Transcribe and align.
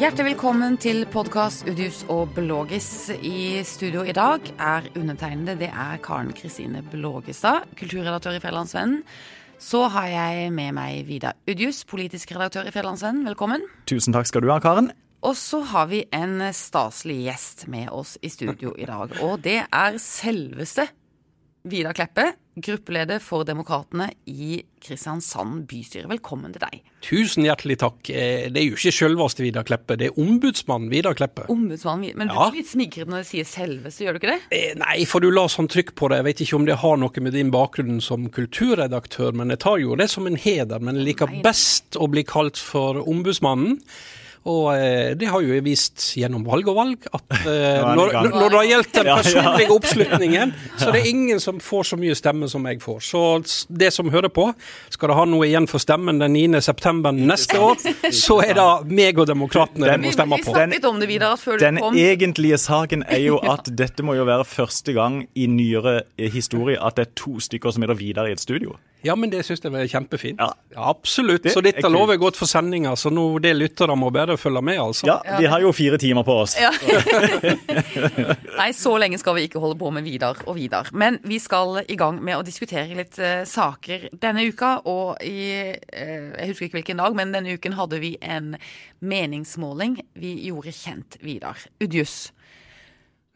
Hjertelig 0.00 0.30
velkommen 0.30 0.78
til 0.80 1.02
podkast 1.12 1.66
Udius 1.68 1.98
og 2.08 2.30
Blågis. 2.32 3.10
I 3.20 3.60
studio 3.68 4.00
i 4.00 4.14
dag 4.16 4.46
er 4.56 4.86
undertegnede. 4.96 5.58
Det 5.60 5.68
er 5.68 5.98
Karen 6.00 6.30
Kristine 6.32 6.80
Blågestad, 6.80 7.66
kulturredaktør 7.76 8.38
i 8.38 8.40
Fjellandsvennen. 8.40 9.02
Så 9.60 9.82
har 9.92 10.06
jeg 10.08 10.54
med 10.56 10.72
meg 10.78 11.02
Vidar 11.04 11.36
Udius, 11.44 11.82
politisk 11.84 12.32
redaktør 12.32 12.64
i 12.64 12.72
Fjellandsvennen. 12.72 13.28
Velkommen. 13.28 13.66
Tusen 13.92 14.16
takk 14.16 14.30
skal 14.30 14.40
du 14.40 14.48
ha, 14.48 14.56
Karen. 14.64 14.88
Og 15.20 15.36
så 15.36 15.60
har 15.68 15.92
vi 15.92 16.06
en 16.16 16.48
staselig 16.56 17.18
gjest 17.26 17.66
med 17.68 17.92
oss 17.92 18.16
i 18.24 18.32
studio 18.32 18.72
i 18.80 18.88
dag. 18.88 19.12
Og 19.20 19.36
det 19.44 19.58
er 19.68 20.00
selveste 20.00 20.88
Vidar 21.68 21.92
Kleppe, 21.92 22.24
gruppeleder 22.56 23.18
for 23.20 23.44
Demokratene 23.44 24.06
i 24.32 24.62
Kristiansand 24.80 25.66
bystyre. 25.68 26.08
Velkommen 26.08 26.54
til 26.54 26.62
deg. 26.62 26.78
Tusen 27.04 27.44
hjertelig 27.44 27.76
takk. 27.82 28.08
Eh, 28.08 28.46
det 28.48 28.62
er 28.62 28.64
jo 28.70 28.78
ikke 28.78 28.94
selveste 28.96 29.44
Vidar 29.44 29.66
Kleppe, 29.68 29.98
det 30.00 30.08
er 30.08 30.20
ombudsmannen 30.20 30.88
Vidar 30.92 31.12
Kleppe. 31.18 31.44
Ombudsmannen, 31.52 32.16
Men 32.16 32.28
du 32.28 32.34
Ja. 32.34 32.48
blir 32.50 32.62
litt 32.62 32.70
smigret 32.72 33.08
når 33.08 33.18
du 33.24 33.28
sier 33.28 33.44
selveste, 33.44 34.04
gjør 34.06 34.12
du 34.16 34.20
ikke 34.20 34.32
det? 34.32 34.40
Eh, 34.50 34.74
Nei, 34.74 35.04
for 35.04 35.20
du 35.20 35.30
la 35.30 35.46
sånn 35.48 35.68
trykk 35.68 35.92
på 35.94 36.08
det. 36.08 36.16
Jeg 36.16 36.24
vet 36.24 36.40
ikke 36.46 36.56
om 36.56 36.64
det 36.64 36.76
har 36.78 36.96
noe 36.96 37.20
med 37.20 37.32
din 37.34 37.50
bakgrunn 37.50 38.00
som 38.00 38.28
kulturredaktør, 38.30 39.34
men 39.34 39.50
jeg 39.50 39.58
tar 39.58 39.76
jo 39.78 39.94
det 39.96 40.08
som 40.08 40.26
en 40.26 40.36
heder. 40.36 40.80
Men 40.80 40.96
jeg 40.96 41.04
liker 41.14 41.42
best 41.42 41.90
å 41.96 42.08
bli 42.10 42.22
kalt 42.24 42.56
for 42.56 42.94
ombudsmannen. 43.06 43.82
Og 44.48 44.70
eh, 44.72 45.12
det 45.20 45.28
har 45.28 45.42
jo 45.44 45.56
vist 45.64 46.00
gjennom 46.16 46.46
valg 46.48 46.68
og 46.72 46.76
valg, 46.78 47.08
at 47.12 47.34
eh, 47.50 47.82
når, 47.84 48.12
det 48.14 48.30
når 48.32 48.46
det 48.54 48.56
har 48.56 48.68
gjeldt 48.70 48.94
den 48.96 49.10
personlige 49.10 49.74
oppslutningen, 49.74 50.54
så 50.80 50.88
det 50.94 51.02
er 51.02 51.08
ingen 51.10 51.42
som 51.44 51.58
får 51.60 51.90
så 51.90 51.98
mye 52.00 52.16
stemme 52.16 52.48
som 52.48 52.64
jeg 52.70 52.80
får. 52.80 53.02
Så 53.04 53.22
det 53.68 53.90
som 53.92 54.08
hører 54.12 54.32
på, 54.32 54.46
skal 54.88 55.12
det 55.12 55.18
ha 55.18 55.26
noe 55.28 55.48
igjen 55.48 55.68
for 55.68 55.82
stemmen 55.82 56.22
den 56.22 56.32
9. 56.38 56.62
september 56.64 57.12
neste 57.12 57.60
år, 57.60 57.76
så 58.16 58.40
er 58.46 58.56
det 58.56 58.68
meg 58.88 59.20
og 59.20 59.28
demokratene 59.28 59.84
det 59.84 59.98
Den- 59.98 60.06
må 60.08 60.14
stemme 60.16 60.40
vi 60.40 60.46
på. 60.48 60.56
Den, 60.56 60.70
det, 60.72 61.60
Den 61.60 61.82
egentlige 62.00 62.58
saken 62.58 63.04
er 63.08 63.20
jo 63.26 63.40
at 63.54 63.68
dette 63.68 64.06
må 64.06 64.16
jo 64.16 64.24
være 64.28 64.48
første 64.48 64.96
gang 64.96 65.26
i 65.36 65.50
nyere 65.50 66.00
historie 66.32 66.80
at 66.80 66.96
det 66.96 67.10
er 67.10 67.12
to 67.18 67.36
stykker 67.44 67.74
som 67.74 67.84
er 67.84 67.92
der 67.92 68.00
videre 68.00 68.30
i 68.30 68.38
et 68.38 68.40
studio. 68.40 68.78
Ja, 69.00 69.14
men 69.16 69.30
det 69.32 69.46
syns 69.46 69.62
jeg 69.64 69.72
var 69.72 69.86
kjempefint. 69.88 70.40
Ja. 70.40 70.50
Absolutt. 70.90 71.46
Så 71.48 71.62
dette 71.64 71.80
er 71.86 71.92
lover 71.92 72.18
godt 72.20 72.36
for 72.36 72.48
sendinga, 72.48 72.92
så 73.00 73.08
nå 73.08 73.38
det 73.40 73.54
lytter 73.56 73.88
lyttere 73.88 73.96
må 73.96 74.10
bare 74.30 74.40
følge 74.40 74.62
med, 74.62 74.80
altså. 74.80 75.06
Ja, 75.08 75.38
vi 75.38 75.48
har 75.50 75.62
jo 75.62 75.72
fire 75.74 75.98
timer 76.00 76.24
på 76.26 76.36
oss. 76.44 76.56
Ja. 76.60 76.70
Nei, 78.60 78.70
så 78.76 78.94
lenge 79.00 79.18
skal 79.20 79.36
vi 79.38 79.46
ikke 79.48 79.62
holde 79.62 79.78
på 79.80 79.90
med 79.94 80.06
Vidar 80.06 80.40
og 80.46 80.56
Vidar. 80.58 80.90
Men 80.92 81.18
vi 81.26 81.40
skal 81.42 81.82
i 81.86 81.98
gang 82.00 82.20
med 82.22 82.38
å 82.38 82.44
diskutere 82.46 82.96
litt 82.98 83.18
uh, 83.20 83.42
saker 83.48 84.10
denne 84.22 84.46
uka. 84.48 84.76
Og 84.90 85.20
i 85.24 85.50
uh, 85.74 86.28
Jeg 86.36 86.52
husker 86.52 86.68
ikke 86.68 86.80
hvilken 86.80 87.02
dag, 87.02 87.16
men 87.18 87.34
denne 87.34 87.56
uken 87.56 87.76
hadde 87.78 88.00
vi 88.02 88.16
en 88.20 88.54
meningsmåling 89.00 90.00
vi 90.20 90.36
gjorde 90.48 90.74
kjent, 90.76 91.20
Vidar. 91.24 91.58
Udjus. 91.82 92.30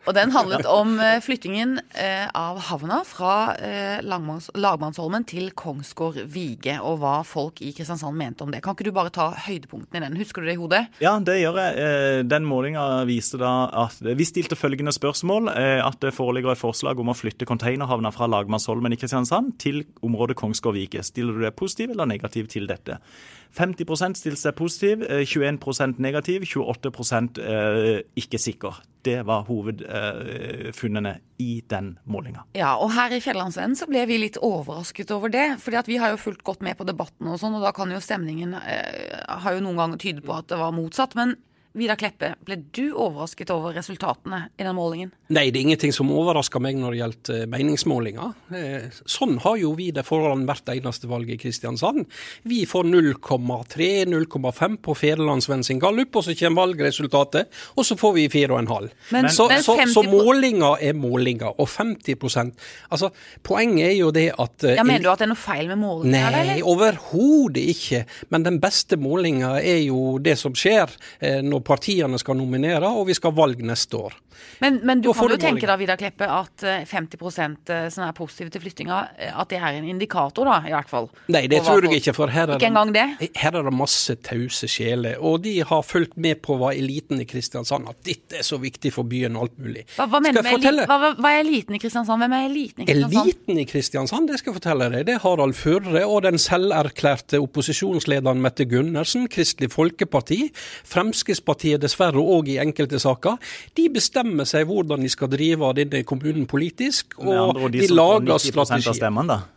Og 0.05 0.13
den 0.13 0.33
handlet 0.35 0.67
om 0.69 0.99
eh, 1.01 1.17
flyttingen 1.25 1.79
eh, 1.97 2.27
av 2.37 2.59
havna 2.67 3.01
fra 3.09 3.55
eh, 3.57 4.03
Lagmannsholmen 4.05 5.25
til 5.29 5.49
Kongsgård 5.57 6.19
Vige, 6.29 6.77
og 6.85 6.99
hva 7.01 7.15
folk 7.25 7.63
i 7.65 7.73
Kristiansand 7.73 8.17
mente 8.19 8.45
om 8.45 8.53
det. 8.53 8.61
Kan 8.65 8.77
ikke 8.77 8.91
du 8.91 8.93
bare 8.97 9.13
ta 9.15 9.31
høydepunktene 9.47 10.03
i 10.03 10.05
den? 10.05 10.19
Husker 10.21 10.45
du 10.45 10.51
det 10.51 10.57
i 10.59 10.61
hodet? 10.61 10.83
Ja, 11.01 11.15
det 11.25 11.39
gjør 11.41 11.61
jeg. 11.63 12.27
Den 12.29 12.45
målinga 12.49 12.85
viste 13.09 13.41
da 13.41 13.53
at 13.85 13.97
Vi 14.05 14.27
stilte 14.29 14.59
følgende 14.59 14.93
spørsmål. 14.95 15.49
At 15.55 16.01
det 16.05 16.13
foreligger 16.17 16.53
et 16.53 16.61
forslag 16.61 17.01
om 17.01 17.11
å 17.11 17.17
flytte 17.17 17.49
containerhavna 17.49 18.13
fra 18.15 18.29
Lagmannsholmen 18.31 18.93
i 18.95 19.01
Kristiansand 19.01 19.57
til 19.63 19.83
området 20.05 20.37
Kongsgård 20.39 20.77
Vige. 20.77 21.05
Stiller 21.07 21.37
du 21.37 21.47
deg 21.47 21.57
positiv 21.57 21.95
eller 21.95 22.11
negativ 22.11 22.51
til 22.53 22.69
dette? 22.69 23.01
50 23.55 24.17
stilte 24.19 24.41
seg 24.41 24.57
positiv, 24.59 25.05
eh, 25.07 25.23
21% 25.25 26.01
negativ, 26.03 26.43
28 26.43 27.39
eh, 27.39 28.03
ikke 28.17 28.39
sikker. 28.39 28.81
Det 29.05 29.21
var 29.27 29.45
hovedfunnene 29.45 31.19
i 31.39 31.63
den 31.69 31.99
målinga. 32.05 32.47
Ja, 32.57 32.75
og 32.81 32.91
her 32.97 33.13
i 33.13 33.21
Fjellandsvennen 33.21 33.77
så 33.77 33.87
ble 33.87 34.07
vi 34.09 34.19
litt 34.19 34.39
overrasket 34.41 35.11
over 35.13 35.29
det. 35.29 35.61
fordi 35.61 35.77
at 35.77 35.89
vi 35.89 35.97
har 35.97 36.11
jo 36.11 36.17
fulgt 36.17 36.43
godt 36.43 36.63
med 36.63 36.77
på 36.77 36.85
debatten 36.85 37.29
og 37.29 37.39
sånn, 37.39 37.55
og 37.55 37.63
da 37.63 37.73
kan 37.73 37.91
jo 37.91 38.01
stemningen 38.01 38.55
eh, 38.55 39.21
har 39.29 39.55
jo 39.55 39.61
noen 39.61 39.77
ganger 39.77 39.99
tyde 39.99 40.25
på 40.25 40.33
at 40.33 40.49
det 40.49 40.59
var 40.59 40.73
motsatt. 40.73 41.15
Men 41.15 41.37
Vidar 41.75 41.97
Kleppe, 41.99 42.29
ble 42.47 42.55
du 42.71 42.93
overrasket 42.95 43.51
over 43.51 43.73
resultatene 43.75 44.45
i 44.55 44.63
den 44.63 44.77
målingen? 44.77 45.09
Nei, 45.35 45.49
det 45.51 45.59
er 45.59 45.65
ingenting 45.65 45.91
som 45.97 46.07
overrasker 46.15 46.63
meg 46.63 46.77
når 46.79 46.93
det 46.95 46.99
gjelder 47.01 47.39
eh, 47.41 47.47
meningsmålinger. 47.51 48.29
Eh, 48.55 48.85
Sånn 49.11 49.41
har 49.43 49.57
jo 49.59 49.73
vi 49.75 49.89
det 49.97 50.05
foran 50.07 50.45
hvert 50.47 50.71
eneste 50.71 51.09
valg 51.11 51.33
i 51.35 51.39
Kristiansand. 51.41 52.05
Vi 52.47 52.61
får 52.71 52.87
0,3-0,5 52.93 54.77
på 54.87 54.95
Federlandsvenn 55.01 55.65
sin 55.67 55.81
gallup, 55.83 56.15
og 56.15 56.29
så 56.29 56.37
kommer 56.39 56.63
valgresultatet, 56.69 57.51
og 57.75 57.89
så 57.89 57.97
får 57.99 58.15
vi 58.21 58.29
4,5. 58.37 58.87
Men- 59.17 59.29
så, 59.35 59.49
men 59.51 59.67
50 59.67 59.95
så 59.97 60.07
målinga 60.07 60.77
er 60.81 60.95
målinger, 60.95 61.59
og 61.59 61.67
50% 61.75 62.55
Altså, 62.95 63.11
poenget 63.43 63.89
er 63.89 63.97
jo 63.99 64.13
det 64.15 64.29
at 64.39 64.63
eh, 64.63 64.77
Ja, 64.79 64.85
Mener 64.87 65.03
du 65.09 65.11
at 65.11 65.19
det 65.25 65.27
er 65.27 65.33
noe 65.35 65.43
feil 65.43 65.67
med 65.75 65.83
målingen? 65.83 66.15
Nei, 66.15 66.61
overhodet 66.63 67.67
ikke. 67.75 68.05
Men 68.31 68.47
den 68.47 68.61
beste 68.63 68.95
målinga 68.97 69.57
er 69.59 69.83
jo 69.89 70.21
det 70.23 70.39
som 70.39 70.55
skjer 70.55 70.95
når 71.43 71.64
partiene 71.65 72.19
skal 72.21 72.39
nominere, 72.39 72.91
og 72.91 73.09
vi 73.09 73.17
skal 73.17 73.33
ha 73.33 73.41
valg 73.43 73.63
neste 73.65 74.01
år. 74.09 74.17
Men, 74.63 74.81
men 74.87 75.03
du 75.05 75.11
kan 75.17 75.31
jo 75.31 75.39
tenke 75.41 75.69
da, 75.69 75.77
Vidar 75.81 75.99
Kleppe, 76.01 76.29
at 76.31 76.65
eh, 76.67 76.85
50 76.89 77.93
som 77.95 78.05
er 78.07 78.15
positive 78.17 78.53
til 78.55 78.65
flyttinga, 78.65 79.01
eh, 79.19 79.33
at 79.35 79.51
det 79.53 79.61
er 79.61 79.79
en 79.79 79.89
indikator, 79.89 80.49
da, 80.49 80.61
i 80.69 80.75
hvert 80.75 80.91
fall? 80.91 81.09
Nei, 81.35 81.47
det 81.51 81.63
tror 81.67 81.85
jeg 81.87 82.03
ikke, 82.03 82.15
for 82.17 82.33
her 82.33 82.49
er, 82.49 82.59
Ikke 82.59 82.71
engang 82.71 82.95
det? 82.95 83.07
her 83.37 83.59
er 83.59 83.67
det 83.67 83.75
masse 83.75 84.17
tause 84.25 84.69
sjeler. 84.71 85.19
Og 85.21 85.43
de 85.45 85.57
har 85.67 85.85
fulgt 85.87 86.17
med 86.21 86.41
på 86.45 86.59
hva 86.61 86.73
eliten 86.77 87.23
i 87.23 87.29
Kristiansand 87.29 87.89
at 87.91 88.01
dette 88.07 88.41
er 88.41 88.47
så 88.47 88.59
viktig 88.63 88.93
for 88.95 89.09
byen 89.09 89.37
og 89.39 89.49
alt 89.49 89.59
mulig. 89.63 89.85
Hva, 89.97 90.09
hva, 90.11 90.21
mener 90.25 90.45
du 90.45 90.51
med 90.65 90.85
hva, 90.89 91.13
hva 91.19 91.33
er 91.35 91.43
eliten 91.45 91.77
i 91.77 91.83
Kristiansand? 91.83 92.23
Hvem 92.25 92.37
er 92.37 92.49
eliten 92.49 92.85
i 92.85 92.89
Kristiansand? 92.89 93.31
Eliten 93.31 93.61
i 93.61 93.67
Kristiansand, 93.69 94.31
det 94.31 94.41
skal 94.41 94.53
jeg 94.53 94.59
fortelle 94.61 94.91
deg, 94.93 95.07
det 95.09 95.17
er 95.19 95.23
Harald 95.25 95.57
Førre 95.59 96.05
og 96.07 96.25
den 96.27 96.41
selverklærte 96.41 97.41
opposisjonslederen 97.43 98.43
Mette 98.45 98.67
Gundersen, 98.71 99.29
Kristelig 99.33 99.73
Folkeparti, 99.75 100.41
Fremskrittspartiet 100.89 101.83
dessverre 101.85 102.23
òg 102.23 102.51
i 102.55 102.59
enkelte 102.63 103.01
saker. 103.03 103.39
De 103.79 103.89
bestemmer 103.93 104.24
seg 104.49 104.69
hvordan 104.69 105.05
de 105.05 105.11
skal 105.13 105.31
drive 105.33 105.73
denne 105.77 106.03
kommunen 106.09 106.47
politisk, 106.51 107.19
og 107.21 107.33
andre 107.35 107.69
de, 107.69 107.81
de 107.81 107.89
som 107.89 107.97
får 107.97 108.01
lager 108.01 108.25
90 108.25 108.33
av 108.33 108.45
strategier. 108.45 109.51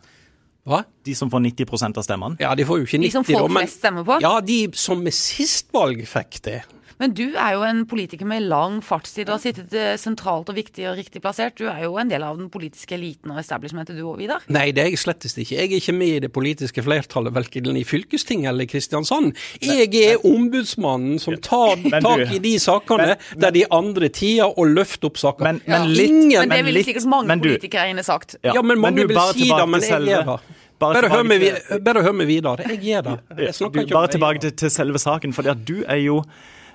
Hva? 0.68 0.82
De 1.08 1.14
som 1.16 1.30
får 1.32 1.44
90% 1.46 2.00
av 2.00 2.04
stemmene. 2.04 2.40
Ja, 2.44 2.50
de 2.60 2.66
får 2.68 2.82
jo 2.82 2.88
ikke 2.90 3.00
90, 3.00 3.08
De 3.08 3.12
som 3.16 3.28
folk 3.28 3.54
flest 3.56 3.80
stemmer 3.80 4.08
på? 4.08 4.18
Ja, 4.24 4.34
de 4.44 4.58
som 4.76 5.00
med 5.04 5.16
sist 5.16 5.72
valg 5.76 6.04
fikk 6.10 6.42
det. 6.44 6.58
Men 7.00 7.14
du 7.14 7.26
er 7.38 7.54
jo 7.54 7.62
en 7.68 7.84
politiker 7.86 8.26
med 8.26 8.48
lang 8.50 8.80
fartstid 8.86 9.28
og 9.30 9.36
har 9.38 9.42
sittet 9.44 9.74
eh, 9.78 9.94
sentralt 10.02 10.50
og 10.50 10.56
viktig 10.58 10.88
og 10.90 10.96
riktig 10.98 11.22
plassert. 11.22 11.54
Du 11.60 11.68
er 11.70 11.84
jo 11.86 11.98
en 12.02 12.10
del 12.10 12.24
av 12.26 12.40
den 12.40 12.48
politiske 12.54 12.96
eliten 12.98 13.32
og 13.36 13.38
establishmentet 13.42 13.98
du 13.98 14.02
òg, 14.10 14.16
Vidar. 14.18 14.42
Nei, 14.50 14.72
det 14.74 14.82
er 14.82 14.90
jeg 14.92 15.02
slettest 15.04 15.38
ikke. 15.44 15.60
Jeg 15.60 15.70
er 15.70 15.78
ikke 15.78 15.94
med 15.94 16.16
i 16.16 16.24
det 16.26 16.32
politiske 16.34 16.82
flertallet, 16.86 17.36
verken 17.36 17.78
i 17.78 17.84
fylkestinget 17.86 18.50
eller 18.50 18.66
i 18.66 18.72
Kristiansand. 18.72 19.36
Jeg 19.62 19.94
er 20.02 20.26
ombudsmannen 20.26 21.22
som 21.22 21.38
tar 21.38 21.78
tak 22.02 22.34
i 22.34 22.42
de 22.44 22.56
sakene 22.62 23.14
der 23.38 23.54
de 23.54 23.66
andre 23.74 24.10
tider 24.10 24.50
og 24.58 24.74
løfter 24.74 25.12
opp 25.12 25.22
saker. 25.22 25.46
Men, 25.52 25.62
men 25.70 25.90
litt 25.94 26.06
Ingen- 26.18 26.48
Men 26.48 26.58
det 26.58 26.66
ville 26.66 26.84
sikkert 26.84 27.06
mange 27.06 27.28
men 27.28 27.40
du- 27.44 27.50
politikere 27.54 27.90
inne 27.92 28.04
sagt. 28.04 28.38
Ja, 28.44 28.62
men 28.62 28.80
mange 28.82 29.04
du, 29.04 29.08
vil 29.14 29.20
si 29.36 29.50
det, 29.52 29.68
men 29.70 29.82
jeg 29.82 30.02
gjør 30.10 30.26
det. 30.34 30.40
Bare 30.80 31.02
Bare 31.02 31.10
hør 31.10 31.24
meg, 31.26 31.42
til- 31.42 31.80
bare 31.82 32.04
hør 32.06 32.26
videre. 32.26 32.58
Jeg 32.70 32.80
gjør 32.82 33.02
det. 33.02 33.18
Jeg 33.38 33.54
Du, 33.74 33.94
bare 33.94 34.08
tilbake 34.08 34.40
til, 34.40 34.52
til 34.52 34.70
selve 34.70 35.00
saken, 35.00 35.34
for 35.34 35.42
du 35.42 35.84
er 35.88 35.96
jo 36.02 36.24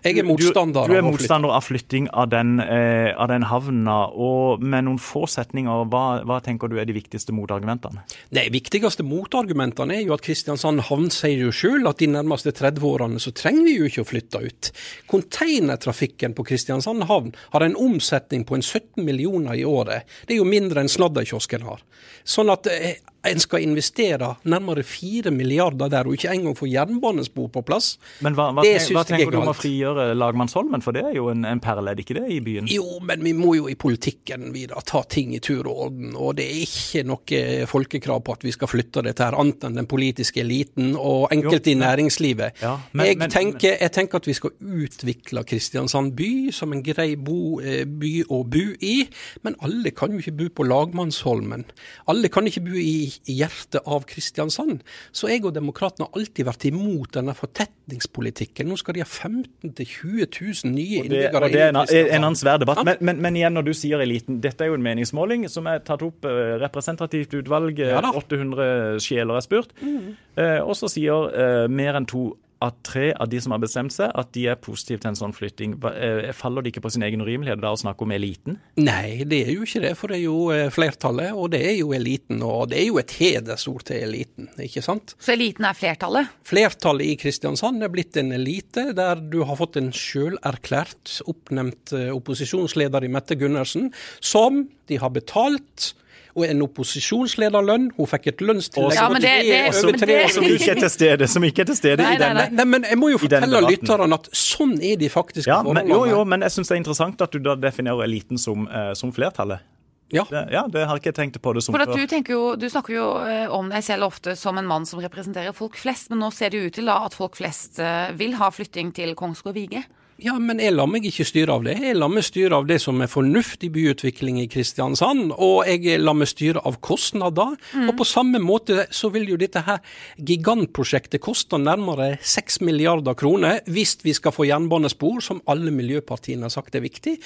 Jeg 0.03 0.19
er 0.19 0.27
motstander 0.27 0.89
Du, 0.89 0.93
du 0.93 0.99
er 0.99 1.05
motstander 1.07 1.53
av 1.55 1.63
flytting 1.63 2.09
av 2.11 2.31
den, 2.33 2.57
eh, 2.61 3.13
av 3.15 3.29
den 3.31 3.47
havna. 3.47 3.99
Og 4.11 4.63
med 4.63 4.87
noen 4.89 4.99
få 5.03 5.25
setninger, 5.31 5.85
hva, 5.93 6.23
hva 6.27 6.41
tenker 6.43 6.71
du 6.71 6.79
er 6.81 6.89
de 6.89 6.97
viktigste 6.97 7.35
motargumentene? 7.37 8.03
De 8.35 8.45
viktigste 8.53 9.07
motargumentene 9.07 10.01
er 10.01 10.03
jo 10.03 10.17
at 10.17 10.25
Kristiansand 10.27 10.85
havn 10.89 11.09
sier 11.15 11.47
jo 11.47 11.55
sjøl 11.55 11.87
at 11.91 12.03
de 12.03 12.11
nærmeste 12.11 12.55
30 12.59 12.89
årene 12.89 13.23
så 13.23 13.35
trenger 13.37 13.69
vi 13.69 13.77
jo 13.79 13.91
ikke 13.91 14.03
å 14.03 14.11
flytte 14.11 14.43
ut. 14.43 14.73
Containertrafikken 15.13 16.35
på 16.39 16.47
Kristiansand 16.51 17.07
havn 17.11 17.31
har 17.55 17.67
en 17.67 17.79
omsetning 17.79 18.47
på 18.49 18.59
en 18.59 18.67
17 18.67 19.05
millioner 19.07 19.55
i 19.55 19.67
året. 19.69 20.11
Det 20.27 20.35
er 20.35 20.43
jo 20.43 20.51
mindre 20.51 20.83
enn 20.83 20.91
sladderkiosken 20.91 21.67
har. 21.69 21.87
Sånn 22.27 22.51
at 22.51 22.67
eh, 22.71 22.99
en 23.25 23.39
skal 23.43 23.63
investere 23.63 24.33
nærmere 24.45 24.83
4 24.83 25.31
milliarder 25.31 25.89
der, 25.93 26.07
og 26.09 26.17
ikke 26.17 26.31
engang 26.35 26.57
få 26.59 26.67
jernbanespor 26.67 27.49
på 27.55 27.63
plass. 27.67 27.93
Men 28.25 28.35
hva, 28.35 28.49
hva, 28.57 28.65
syns 28.67 28.91
hva 28.97 29.05
er 29.05 29.11
tenker 29.13 29.31
du 29.31 29.39
om 29.39 29.51
å 29.53 29.55
frigjøre 29.57 30.07
Lagmannsholmen? 30.19 30.83
For 30.83 30.97
det 30.97 31.05
er 31.07 31.15
jo 31.21 31.29
en, 31.31 31.45
en 31.47 31.61
perle, 31.63 31.85
er 31.93 31.99
det 31.99 32.07
ikke 32.07 32.17
det, 32.19 32.25
i 32.35 32.41
byen? 32.43 32.67
Jo, 32.71 32.99
men 33.07 33.23
vi 33.23 33.33
må 33.39 33.55
jo 33.59 33.69
i 33.71 33.77
politikken 33.79 34.49
videre 34.55 34.83
ta 34.89 35.05
ting 35.07 35.37
i 35.37 35.41
tur 35.45 35.69
og 35.71 35.85
orden. 35.87 36.17
Og 36.19 36.35
det 36.41 36.49
er 36.51 36.63
ikke 36.65 37.05
noe 37.07 37.43
folkekrav 37.71 38.25
på 38.27 38.37
at 38.39 38.47
vi 38.49 38.55
skal 38.57 38.71
flytte 38.73 39.05
dette 39.07 39.23
her, 39.29 39.39
annet 39.39 39.69
enn 39.69 39.79
den 39.79 39.89
politiske 39.91 40.43
eliten 40.43 40.97
og 40.99 41.29
enkelte 41.35 41.73
i 41.73 41.77
næringslivet. 41.79 42.59
Ja, 42.63 42.75
men- 42.93 43.07
jeg, 43.07 43.21
men- 43.23 43.31
tenker, 43.31 43.79
jeg 43.81 43.93
tenker 43.95 44.19
at 44.23 44.27
vi 44.27 44.35
skal 44.41 44.51
utvikle 44.61 45.45
Kristiansand 45.47 46.17
by 46.19 46.51
som 46.53 46.73
en 46.75 46.83
grei 46.83 47.15
bo, 47.17 47.61
eh, 47.61 47.85
by 47.87 48.25
å 48.29 48.43
bo 48.45 48.67
i. 48.83 49.07
Men 49.47 49.55
alle 49.63 49.95
kan 49.95 50.11
jo 50.11 50.19
ikke 50.19 50.37
bo 50.43 50.49
på 50.63 50.67
Lagmannsholmen. 50.67 51.65
Alle 52.09 52.29
kan 52.29 52.47
ikke 52.51 52.65
bo 52.67 52.75
i 52.75 53.12
hjertet 53.29 53.83
av 53.85 54.07
Kristiansand. 54.09 54.83
Så 55.15 55.31
jeg 55.31 55.45
og 55.47 55.55
Demokratene 55.57 56.09
har 56.09 56.21
alltid 56.21 56.49
vært 56.49 56.67
imot 56.69 57.13
denne 57.17 57.35
fortetningspolitikken. 57.37 58.71
Nå 58.71 58.79
skal 58.81 58.97
de 58.97 59.05
ha 59.05 59.09
15 59.09 59.73
000-20 59.73 60.29
000 60.65 60.73
nye 60.75 61.03
innbyggere. 61.03 61.49
Det, 61.49 61.53
det 61.55 61.65
er 61.65 61.73
en, 61.73 61.81
en 61.83 62.29
annen 62.29 62.39
svær 62.39 62.61
debatt. 62.63 62.83
Men, 62.87 63.01
men, 63.01 63.23
men, 63.25 63.39
igjen, 63.41 63.57
når 63.59 63.69
du 63.71 63.73
sier 63.77 64.03
eliten, 64.05 64.41
dette 64.45 64.65
er 64.65 64.73
jo 64.73 64.79
en 64.79 64.87
meningsmåling 64.87 65.49
som 65.53 65.69
er 65.71 65.83
tatt 65.87 66.05
opp 66.07 66.29
uh, 66.29 66.57
representativt 66.63 67.37
utvalg. 67.43 67.83
Ja, 67.83 68.03
800 68.13 69.03
sjeler 69.03 69.39
er 69.39 69.45
spurt. 69.45 69.75
Mm. 69.83 70.15
Eh, 70.39 70.61
og 70.63 70.75
så 70.79 70.89
sier 70.91 71.29
eh, 71.33 71.67
mer 71.73 71.99
enn 71.99 72.09
to 72.09 72.33
at 72.63 72.79
tre 72.87 73.11
av 73.13 73.31
de 73.33 73.41
som 73.43 73.55
har 73.55 73.63
bestemt 73.63 73.95
seg, 73.95 74.13
at 74.15 74.31
de 74.37 74.47
er 74.53 74.61
positive 74.63 75.03
til 75.03 75.13
en 75.13 75.19
sånn 75.19 75.35
flytting. 75.37 75.75
Eh, 75.93 76.31
faller 76.37 76.65
det 76.65 76.73
ikke 76.73 76.85
på 76.85 76.93
sin 76.95 77.05
egen 77.07 77.25
urimelighet 77.25 77.63
da 77.63 77.73
å 77.75 77.81
snakke 77.81 78.07
om 78.07 78.15
eliten? 78.15 78.59
Nei, 78.81 79.25
det 79.29 79.43
er 79.47 79.53
jo 79.57 79.67
ikke 79.67 79.83
det. 79.85 79.93
For 79.99 80.13
det 80.13 80.21
er 80.21 80.25
jo 80.25 80.39
eh, 80.55 80.69
flertallet, 80.75 81.33
og 81.35 81.53
det 81.55 81.63
er 81.73 81.77
jo 81.81 81.93
eliten. 81.97 82.43
Og 82.47 82.71
det 82.73 82.81
er 82.81 82.89
jo 82.89 83.01
et 83.03 83.17
hedersord 83.19 83.87
til 83.91 84.07
eliten, 84.07 84.51
ikke 84.63 84.85
sant? 84.85 85.17
Så 85.23 85.35
eliten 85.35 85.67
er 85.69 85.79
flertallet? 85.79 86.31
Flertallet 86.49 87.13
i 87.13 87.17
Kristiansand 87.21 87.83
er 87.83 87.93
blitt 87.93 88.19
en 88.21 88.35
elite, 88.37 88.91
der 88.97 89.23
du 89.23 89.43
har 89.49 89.59
fått 89.61 89.81
en 89.81 89.93
sjølerklært 89.97 91.19
oppnevnt 91.31 91.95
eh, 91.97 92.11
opposisjonsleder 92.15 93.07
i 93.07 93.13
Mette 93.13 93.39
Gundersen, 93.41 93.91
som 94.21 94.67
de 94.91 95.01
har 95.03 95.13
betalt 95.15 95.93
og 96.33 96.45
en 96.47 96.63
opposisjonslederlønn. 96.65 97.91
Hun 97.97 98.09
fikk 98.09 98.31
et 98.33 98.45
lønnstillegg 98.45 98.97
ja, 98.97 99.09
det, 99.13 99.33
det, 99.49 99.59
over 99.83 99.99
tre 100.01 100.19
år 100.23 100.33
som 100.33 100.47
ikke 100.49 100.71
er 100.73 100.81
til 100.81 100.93
stede, 100.95 101.29
som 101.29 101.47
ikke 101.49 101.65
er 101.65 101.71
til 101.73 101.79
stede 101.79 102.07
nei, 102.07 102.15
i 102.17 102.23
denne 102.23 102.47
nei, 102.47 102.57
nei, 102.57 102.67
men 102.75 102.89
Jeg 102.89 103.01
må 103.01 103.11
jo 103.13 103.21
fortelle 103.21 103.61
lytterne 103.67 104.17
at 104.17 104.31
sånn 104.37 104.79
er 104.81 104.97
de 105.01 105.11
faktisk 105.13 105.51
ja, 105.51 105.61
men, 105.67 105.85
Jo, 105.91 106.05
jo, 106.09 106.25
men 106.29 106.47
jeg 106.47 106.57
syns 106.57 106.73
det 106.73 106.79
er 106.79 106.83
interessant 106.83 107.27
at 107.27 107.37
du 107.37 107.43
da 107.45 107.57
definerer 107.61 108.07
eliten 108.07 108.41
som, 108.41 108.67
uh, 108.71 108.93
som 108.99 109.13
flertallet. 109.15 109.65
Ja. 110.13 110.27
Det, 110.29 110.43
ja, 110.53 110.67
det 110.69 110.85
har 110.85 110.99
ikke 111.01 111.15
tenkt 111.17 111.39
på 111.41 111.55
det 111.57 111.63
som 111.65 111.73
For 111.73 111.85
før. 111.89 111.97
Du, 111.97 112.33
jo, 112.35 112.43
du, 112.61 112.67
snakker 112.69 112.97
jo 112.97 113.07
uh, 113.25 113.53
om 113.57 113.71
deg 113.73 113.85
selv 113.85 114.11
ofte 114.11 114.37
som 114.37 114.61
en 114.61 114.69
mann 114.69 114.85
som 114.89 115.01
representerer 115.01 115.57
folk 115.57 115.79
flest, 115.81 116.11
men 116.13 116.21
nå 116.21 116.29
ser 116.37 116.53
det 116.53 116.61
jo 116.61 116.69
ut 116.69 116.77
til 116.77 116.91
da 116.93 116.99
at 117.07 117.17
folk 117.17 117.39
flest 117.41 117.81
uh, 117.81 118.13
vil 118.19 118.37
ha 118.41 118.51
flytting 118.53 118.93
til 118.97 119.17
Kongsgård 119.17 119.57
Vige? 119.57 119.85
Ja, 120.21 120.35
men 120.39 120.61
jeg 120.63 120.75
lar 120.75 120.89
meg 120.91 121.07
ikke 121.09 121.25
styre 121.27 121.55
av 121.57 121.65
det. 121.67 121.79
Jeg 121.83 121.97
lar 121.97 122.11
meg 122.13 122.25
styre 122.27 122.59
av 122.61 122.67
det 122.69 122.77
som 122.83 123.01
er 123.03 123.11
fornuftig 123.11 123.71
byutvikling 123.75 124.43
i 124.43 124.49
Kristiansand, 124.51 125.33
og 125.33 125.65
jeg 125.67 125.99
lar 126.03 126.17
meg 126.19 126.31
styre 126.31 126.63
av 126.69 126.77
kostnader. 126.85 127.57
Mm. 127.73 127.89
Og 127.89 127.97
på 128.03 128.07
samme 128.07 128.43
måte 128.43 128.87
så 128.95 129.11
vil 129.15 129.31
jo 129.33 129.39
dette 129.41 129.65
her 129.67 129.81
gigantprosjektet 130.21 131.23
koste 131.25 131.59
nærmere 131.59 132.17
6 132.21 132.61
milliarder 132.67 133.17
kroner 133.19 133.63
hvis 133.73 133.97
vi 134.05 134.15
skal 134.17 134.35
få 134.37 134.47
jernbanespor, 134.51 135.23
som 135.25 135.43
alle 135.51 135.73
miljøpartiene 135.75 136.47
har 136.47 136.55
sagt 136.55 136.77
er 136.77 136.85
viktig. 136.85 137.17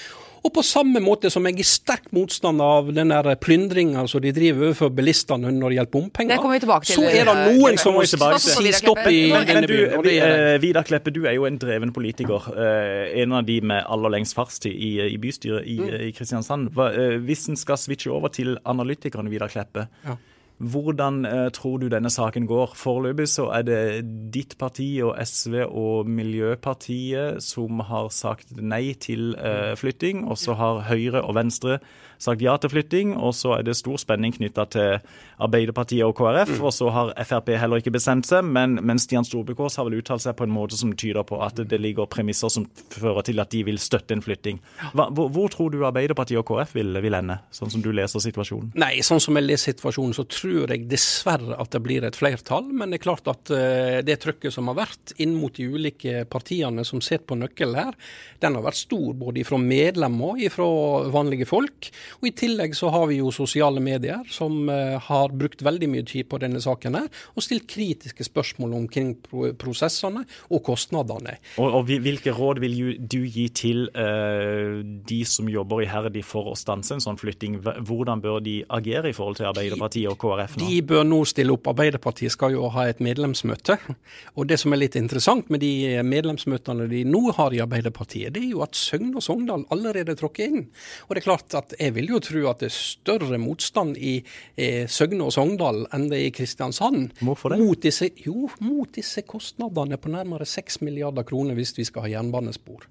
Og 0.45 0.53
på 0.55 0.63
samme 0.67 1.01
måte 1.03 1.31
som 1.33 1.47
jeg 1.49 1.61
er 1.63 1.69
sterk 1.69 2.11
motstander 2.15 2.77
av 2.79 2.91
den 2.95 3.13
der 3.13 3.29
plyndringa 3.41 4.05
som 4.11 4.23
de 4.23 4.33
driver 4.37 4.69
overfor 4.69 4.93
bilistene 4.95 5.51
når 5.55 5.73
det 5.73 5.79
gjelder 5.79 5.93
bompenger, 5.95 6.45
så 6.87 7.07
er 7.09 7.29
det 7.29 7.37
noen 7.57 7.81
som 7.81 7.97
må 7.97 8.05
si 8.07 8.73
stopp 8.77 9.03
i 9.11 9.21
denne 9.33 9.65
byen. 9.71 10.11
Eh, 10.13 10.59
Vidar 10.63 10.87
Kleppe, 10.87 11.13
du 11.15 11.25
er 11.27 11.37
jo 11.39 11.49
en 11.49 11.59
dreven 11.61 11.93
politiker. 11.97 12.51
Eh, 12.55 13.23
en 13.23 13.35
av 13.37 13.47
de 13.49 13.59
med 13.65 13.83
aller 13.83 14.17
lengst 14.19 14.37
fartstid 14.39 14.73
i, 14.75 14.93
i 15.09 15.19
bystyret 15.23 15.67
i, 15.67 15.81
mm. 15.81 15.93
i 16.09 16.15
Kristiansand. 16.17 16.71
Eh, 16.87 17.19
hvis 17.27 17.49
en 17.51 17.59
skal 17.59 17.81
switche 17.81 18.13
over 18.15 18.33
til 18.35 18.57
analytikerne 18.65 19.33
Vidar 19.33 19.53
Kleppe, 19.53 19.89
ja. 20.07 20.19
Hvordan 20.57 21.27
eh, 21.29 21.51
tror 21.53 21.77
du 21.79 21.89
denne 21.93 22.09
saken 22.11 22.47
går? 22.49 22.73
Foreløpig 22.81 23.29
så 23.29 23.51
er 23.53 23.65
det 23.67 23.81
ditt 24.33 24.55
parti 24.59 24.89
og 25.05 25.19
SV 25.21 25.67
og 25.67 26.09
Miljøpartiet 26.09 27.43
som 27.45 27.83
har 27.85 28.09
sagt 28.15 28.57
nei 28.57 28.95
til 28.97 29.35
eh, 29.37 29.75
flytting, 29.77 30.25
og 30.25 30.41
så 30.41 30.57
har 30.57 30.87
Høyre 30.89 31.27
og 31.27 31.37
Venstre 31.37 31.77
sagt 32.19 32.43
ja 32.45 32.57
til 32.61 32.73
flytting, 32.73 33.15
og 33.17 33.35
så 33.37 33.57
er 33.59 33.67
det 33.67 33.77
stor 33.79 33.99
spenning 34.01 34.35
knytta 34.37 34.67
til 34.73 34.99
Arbeiderpartiet 35.43 36.05
og 36.07 36.15
KrF. 36.17 36.57
Mm. 36.57 36.65
Og 36.65 36.73
så 36.75 36.91
har 36.93 37.13
Frp 37.29 37.53
heller 37.61 37.83
ikke 37.83 37.95
bestemt 37.95 38.29
seg, 38.29 38.47
men, 38.47 38.79
men 38.87 39.01
Stian 39.03 39.27
Storbekås 39.27 39.79
har 39.81 39.89
vel 39.89 39.99
uttalt 40.01 40.25
seg 40.25 40.37
på 40.39 40.47
en 40.47 40.55
måte 40.55 40.79
som 40.79 40.95
tyder 40.97 41.27
på 41.29 41.41
at 41.45 41.61
det 41.61 41.81
ligger 41.83 42.09
premisser 42.11 42.53
som 42.53 42.67
fører 42.95 43.27
til 43.27 43.43
at 43.43 43.53
de 43.53 43.63
vil 43.67 43.81
støtte 43.83 44.17
en 44.17 44.25
flytting. 44.25 44.61
Hva, 44.97 45.09
hvor, 45.11 45.31
hvor, 45.35 45.51
tror 45.53 45.73
du 45.73 45.83
Arbeiderpartiet 45.87 46.41
og 46.41 46.47
KrF 46.49 46.77
vil, 46.79 46.97
vil, 47.05 47.19
ende, 47.19 47.39
sånn 47.55 47.73
som 47.73 47.85
du 47.85 47.91
leser 47.95 48.23
situasjonen? 48.25 48.73
Nei, 48.81 48.95
sånn 49.07 49.23
som 49.23 49.37
jeg 49.39 49.49
leser 49.49 49.77
situasjonen, 49.77 50.17
så 50.17 50.27
tror 50.31 50.73
jeg 50.73 50.89
dessverre 50.91 51.59
at 51.61 51.73
det 51.75 51.83
blir 51.85 52.07
et 52.07 52.19
flertall. 52.19 52.71
Men 52.73 52.93
det 52.93 53.01
er 53.01 53.07
klart 53.07 53.31
at 53.31 53.53
uh, 53.53 54.01
det 54.07 54.19
trykket 54.23 54.55
som 54.55 54.71
har 54.73 54.81
vært 54.81 55.15
inn 55.23 55.37
mot 55.37 55.55
de 55.55 55.69
ulike 55.69 56.25
partiene 56.33 56.85
som 56.87 57.03
sitter 57.05 57.27
på 57.27 57.39
nøkkelen 57.41 57.77
her, 57.77 57.97
den 58.43 58.57
har 58.57 58.65
vært 58.65 58.81
stor 58.81 59.13
både 59.19 59.45
fra 59.47 59.59
medlemmer 59.61 60.37
og 60.37 60.53
fra 60.53 60.67
vanlige 61.13 61.49
folk. 61.49 61.91
Og 62.21 62.29
I 62.31 62.35
tillegg 62.37 62.77
så 62.77 62.91
har 62.95 63.09
vi 63.11 63.21
jo 63.21 63.33
sosiale 63.35 63.83
medier 63.83 64.25
som 64.33 64.69
uh, 64.71 64.97
har 65.03 65.35
brukt 65.37 65.65
veldig 65.67 65.89
mye 65.93 66.07
tid 66.07 66.29
på 66.31 66.41
denne 66.43 66.61
saken 66.63 66.99
her, 66.99 67.09
og 67.35 67.45
stilt 67.45 67.67
kritiske 67.71 68.27
spørsmål 68.27 68.77
omkring 68.81 69.15
prosessene 69.61 70.25
og 70.51 70.63
kostnadene. 70.67 71.37
Og, 71.63 71.81
og 71.81 71.93
Hvilke 72.07 72.33
råd 72.35 72.61
vil 72.63 72.77
du 72.99 73.21
gi 73.25 73.47
til 73.57 73.87
uh, 73.97 74.83
de 74.83 75.21
som 75.29 75.49
jobber 75.51 75.85
iherdig 75.87 76.25
for 76.27 76.53
å 76.53 76.57
stanse 76.59 76.97
en 76.97 77.05
sånn 77.05 77.21
flytting? 77.21 77.59
Hvordan 77.63 78.23
bør 78.25 78.41
de 78.45 78.59
agere 78.77 79.11
i 79.11 79.17
forhold 79.17 79.41
til 79.41 79.51
Arbeiderpartiet 79.51 80.11
og 80.11 80.19
KrF 80.23 80.57
nå? 80.59 80.67
De 80.67 80.81
bør 80.87 81.07
nå 81.07 81.23
stille 81.29 81.55
opp. 81.55 81.71
Arbeiderpartiet 81.73 82.35
skal 82.35 82.55
jo 82.57 82.71
ha 82.75 82.87
et 82.91 83.03
medlemsmøte. 83.05 83.79
Og 84.37 84.47
Det 84.47 84.59
som 84.61 84.75
er 84.75 84.83
litt 84.85 84.97
interessant 84.99 85.51
med 85.53 85.63
de 85.65 86.03
medlemsmøtene 86.07 86.87
de 86.91 87.03
nå 87.09 87.23
har 87.37 87.55
i 87.55 87.63
Arbeiderpartiet, 87.65 88.33
det 88.35 88.45
er 88.45 88.53
jo 88.55 88.63
at 88.67 88.79
Søgne 88.79 89.17
og 89.19 89.25
Sogndal 89.25 89.67
allerede 89.75 90.17
tråkker 90.19 90.47
inn. 90.51 90.67
Og 91.07 91.15
det 91.15 91.23
er 91.23 91.29
klart 91.29 91.57
at 91.59 91.75
Jeg 91.81 91.96
vil 91.97 92.13
jo 92.15 92.21
tro 92.23 92.45
at 92.51 92.63
det 92.63 92.71
er 92.71 92.77
større 92.77 93.39
motstand 93.43 93.97
i 93.99 94.19
eh, 94.21 94.85
Søgne 94.91 95.27
og 95.27 95.35
Sogndal 95.35 95.85
enn 95.97 96.09
det 96.11 96.21
er 96.21 96.29
i 96.31 96.35
Kristiansand. 96.35 97.17
Hvorfor 97.25 97.55
det? 97.55 97.61
Mot 97.63 97.83
disse, 97.83 98.11
jo, 98.25 98.51
mot 98.65 98.91
disse 98.95 99.25
kostnadene 99.27 99.99
på 100.01 100.13
nærmere 100.13 100.49
6 100.49 100.83
milliarder 100.87 101.27
kroner 101.27 101.59
hvis 101.59 101.75
vi 101.79 101.87
skal 101.89 102.07
ha 102.07 102.13
jernbanespor. 102.17 102.87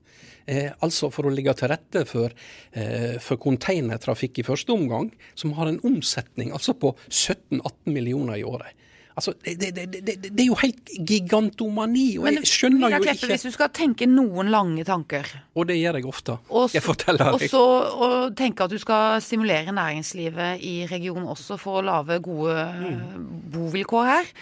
Eh, 0.45 0.69
altså 0.85 1.09
for 1.13 1.25
å 1.25 1.33
ligge 1.33 1.55
til 1.57 1.71
rette 1.71 2.05
for, 2.05 2.33
eh, 2.77 3.17
for 3.23 3.41
containertrafikk 3.41 4.39
i 4.39 4.45
første 4.45 4.73
omgang, 4.75 5.11
som 5.33 5.55
har 5.57 5.71
en 5.71 5.81
omsetning 5.83 6.51
altså 6.53 6.77
på 6.77 6.93
17-18 7.09 7.93
millioner 7.93 8.37
i 8.37 8.45
året. 8.45 8.73
Altså, 9.15 9.31
det, 9.45 9.69
det, 9.75 9.85
det, 9.93 10.15
det, 10.25 10.41
er 10.43 10.47
jo 10.49 10.57
helt 10.59 10.89
gigantomani. 11.07 12.17
og 12.19 12.25
Men, 12.27 12.39
jeg 12.41 12.49
skjønner 12.51 12.97
jo 12.97 12.99
ikke 13.13 13.29
Hvis 13.31 13.45
du 13.47 13.53
skal 13.53 13.71
tenke 13.71 14.07
noen 14.11 14.51
lange 14.51 14.83
tanker 14.83 15.29
Og 15.55 15.69
det 15.69 15.77
gjør 15.79 16.01
jeg 16.01 16.09
ofte. 16.09 16.35
Og 16.49 16.67
så, 16.73 16.81
og 17.29 17.45
så 17.47 17.63
og 17.95 18.35
tenke 18.35 18.67
at 18.67 18.73
du 18.73 18.79
skal 18.81 19.21
stimulere 19.23 19.71
næringslivet 19.75 20.63
i 20.67 20.75
regionen 20.91 21.29
også 21.31 21.55
for 21.61 21.79
å 21.79 21.85
lage 21.85 22.19
gode 22.25 22.59
mm. 22.75 23.23
bovilkår 23.55 24.11
her. 24.11 24.33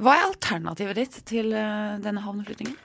Hva 0.00 0.16
er 0.16 0.26
alternativet 0.30 0.98
ditt 0.98 1.20
til 1.28 1.52
eh, 1.56 1.96
denne 2.04 2.24
havneflyttingen? 2.24 2.76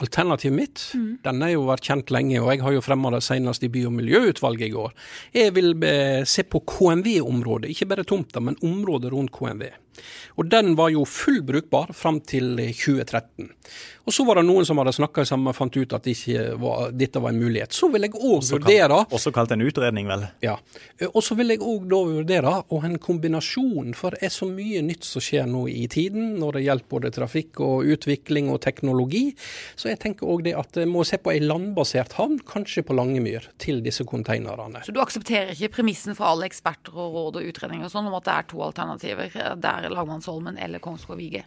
Alternativet 0.00 0.56
mitt 0.56 0.82
mm. 0.96 1.08
den 1.24 1.42
har 1.44 1.52
jo 1.52 1.66
vært 1.68 1.84
kjent 1.84 2.12
lenge, 2.14 2.38
og 2.40 2.48
jeg 2.54 2.62
har 2.64 2.72
jo 2.72 2.84
fremma 2.84 3.12
det 3.12 3.20
senest 3.24 3.64
i 3.66 3.68
by- 3.72 3.86
og 3.90 3.94
miljøutvalget 3.98 4.68
i 4.68 4.72
går. 4.72 4.94
Jeg 5.36 5.54
vil 5.56 5.74
eh, 5.84 6.22
se 6.28 6.44
på 6.48 6.62
KMV-området, 6.72 7.72
ikke 7.74 7.88
bare 7.90 8.06
tomta, 8.08 8.40
men 8.44 8.56
området 8.64 9.12
rundt 9.12 9.32
KMV. 9.36 9.66
Og 10.40 10.50
den 10.50 10.74
var 10.78 10.92
jo 10.94 11.04
full 11.08 11.42
brukbar 11.46 11.94
fram 11.96 12.20
til 12.20 12.56
2013. 12.56 13.50
Og 14.08 14.14
så 14.14 14.24
var 14.26 14.40
det 14.40 14.46
noen 14.48 14.64
som 14.66 14.78
hadde 14.80 14.94
snakka 14.96 15.22
sammen 15.28 15.52
og 15.52 15.54
fant 15.54 15.76
ut 15.76 15.92
at 15.94 16.06
ikke 16.10 16.54
var, 16.58 16.90
dette 16.96 17.20
var 17.22 17.30
en 17.30 17.38
mulighet. 17.38 17.74
Så 17.76 17.86
vil 17.92 18.06
jeg 18.06 18.16
òg 18.16 18.42
vurdere 18.48 18.96
Også 19.12 19.30
kalt 19.34 19.52
en 19.54 19.62
utredning, 19.62 20.08
vel? 20.10 20.24
Ja. 20.42 20.56
Og 21.12 21.20
så 21.22 21.36
vil 21.38 21.52
jeg 21.52 21.60
òg 21.62 21.84
da 21.90 22.00
vurdere 22.08 22.54
å 22.66 22.80
ha 22.82 22.88
en 22.88 22.98
kombinasjon, 23.02 23.92
for 23.94 24.16
det 24.16 24.26
er 24.26 24.32
så 24.34 24.48
mye 24.50 24.82
nytt 24.82 25.06
som 25.06 25.22
skjer 25.22 25.46
nå 25.50 25.66
i 25.70 25.84
tiden 25.92 26.34
når 26.40 26.58
det 26.58 26.64
gjelder 26.64 26.88
både 26.90 27.12
trafikk 27.14 27.60
og 27.62 27.92
utvikling 27.94 28.50
og 28.50 28.58
teknologi. 28.64 29.22
Så 29.78 29.92
jeg 29.92 30.00
tenker 30.02 30.30
òg 30.32 30.42
det 30.48 30.56
at 30.58 30.80
jeg 30.80 30.90
må 30.90 31.04
se 31.06 31.20
på 31.20 31.34
ei 31.34 31.44
landbasert 31.44 32.16
havn, 32.18 32.40
kanskje 32.48 32.82
på 32.88 32.96
Langemyr, 32.96 33.50
til 33.62 33.78
disse 33.84 34.06
konteinerne. 34.08 34.82
Så 34.86 34.96
du 34.96 34.98
aksepterer 35.04 35.54
ikke 35.54 35.76
premissen 35.78 36.18
fra 36.18 36.32
alle 36.32 36.48
eksperter 36.48 36.96
og 36.96 37.14
råd 37.14 37.40
og 37.42 37.52
utredninger 37.52 37.86
og 37.86 37.94
sånn 37.94 38.10
om 38.10 38.18
at 38.18 38.26
det 38.26 38.34
er 38.34 38.50
to 38.50 38.64
alternativer? 38.64 39.38
Det 39.60 39.76
Lagmannsholmen 39.94 40.58
eller 40.58 40.82
Kongsgård-Vige? 40.82 41.44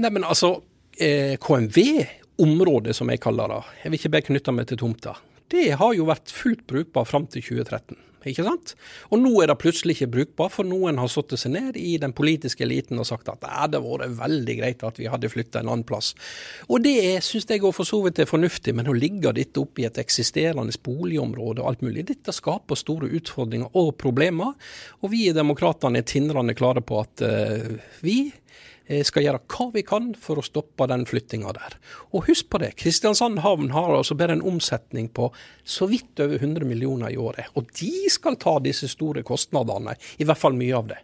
Nei, 0.00 0.10
men 0.10 0.24
altså, 0.24 0.54
eh, 0.98 1.36
KMV-området, 1.40 2.94
som 2.96 3.10
jeg 3.12 3.22
kaller 3.22 3.52
det, 3.52 3.60
jeg 3.82 3.92
vil 3.92 4.00
ikke 4.00 4.12
bare 4.16 4.28
knytte 4.28 4.54
meg 4.56 4.70
til 4.70 4.80
tomta, 4.80 5.16
det 5.50 5.66
har 5.80 5.96
jo 5.96 6.06
vært 6.08 6.30
fullt 6.30 6.66
brukbar 6.70 7.08
fram 7.08 7.26
til 7.26 7.42
2013. 7.42 7.98
Ikke 8.28 8.44
sant? 8.46 8.74
Og 9.10 9.22
nå 9.22 9.32
er 9.40 9.50
det 9.50 9.58
plutselig 9.60 9.96
ikke 9.96 10.10
brukbar, 10.14 10.50
for 10.52 10.68
noen 10.68 11.00
har 11.00 11.10
satt 11.10 11.32
seg 11.40 11.54
ned 11.54 11.78
i 11.80 11.96
den 12.02 12.14
politiske 12.16 12.64
eliten 12.66 13.00
og 13.00 13.08
sagt 13.08 13.30
at 13.32 13.40
det 13.42 13.52
hadde 13.52 13.82
vært 13.84 14.16
veldig 14.18 14.56
greit 14.60 14.84
at 14.86 15.00
vi 15.00 15.08
hadde 15.10 15.30
flytta 15.32 15.62
en 15.62 15.70
annen 15.72 15.86
plass. 15.88 16.12
Og 16.68 16.84
det 16.84 17.22
syns 17.26 17.48
jeg 17.50 17.64
for 17.64 17.86
så 17.86 18.02
vidt 18.04 18.20
er 18.22 18.30
fornuftig, 18.30 18.74
men 18.76 18.90
å 18.90 18.96
ligge 18.96 19.32
dette 19.36 19.62
oppe 19.62 19.84
i 19.84 19.88
et 19.88 20.00
eksisterende 20.00 20.74
boligområde 20.84 21.62
og 21.62 21.72
alt 21.72 21.84
mulig, 21.84 22.06
dette 22.08 22.34
skaper 22.34 22.78
store 22.78 23.10
utfordringer 23.16 23.72
og 23.78 23.94
problemer. 24.00 24.54
Og 25.04 25.12
vi 25.14 25.26
i 25.28 25.36
Demokratene 25.36 26.00
er 26.00 26.08
tindrende 26.08 26.56
klare 26.58 26.82
på 26.84 27.00
at 27.02 27.24
uh, 27.24 27.74
vi 28.04 28.30
skal 29.06 29.24
gjøre 29.24 29.42
hva 29.50 29.66
vi 29.74 29.84
kan 29.86 30.10
for 30.18 30.40
å 30.40 30.44
stoppe 30.44 30.88
den 30.90 31.04
flyttinga 31.08 31.52
der. 31.56 31.76
Og 32.14 32.26
husk 32.30 32.48
på 32.50 32.60
det, 32.62 32.72
Kristiansand 32.80 33.42
havn 33.44 33.70
har 33.74 33.92
altså 33.94 34.16
bare 34.18 34.38
en 34.38 34.46
omsetning 34.46 35.10
på 35.14 35.30
så 35.64 35.86
vidt 35.90 36.20
over 36.22 36.40
100 36.40 36.66
millioner 36.66 37.14
i 37.14 37.20
året. 37.20 37.52
Og 37.54 37.70
de 37.78 38.10
skal 38.10 38.38
ta 38.40 38.58
disse 38.62 38.90
store 38.90 39.22
kostnadene, 39.26 39.94
i 40.18 40.26
hvert 40.26 40.42
fall 40.42 40.58
mye 40.58 40.76
av 40.76 40.90
det. 40.90 41.00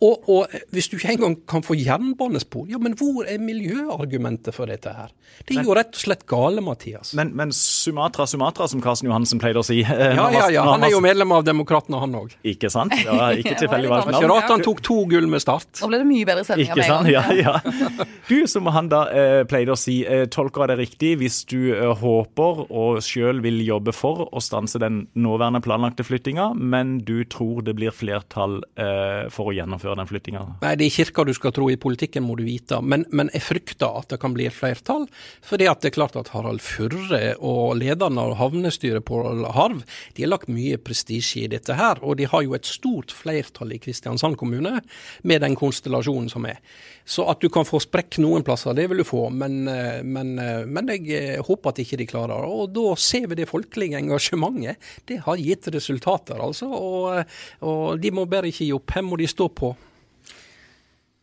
Og, 0.00 0.28
og, 0.32 0.60
hvis 0.72 0.88
du 0.88 0.96
ikke 0.96 1.12
engang 1.12 1.34
kan 1.48 1.64
få 1.64 1.76
jernbanespor, 1.76 2.64
ja, 2.72 2.78
men 2.80 2.94
hvor 2.96 3.26
er 3.28 3.40
miljøargumentet 3.42 4.56
for 4.56 4.70
dette 4.70 4.94
her? 4.96 5.10
Det 5.44 5.58
er 5.58 5.66
jo 5.66 5.74
rett 5.76 5.92
og 5.92 6.00
slett 6.00 6.24
gale, 6.28 6.62
Mathias. 6.64 7.12
Men, 7.16 7.34
men 7.36 7.52
Sumatra, 7.54 8.24
Sumatra, 8.28 8.68
som 8.70 8.80
Karsten 8.84 9.10
Johansen 9.10 9.40
pleide 9.42 9.60
å 9.60 9.66
si. 9.66 9.80
Ja, 9.84 10.26
ja, 10.32 10.46
ja. 10.52 10.64
Han 10.66 10.84
er 10.86 10.94
jo 10.94 11.02
medlem 11.04 11.32
av 11.36 11.44
Demokratene, 11.46 12.00
han 12.00 12.16
òg. 12.16 12.32
Ikke 12.48 12.70
sant? 12.72 12.94
Ja, 13.04 13.30
ikke 13.36 13.54
tilfeldig 13.62 13.90
valgt 13.92 14.10
navn. 14.10 14.18
Ikke 14.18 14.32
rart 14.32 14.52
han 14.52 14.64
tok 14.64 14.82
to 14.86 14.96
gull 15.10 15.28
med 15.30 15.44
Start. 15.44 15.68
Nå 15.82 15.90
ble 15.92 16.00
det 16.02 16.08
mye 16.08 16.28
bedre 16.28 16.46
stemning 16.48 16.72
Ikke 16.72 16.86
sant? 16.88 17.10
Ja, 17.10 17.24
ja. 17.36 18.06
Du, 18.28 18.36
som 18.50 18.68
han 18.72 18.90
da 18.92 19.02
eh, 19.12 19.42
pleide 19.50 19.74
å 19.74 19.78
si, 19.80 20.00
eh, 20.08 20.26
tolker 20.32 20.70
det 20.70 20.78
riktig 20.80 21.14
hvis 21.20 21.42
du 21.50 21.58
eh, 21.74 21.92
håper 22.00 22.64
og 22.68 23.00
sjøl 23.04 23.42
vil 23.44 23.60
jobbe 23.66 23.94
for 23.96 24.28
å 24.30 24.42
stanse 24.44 24.80
den 24.80 25.02
nåværende 25.18 25.62
planlagte 25.64 26.06
flyttinga, 26.06 26.52
men 26.56 26.98
du 27.04 27.22
tror 27.28 27.64
det 27.66 27.76
blir 27.78 27.94
flertall 27.94 28.60
eh, 28.80 29.28
for 29.32 29.50
å 29.50 29.56
gjennomføre 29.56 29.89
den 29.98 30.08
flyttinga? 30.08 30.42
Nei, 30.62 30.74
det 30.78 30.86
er 30.86 30.94
kirka 30.94 31.24
du 31.26 31.32
skal 31.36 31.54
tro. 31.56 31.68
I 31.70 31.78
politikken 31.80 32.24
må 32.26 32.36
du 32.38 32.44
vite. 32.46 32.80
Men, 32.82 33.06
men 33.10 33.32
jeg 33.34 33.44
frykter 33.46 33.98
at 34.00 34.12
det 34.12 34.20
kan 34.22 34.34
bli 34.36 34.46
et 34.48 34.56
flertall. 34.56 35.06
fordi 35.46 35.68
at 35.70 35.80
det 35.80 35.90
er 35.90 35.96
klart 35.96 36.16
at 36.16 36.32
Harald 36.34 36.62
Furre 36.64 37.34
og 37.38 37.76
lederne 37.80 38.20
av 38.20 38.36
havnestyret 38.40 39.04
på 39.04 39.22
Harv 39.54 39.82
de 40.16 40.24
har 40.24 40.32
lagt 40.32 40.50
mye 40.52 40.78
prestisje 40.78 41.44
i 41.44 41.50
dette 41.50 41.74
her. 41.74 42.02
Og 42.02 42.18
de 42.20 42.28
har 42.30 42.42
jo 42.46 42.54
et 42.54 42.68
stort 42.68 43.14
flertall 43.14 43.72
i 43.74 43.80
Kristiansand 43.82 44.38
kommune 44.40 44.80
med 45.22 45.42
den 45.44 45.56
konstellasjonen 45.58 46.30
som 46.32 46.46
er. 46.48 46.60
Så 47.04 47.24
at 47.30 47.40
du 47.42 47.48
kan 47.52 47.66
få 47.66 47.80
sprekk 47.82 48.20
noen 48.22 48.44
plasser, 48.46 48.74
det 48.76 48.86
vil 48.90 49.02
du 49.02 49.06
få. 49.06 49.26
Men, 49.34 49.66
eh, 49.68 50.00
men, 50.06 50.38
eh, 50.38 50.64
men 50.66 50.90
jeg 50.92 51.10
eh, 51.16 51.42
håper 51.42 51.72
at 51.72 51.82
ikke 51.82 51.98
de 52.00 52.08
klarer 52.10 52.36
det. 52.36 52.54
Og 52.54 52.72
da 52.76 52.94
ser 53.00 53.28
vi 53.30 53.40
det 53.40 53.48
folkelige 53.50 53.98
engasjementet. 53.98 54.90
Det 55.08 55.20
har 55.24 55.40
gitt 55.40 55.70
resultater, 55.74 56.40
altså. 56.40 56.68
Og, 56.70 57.36
og 57.66 58.00
de 58.00 58.12
må 58.14 58.26
bare 58.30 58.50
ikke 58.52 58.66
gi 58.68 58.74
opp. 58.76 58.94
Her 58.94 59.06
må 59.06 59.18
de 59.20 59.30
stå 59.30 59.48
på. 59.48 59.72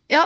Ja, 0.07 0.21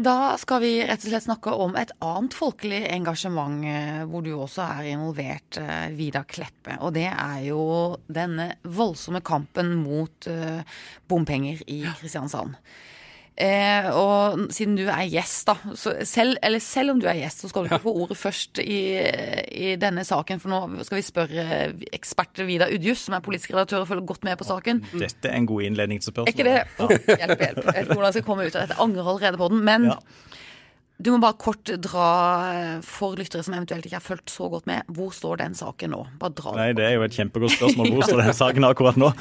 da 0.00 0.38
skal 0.40 0.62
vi 0.62 0.70
rett 0.88 1.02
og 1.04 1.10
slett 1.10 1.26
snakke 1.26 1.52
om 1.52 1.74
et 1.76 1.90
annet 2.00 2.32
folkelig 2.32 2.78
engasjement 2.94 3.60
hvor 4.08 4.24
du 4.24 4.30
også 4.32 4.64
er 4.64 4.88
involvert, 4.94 5.58
eh, 5.60 5.90
Vidar 5.92 6.24
Kleppe. 6.24 6.78
Og 6.80 6.94
det 6.96 7.10
er 7.10 7.42
jo 7.50 7.60
denne 8.08 8.54
voldsomme 8.64 9.20
kampen 9.20 9.74
mot 9.82 10.30
bompenger 11.12 11.60
i 11.68 11.82
Kristiansand. 12.00 12.56
Eh, 13.38 13.86
og 13.94 14.48
siden 14.50 14.74
du 14.74 14.88
er 14.90 15.04
gjest, 15.06 15.46
da, 15.46 15.54
selv, 15.78 16.34
eller 16.42 16.62
selv 16.62 16.90
om 16.90 17.02
du 17.02 17.06
er 17.06 17.20
gjest, 17.20 17.44
så 17.44 17.50
skal 17.50 17.62
du 17.62 17.68
ikke 17.70 17.84
få 17.84 17.92
ordet 18.02 18.16
først 18.18 18.58
i, 18.58 18.80
i, 18.98 19.68
denne 19.78 20.02
saken. 20.06 20.42
For 20.42 20.50
nå 20.50 20.82
skal 20.86 20.98
vi 20.98 21.04
spørre 21.06 21.46
ekspert 21.94 22.42
Vidar 22.48 22.74
Udjus, 22.74 23.06
som 23.06 23.14
er 23.14 23.22
politisk 23.22 23.54
redaktør 23.54 23.84
og 23.84 23.92
følger 23.92 24.08
godt 24.10 24.26
med 24.26 24.40
på 24.40 24.48
saken. 24.48 24.82
Dette 24.90 25.30
er 25.30 25.38
en 25.38 25.46
god 25.46 25.68
innledning 25.68 26.02
til 26.02 26.10
spørsmålet. 26.10 26.34
Er 26.34 26.38
ikke 26.38 26.50
det? 26.50 26.82
Oh, 26.82 26.90
hjelp, 26.90 27.46
hjelp. 27.46 27.62
Jeg 27.62 27.74
vet 27.74 27.86
ikke 27.86 27.94
hvordan 27.94 28.10
jeg 28.10 28.18
skal 28.18 28.28
komme 28.32 28.48
ut 28.48 28.58
av 28.58 28.66
dette. 28.66 28.80
Angrer 28.82 29.12
allerede 29.14 29.42
på 29.44 29.50
den. 29.54 29.64
Men 29.70 29.90
ja. 29.92 29.98
Du 30.98 31.12
må 31.12 31.20
bare 31.22 31.36
kort 31.38 31.70
dra, 31.78 32.06
eh, 32.50 32.78
for 32.82 33.14
lyttere 33.14 33.44
som 33.46 33.54
eventuelt 33.54 33.84
ikke 33.86 34.00
har 34.00 34.02
fulgt 34.02 34.32
så 34.34 34.48
godt 34.50 34.64
med, 34.66 34.88
hvor 34.90 35.12
står 35.14 35.38
den 35.38 35.52
saken 35.54 35.92
nå? 35.94 36.00
Bare 36.18 36.34
dra 36.34 36.54
Nei, 36.56 36.72
Det 36.74 36.88
er 36.88 36.96
jo 36.96 37.04
et 37.06 37.14
kjempegodt 37.14 37.54
spørsmål. 37.54 37.90
Hvor 37.94 38.06
står 38.08 38.22
den 38.24 38.34
saken 38.34 38.66
akkurat 38.66 38.98
nå? 38.98 39.12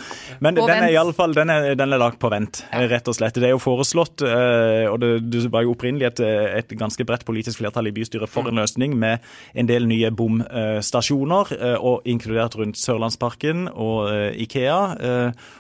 Men 0.42 0.58
den 0.58 0.72
er 0.74 0.88
i 0.90 0.98
alle 0.98 1.14
fall, 1.14 1.36
den 1.38 1.52
er, 1.54 1.76
den 1.78 1.94
er 1.94 2.02
lagt 2.02 2.18
på 2.18 2.32
vent, 2.34 2.64
rett 2.74 3.12
og 3.12 3.18
slett. 3.20 3.38
Det 3.38 3.46
er 3.46 3.54
jo 3.54 3.62
foreslått, 3.62 4.24
eh, 4.26 4.88
og 4.90 4.98
det, 5.04 5.12
det 5.30 5.44
var 5.54 5.68
jo 5.68 5.76
opprinnelig 5.76 6.10
et, 6.10 6.24
et, 6.64 6.74
ganske 6.78 7.06
bredt 7.06 7.28
politisk 7.30 7.62
flertall 7.62 7.92
i 7.92 7.94
bystyret 7.94 8.32
for 8.32 8.50
en 8.50 8.58
løsning 8.58 8.98
med 8.98 9.22
en 9.54 9.70
del 9.70 9.86
nye 9.86 10.10
bomstasjoner, 10.10 11.54
eh, 11.60 11.78
og 11.78 12.10
inkludert 12.10 12.58
rundt 12.58 12.82
Sørlandsparken 12.82 13.70
og 13.70 14.10
Ikea, 14.34 14.82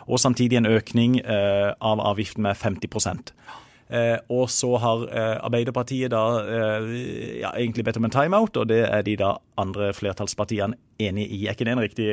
og 0.07 0.19
samtidig 0.21 0.57
en 0.57 0.71
økning 0.74 1.21
av 1.27 2.01
avgiften 2.01 2.45
med 2.47 2.57
50 2.57 2.88
Eh, 2.88 3.66
og 4.29 4.50
så 4.51 4.74
har 4.84 5.06
eh, 5.08 5.36
Arbeiderpartiet 5.48 6.12
da 6.12 6.24
eh, 6.44 6.89
ja, 7.39 7.53
egentlig 7.56 7.86
bedt 7.88 8.00
om 8.01 8.08
en 8.10 8.13
timeout, 8.13 8.58
og 8.60 8.67
det 8.70 8.82
er 8.84 9.06
de 9.08 9.15
da 9.20 9.36
andre 9.58 9.94
flertallspartiene 9.96 10.79
enig 11.00 11.27
i. 11.32 11.39
Er 11.48 11.56
ikke 11.56 11.68
det 11.68 11.74
en 11.74 11.82
riktig 11.82 12.08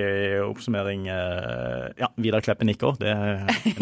oppsummering? 0.45 1.07
Ja, 1.09 2.11
Vidar 2.21 2.45
Kleppe 2.45 2.67
nikker. 2.69 2.97
Det, 3.01 3.15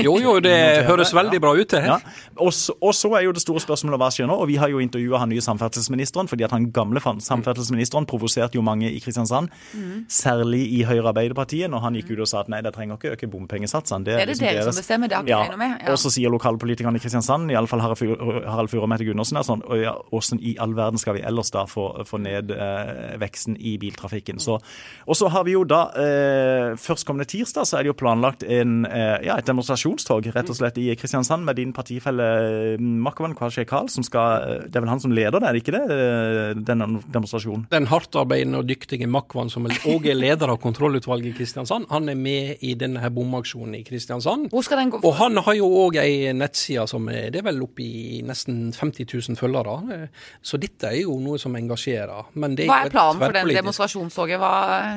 jo, 0.07 0.17
jo, 0.23 0.37
det 0.45 0.55
høres 0.89 1.13
veldig 1.15 1.41
bra 1.43 1.55
ut, 1.59 1.69
det. 1.73 1.83
Ja. 1.87 1.99
Og, 2.37 2.53
så, 2.57 2.75
og, 2.79 2.95
så 2.97 3.13
er 3.19 3.27
jo 3.27 3.35
det 3.37 3.43
store 3.45 3.63
spørsmålet 3.65 4.01
hva 4.03 4.11
skjer 4.15 4.31
nå. 4.31 4.37
Og 4.43 4.49
vi 4.51 4.59
har 4.61 4.73
jo 4.73 4.83
intervjua 4.83 5.23
han 5.23 5.33
nye 5.33 5.45
samferdselsministeren, 5.45 6.31
fordi 6.31 6.47
at 6.47 6.55
han 6.55 6.69
gamle 6.75 7.03
samferdselsministeren 7.03 8.07
provoserte 8.11 8.59
jo 8.59 8.65
mange 8.67 8.91
i 8.91 9.01
Kristiansand, 9.03 9.51
mm. 9.75 10.05
særlig 10.13 10.63
i 10.79 10.83
Høyre 10.89 11.13
Arbeiderpartiet, 11.13 11.71
når 11.73 11.87
han 11.87 11.99
gikk 11.99 12.15
ut 12.15 12.25
og 12.25 12.31
sa 12.31 12.43
at 12.45 12.53
nei, 12.53 12.63
det 12.65 12.75
trenger 12.77 13.01
ikke 13.01 13.17
øke 13.17 13.31
bompengesatsene. 13.33 14.07
Det 14.07 14.17
er, 14.17 14.25
det, 14.25 14.35
liksom 14.35 14.47
dere 14.47 14.61
deres... 14.61 14.71
som 14.71 14.83
bestemmer, 14.83 15.13
det 15.13 15.19
har 15.19 15.27
ikke 15.27 15.57
ja. 15.57 15.61
med. 15.61 15.77
Ja. 15.83 15.93
Og 15.95 16.01
så 16.03 16.13
sier 16.15 16.33
lokalpolitikerne 16.33 17.01
i 17.01 17.03
Kristiansand, 17.03 17.51
iallfall 17.53 17.85
Harald 17.85 18.73
Fure 18.73 18.85
og 18.85 18.91
Mette 18.93 19.07
Gundersen, 19.09 19.41
er 19.41 19.47
sånn 19.49 19.65
åssen 20.13 20.41
i 20.43 20.55
all 20.63 20.77
verden 20.77 21.01
skal 21.01 21.19
vi 21.19 21.25
ellers 21.27 21.53
da 21.55 21.65
få, 21.69 21.89
få 22.09 22.21
ned 22.23 22.53
eh, 22.55 23.17
veksten 23.23 23.59
i 23.59 23.77
biltrafikken? 23.83 24.41
Så 24.43 24.59
og 25.07 25.19
så 25.19 25.29
har 25.33 25.45
vi 25.47 25.55
jo 25.57 25.65
da 25.69 25.83
eh, 25.99 26.75
Førstkommende 26.81 27.27
tirsdag 27.29 27.67
så 27.69 27.79
er 27.79 27.85
det 27.85 27.93
jo 27.93 27.99
planlagt 27.99 28.45
en, 28.47 28.83
eh, 28.87 29.25
ja, 29.27 29.37
et 29.39 29.49
demonstrasjonstog 29.49 30.29
rett 30.35 30.51
og 30.53 30.59
slett 30.59 30.79
i 30.81 30.89
Kristiansand 30.99 31.45
med 31.47 31.59
din 31.59 31.73
partifelle 31.75 32.29
eh, 32.75 32.83
Makwan 32.83 33.37
Kwashe 33.39 33.65
Karl, 33.69 33.91
som 33.93 34.05
skal 34.07 34.47
eh, 34.47 34.65
Det 34.69 34.79
er 34.79 34.85
vel 34.85 34.93
han 34.93 35.03
som 35.03 35.15
leder 35.15 35.39
det, 35.39 35.49
er 35.49 35.57
det 35.57 35.63
ikke 35.63 35.75
det? 35.77 35.83
Eh, 35.97 36.63
denne 36.71 36.89
demonstrasjonen? 37.13 37.67
Den 37.73 37.89
hardtarbeidende 37.91 38.63
og 38.63 38.69
dyktige 38.71 39.09
Makwan, 39.11 39.51
som 39.53 39.67
òg 39.67 40.09
er 40.11 40.19
leder 40.19 40.53
av 40.53 40.61
kontrollutvalget 40.63 41.33
i 41.33 41.37
Kristiansand, 41.41 41.89
han 41.93 42.11
er 42.13 42.19
med 42.19 42.63
i 42.65 42.75
denne 42.79 43.03
her 43.03 43.13
bomaksjonen 43.15 43.79
i 43.79 43.85
Kristiansand. 43.87 44.51
Hvor 44.53 44.65
skal 44.67 44.83
den 44.83 44.93
gå? 44.95 45.03
Og 45.07 45.17
han 45.21 45.39
har 45.43 45.59
jo 45.59 45.69
òg 45.85 45.99
ei 46.03 46.33
nettside 46.37 46.87
som 46.91 47.09
er, 47.13 47.31
det 47.33 47.43
er 47.43 47.49
vel 47.51 47.63
oppe 47.65 47.85
i 47.85 48.21
nesten 48.27 48.71
50 48.75 49.09
000 49.09 49.39
følgere. 49.39 50.09
Så 50.45 50.59
dette 50.61 50.91
er 50.91 51.03
jo 51.03 51.17
noe 51.23 51.41
som 51.41 51.55
engasjerer. 51.59 52.33
Hva 52.35 52.79
er 52.83 52.93
planen 52.93 53.23
for 53.23 53.37
den 53.37 53.53
demonstrasjonstoget? 53.55 54.41
Hva 54.43 54.53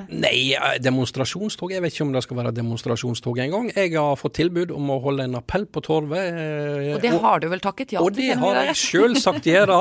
Nei, 0.10 0.54
eh, 0.56 0.78
demonstrasjonstog 0.84 1.74
Jeg 1.74 1.84
vet 1.84 1.94
ikke 1.94 2.06
om 2.06 2.14
det 2.16 2.24
skal 2.26 2.40
være 2.40 2.54
demonstrasjonstog 2.56 3.40
engang. 3.44 3.70
Jeg 3.76 3.94
har 3.96 4.20
fått 4.20 4.38
tilbud 4.40 4.74
om 4.76 4.92
å 4.94 5.00
holde 5.04 5.28
en 5.28 5.38
appell 5.40 5.68
på 5.68 5.84
Torvet. 5.86 6.40
Eh, 6.42 6.94
og 6.96 7.04
det 7.04 7.14
har 7.26 7.44
du 7.44 7.50
vel 7.52 7.64
takket 7.64 7.96
ja 7.96 8.02
til? 8.02 8.08
Og 8.08 8.18
det 8.18 8.40
har 8.42 8.62
jeg 8.70 8.80
sjølsagt 8.82 9.50
gjøre. 9.50 9.80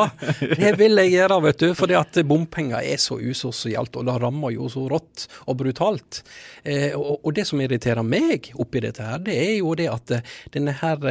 Det 0.64 0.74
vil 0.80 1.00
jeg 1.02 1.14
gjøre, 1.16 1.40
vet 1.48 1.64
du. 1.64 1.68
Fordi 1.78 1.98
at 1.98 2.20
bompenger 2.28 2.82
er 2.82 3.00
så 3.02 3.18
usosialt, 3.20 3.96
og 4.00 4.08
det 4.08 4.18
rammer 4.22 4.54
jo 4.54 4.68
så 4.72 4.84
rått 4.90 5.26
og 5.48 5.58
brutalt. 5.60 6.22
Eh, 6.64 6.92
og 6.94 7.30
det 7.36 7.46
som 7.48 7.60
irriterer 7.62 8.06
meg 8.06 8.52
oppi 8.60 8.82
dette 8.84 9.04
her, 9.04 9.20
det 9.24 9.36
er 9.40 9.56
jo 9.58 9.74
det 9.78 9.90
at 9.92 10.18
denne 10.54 10.76
her 10.80 11.02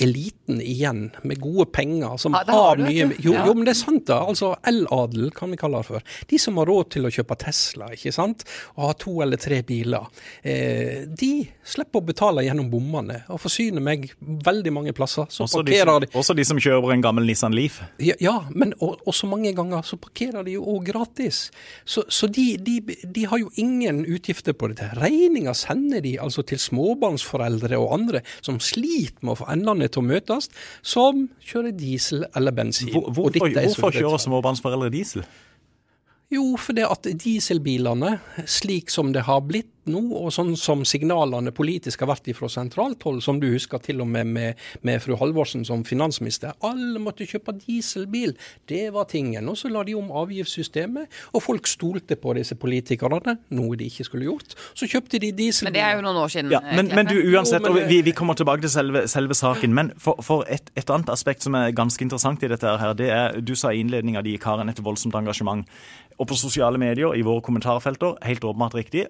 eliten 0.00 0.60
igjen, 0.64 1.08
med 1.22 1.40
gode 1.42 1.66
penger, 1.74 2.16
som 2.20 2.34
ja, 2.36 2.42
har, 2.46 2.76
har 2.76 2.80
mye 2.80 3.10
jo, 3.18 3.34
ja. 3.34 3.44
jo, 3.46 3.54
men 3.56 3.66
det 3.68 3.74
er 3.74 3.80
sant, 3.80 4.06
da. 4.08 4.20
Altså 4.30 4.52
eladel, 4.66 5.30
kan 5.36 5.52
vi 5.52 5.58
kalle 5.60 5.82
det 5.82 5.88
for. 5.90 6.06
De 6.30 6.40
som 6.40 6.58
har 6.60 6.70
råd 6.70 6.92
til 6.96 7.08
å 7.08 7.12
kjøpe 7.14 7.36
Tesla, 7.40 7.90
ikke 7.94 8.12
sant, 8.14 8.44
og 8.76 8.88
ha 8.88 8.94
to 9.00 9.16
eller 9.24 9.40
tre 9.40 9.60
biler, 9.66 10.08
eh, 10.42 11.06
de 11.06 11.32
slipper 11.66 12.00
å 12.00 12.06
betale 12.10 12.44
gjennom 12.46 12.70
bommene, 12.72 13.22
og 13.30 13.42
forsyner 13.42 13.84
meg 13.84 14.10
veldig 14.20 14.74
mange 14.74 14.94
plasser. 14.96 15.28
Så 15.30 15.44
også, 15.46 15.62
parkerer 15.64 16.04
de 16.04 16.10
som, 16.10 16.20
også 16.22 16.36
de 16.38 16.46
som 16.48 16.62
kjører 16.62 16.94
en 16.96 17.04
gammel 17.04 17.28
Nissan 17.28 17.56
Leaf? 17.56 17.80
Ja, 18.02 18.16
ja 18.22 18.36
men 18.50 18.74
og, 18.80 19.00
også 19.08 19.28
mange 19.30 19.52
ganger 19.56 19.84
så 19.86 19.98
parkerer 20.00 20.46
de 20.46 20.56
jo 20.56 20.64
òg 20.74 20.88
gratis. 20.90 21.48
Så, 21.84 22.06
så 22.08 22.28
de, 22.30 22.54
de, 22.60 22.78
de, 23.04 23.26
har 23.30 23.40
jo 23.42 23.50
ingen 23.60 24.02
utgifter 24.08 24.56
på 24.56 24.70
dette. 24.72 24.90
Regninga 24.98 25.54
sender 25.58 26.02
de 26.04 26.16
altså 26.22 26.44
til 26.46 26.60
småbarnsforeldre 26.62 27.78
og 27.80 27.94
andre 27.98 28.24
som 28.40 28.60
sliter 28.62 29.20
med 29.24 29.34
å 29.34 29.40
få 29.42 29.50
endene 29.52 29.89
til 29.92 30.02
å 30.02 30.08
møtes, 30.10 30.50
som 30.82 31.26
kjører 31.44 31.76
diesel 31.76 32.26
eller 32.34 32.54
bensin. 32.56 32.92
Hvor, 32.94 33.10
hvorfor, 33.10 33.52
hvorfor 33.54 33.96
kjører 33.96 34.22
småbarnsforeldre 34.22 34.90
diesel? 34.94 35.26
Jo, 36.30 36.44
fordi 36.62 36.84
at 36.86 37.08
dieselbilene, 37.18 38.14
slik 38.46 38.92
som 38.94 39.10
det 39.14 39.24
har 39.26 39.42
blitt 39.42 39.70
nå, 39.88 40.00
og 40.18 40.32
sånn 40.34 40.52
som 40.60 40.84
signalene 40.88 41.52
politisk 41.54 42.02
har 42.04 42.10
vært 42.12 42.30
fra 42.36 42.50
sentralt 42.52 43.02
hold, 43.06 43.22
som 43.24 43.40
du 43.40 43.48
husker 43.52 43.80
til 43.82 44.02
og 44.04 44.08
med 44.10 44.28
med, 44.30 44.58
med 44.86 45.00
fru 45.02 45.16
Halvorsen 45.20 45.64
som 45.64 45.84
finansminister, 45.86 46.52
alle 46.66 47.00
måtte 47.02 47.26
kjøpe 47.28 47.54
dieselbil. 47.62 48.34
Det 48.68 48.90
var 48.94 49.08
tingen. 49.10 49.48
Og 49.48 49.58
så 49.58 49.70
la 49.72 49.82
de 49.86 49.96
om 49.98 50.10
avgiftssystemet, 50.22 51.20
og 51.32 51.44
folk 51.44 51.68
stolte 51.70 52.18
på 52.20 52.34
disse 52.38 52.56
politikerne, 52.60 53.36
noe 53.56 53.78
de 53.78 53.88
ikke 53.90 54.06
skulle 54.08 54.28
gjort. 54.28 54.56
Så 54.74 54.88
kjøpte 54.90 55.20
de 55.22 55.32
dieselbil. 55.36 55.70
Men 55.70 55.78
det 55.78 55.84
er 55.86 55.96
jo 55.96 56.04
noen 56.06 56.20
år 56.24 56.34
siden. 56.34 56.52
Ja, 56.54 56.62
men, 56.76 56.92
men, 56.94 57.10
du, 57.10 57.16
uansett, 57.32 57.66
og 57.66 57.80
vi, 57.88 58.02
vi, 58.06 58.14
kommer 58.16 58.38
tilbake 58.38 58.64
til 58.66 58.72
selve, 58.72 59.06
selve 59.10 59.36
saken, 59.38 59.74
men 59.76 59.94
for, 60.00 60.20
for 60.24 60.44
et, 60.50 60.72
et, 60.76 60.90
annet 60.90 61.10
aspekt 61.12 61.46
som 61.46 61.56
er 61.58 61.74
ganske 61.76 62.04
interessant 62.04 62.42
i 62.44 62.50
dette 62.50 62.76
her, 62.82 62.94
det 62.98 63.10
er, 63.14 63.40
du 63.40 63.54
sa 63.58 63.72
i 63.72 63.82
innledninga 63.84 64.24
di, 64.26 64.36
Karen, 64.40 64.70
et 64.72 64.84
voldsomt 64.84 65.16
engasjement 65.18 65.66
og 66.20 66.28
på 66.28 66.36
sosiale 66.36 66.78
medier, 66.80 67.14
i 67.16 67.24
våre 67.24 67.40
kommentarfelter. 67.40 68.18
Helt 68.26 68.44
åpenbart 68.44 68.76
riktig. 68.76 69.06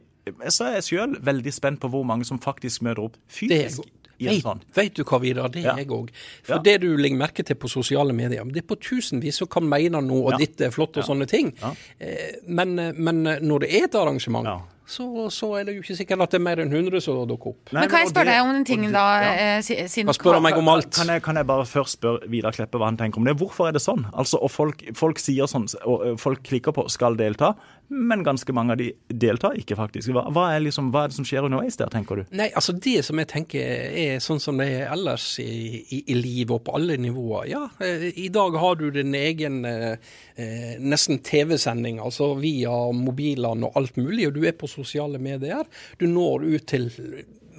Så 0.48 0.66
er 0.68 0.76
jeg 0.78 0.88
sjøl 0.90 1.16
veldig 1.24 1.52
spent 1.54 1.80
på 1.82 1.90
hvor 1.92 2.04
mange 2.06 2.26
som 2.28 2.40
faktisk 2.42 2.84
møter 2.86 3.08
opp 3.08 3.18
fysisk. 3.30 3.86
Vet, 4.20 4.42
sånn. 4.44 4.58
vet, 4.76 4.98
du 4.98 5.04
hva, 5.08 5.16
Vidar, 5.22 5.48
det 5.52 5.62
er 5.62 5.70
ja. 5.70 5.76
jeg 5.80 5.88
òg. 5.96 6.10
For 6.44 6.58
ja. 6.58 6.64
det 6.66 6.74
du 6.82 6.90
legger 7.00 7.16
merke 7.22 7.44
til 7.46 7.56
på 7.56 7.70
sosiale 7.72 8.12
medier, 8.16 8.44
det 8.52 8.60
er 8.60 8.66
på 8.68 8.76
tusenvis 8.76 9.40
som 9.40 9.48
kan 9.48 9.64
mene 9.64 10.02
noe, 10.04 10.26
og 10.26 10.34
ja. 10.34 10.42
ditt 10.42 10.60
er 10.66 10.74
flott 10.74 11.00
og 11.00 11.06
sånne 11.06 11.28
ting. 11.30 11.54
Eh, 11.96 12.36
men, 12.44 12.76
men, 13.00 13.24
når 13.40 13.64
det 13.64 13.72
er 13.78 13.88
et 13.88 13.96
arrangement, 13.96 14.68
så, 14.90 15.06
så 15.30 15.52
er 15.54 15.68
det 15.68 15.76
jo 15.76 15.84
ikke 15.84 15.96
sikkert 16.00 16.24
at 16.24 16.32
det 16.34 16.40
er 16.40 16.42
mer 16.42 16.60
enn 16.64 16.72
100 16.74 17.02
som 17.04 17.20
dukker 17.30 17.52
opp. 17.52 17.70
Nei, 17.70 17.84
Men 17.84 17.90
kan 17.92 18.02
jeg 18.02 18.10
spørre 18.10 18.34
deg 18.34 18.42
om 18.42 18.52
en 18.58 18.64
ting 18.66 18.86
da? 18.90 19.04
ja. 19.22 19.32
eh, 19.60 19.86
siden 19.88 20.12
spør 20.16 20.40
meg 20.42 20.58
om 20.58 20.70
alt? 20.72 20.90
Kan 20.96 21.12
jeg, 21.14 21.22
kan 21.24 21.38
jeg 21.38 21.46
bare 21.46 21.66
først 21.70 22.00
spørre 22.00 22.30
Vidar 22.32 22.56
Kleppe 22.56 22.80
hva 22.80 22.90
han 22.90 22.98
tenker 22.98 23.22
om 23.22 23.28
det? 23.28 23.36
Hvorfor 23.38 23.70
er 23.70 23.76
det 23.76 23.84
sånn? 23.84 24.02
Altså, 24.10 24.42
og 24.42 24.50
folk, 24.50 24.82
folk 24.98 25.22
sier 25.22 25.48
sånn, 25.50 25.68
og 25.86 26.18
folk 26.20 26.42
klikker 26.44 26.74
på 26.74 26.88
'skal 26.90 27.16
delta', 27.20 27.54
men 27.90 28.22
ganske 28.22 28.52
mange 28.54 28.72
av 28.72 28.78
de 28.78 28.92
deltar 29.08 29.56
ikke, 29.58 29.74
faktisk. 29.74 30.12
Hva, 30.14 30.22
hva, 30.30 30.44
er, 30.54 30.62
liksom, 30.62 30.92
hva 30.94 31.04
er 31.04 31.10
det 31.10 31.16
som 31.16 31.26
skjer 31.26 31.48
underveis 31.48 31.78
der, 31.80 31.90
tenker 31.90 32.20
du? 32.20 32.36
Nei, 32.38 32.46
altså 32.54 32.74
Det 32.78 33.00
som 33.06 33.18
jeg 33.18 33.28
tenker 33.32 33.72
er 34.04 34.22
sånn 34.22 34.38
som 34.42 34.60
det 34.62 34.68
er 34.76 34.92
ellers 34.94 35.26
i, 35.42 35.80
i, 35.82 35.98
i 36.14 36.16
livet 36.18 36.54
og 36.54 36.62
på 36.68 36.76
alle 36.78 37.00
nivåer. 37.02 37.48
Ja, 37.50 37.64
eh, 37.82 38.06
i 38.14 38.28
dag 38.30 38.54
har 38.62 38.78
du 38.78 38.86
din 38.94 39.16
egen 39.18 39.64
eh, 39.66 39.98
eh, 40.38 40.78
nesten 40.78 41.18
TV-sending, 41.26 41.98
altså 42.04 42.32
via 42.38 42.76
mobilene 42.94 43.66
og 43.66 43.82
alt 43.82 43.98
mulig, 43.98 44.28
og 44.28 44.38
du 44.38 44.46
er 44.46 44.54
på 44.54 44.70
sosiale 44.70 45.18
medier. 45.18 45.66
Du 45.98 46.06
når 46.06 46.46
ut 46.46 46.70
til 46.70 46.90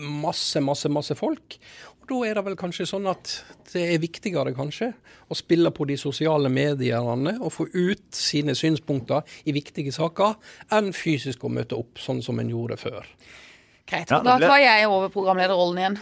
masse, 0.02 0.64
masse, 0.64 0.90
masse 0.90 1.16
folk. 1.20 1.60
Da 2.12 2.18
er 2.27 2.36
det 2.36 2.44
vel 2.44 2.58
kanskje 2.60 2.84
sånn 2.89 3.06
at 3.08 3.30
det 3.72 3.86
er 3.94 4.01
viktigere 4.03 4.51
kanskje 4.56 4.89
å 5.32 5.36
spille 5.38 5.72
på 5.72 5.86
de 5.88 5.96
sosiale 6.00 6.50
mediene 6.51 7.38
og 7.38 7.53
få 7.56 7.70
ut 7.72 8.03
sine 8.15 8.56
synspunkter 8.58 9.24
i 9.48 9.53
viktige 9.56 9.94
saker, 9.96 10.36
enn 10.75 10.91
fysisk 10.96 11.46
å 11.48 11.51
møte 11.56 11.77
opp, 11.80 12.01
sånn 12.03 12.20
som 12.25 12.41
en 12.44 12.51
gjorde 12.51 12.75
før. 12.82 13.08
Greit. 13.88 14.12
Ja, 14.12 14.20
det 14.20 14.27
da 14.27 14.36
tar 14.44 14.60
jeg 14.60 14.89
over 14.89 15.13
programlederrollen 15.13 15.80
igjen. 15.80 16.01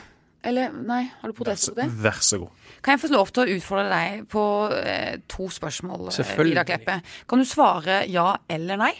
Eller 0.49 0.73
nei, 0.73 1.03
har 1.19 1.29
du 1.29 1.35
protest 1.35 1.73
på 1.73 1.77
det? 1.81 1.89
Vær 1.99 2.21
så 2.23 2.39
god. 2.41 2.65
Kan 2.81 2.95
jeg 2.95 3.03
få 3.03 3.11
lov 3.11 3.29
til 3.35 3.43
å 3.43 3.57
utfordre 3.59 3.85
deg 3.91 4.25
på 4.31 4.43
eh, 4.79 5.19
to 5.29 5.49
spørsmål, 5.51 6.09
eh, 6.13 6.33
Vidar 6.39 6.65
Kleppe? 6.69 7.01
Kan 7.29 7.43
du 7.43 7.47
svare 7.47 8.01
ja 8.09 8.31
eller 8.49 8.79
nei 8.81 8.93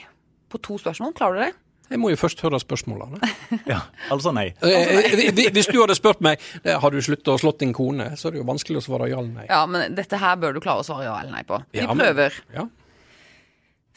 på 0.52 0.62
to 0.62 0.78
spørsmål? 0.82 1.16
Klarer 1.18 1.40
du 1.40 1.46
det? 1.48 1.54
Jeg 1.90 2.00
må 2.00 2.10
jo 2.12 2.18
først 2.22 2.42
høre 2.46 2.60
spørsmålene. 2.62 3.20
Ja, 3.72 3.80
altså 4.14 4.32
nei. 4.36 4.52
Eh, 4.62 4.90
eh, 5.10 5.50
Hvis 5.54 5.68
du 5.72 5.80
hadde 5.82 5.96
spurt 5.98 6.20
meg 6.22 6.38
eh, 6.64 6.76
har 6.80 6.92
du 6.94 7.00
sluttet 7.02 7.28
å 7.34 7.38
slå 7.42 7.52
din 7.58 7.74
kone, 7.74 8.12
så 8.18 8.28
er 8.30 8.36
det 8.36 8.42
jo 8.44 8.48
vanskelig 8.50 8.78
å 8.82 8.86
svare 8.86 9.08
ja 9.10 9.18
eller 9.18 9.34
nei. 9.34 9.48
Ja, 9.50 9.64
men 9.70 9.96
dette 9.98 10.20
her 10.22 10.38
bør 10.42 10.54
du 10.54 10.62
klare 10.62 10.84
å 10.84 10.86
svare 10.88 11.08
ja 11.08 11.16
eller 11.22 11.34
nei 11.34 11.44
på. 11.50 11.58
Vi 11.74 11.82
Ja, 11.82 11.88
men- 11.94 12.06
prøver. 12.06 12.38
Ja. 12.54 12.68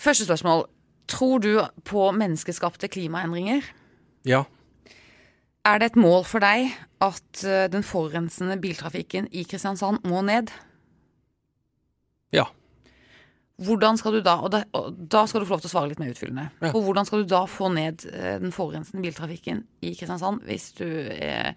Første 0.00 0.24
spørsmål. 0.24 0.64
Tror 1.12 1.38
du 1.44 1.50
på 1.84 2.08
menneskeskapte 2.16 2.88
klimaendringer? 2.88 3.62
ja. 4.24 4.44
Er 5.64 5.78
det 5.78 5.92
et 5.92 5.96
mål 5.96 6.24
for 6.26 6.42
deg 6.42 6.72
at 7.00 7.42
den 7.70 7.84
forurensende 7.86 8.56
biltrafikken 8.58 9.28
i 9.30 9.44
Kristiansand 9.46 10.00
må 10.10 10.18
ned? 10.26 10.48
Hvordan 13.60 13.98
skal 13.98 14.12
du 14.12 14.20
da, 14.24 14.36
og 14.40 14.50
da, 14.50 14.64
og 14.74 14.94
da 15.12 15.26
skal 15.26 15.40
du 15.40 15.46
få 15.46 15.54
lov 15.54 15.60
til 15.60 15.68
å 15.70 15.74
svare 15.74 15.88
litt 15.92 15.98
mer 16.00 16.10
utfyllende, 16.14 16.50
Ja. 16.62 16.70
og 16.72 16.82
hvordan 16.82 17.04
skal 17.06 17.22
du 17.22 17.28
da 17.28 17.44
få 17.46 17.68
ned 17.72 18.06
eh, 18.12 18.38
den 18.40 18.50
forurensende 18.50 19.02
biltrafikken 19.04 19.64
i 19.82 19.94
Kristiansand 19.94 20.40
hvis 20.48 20.72
du 20.78 20.86
er, 20.88 21.54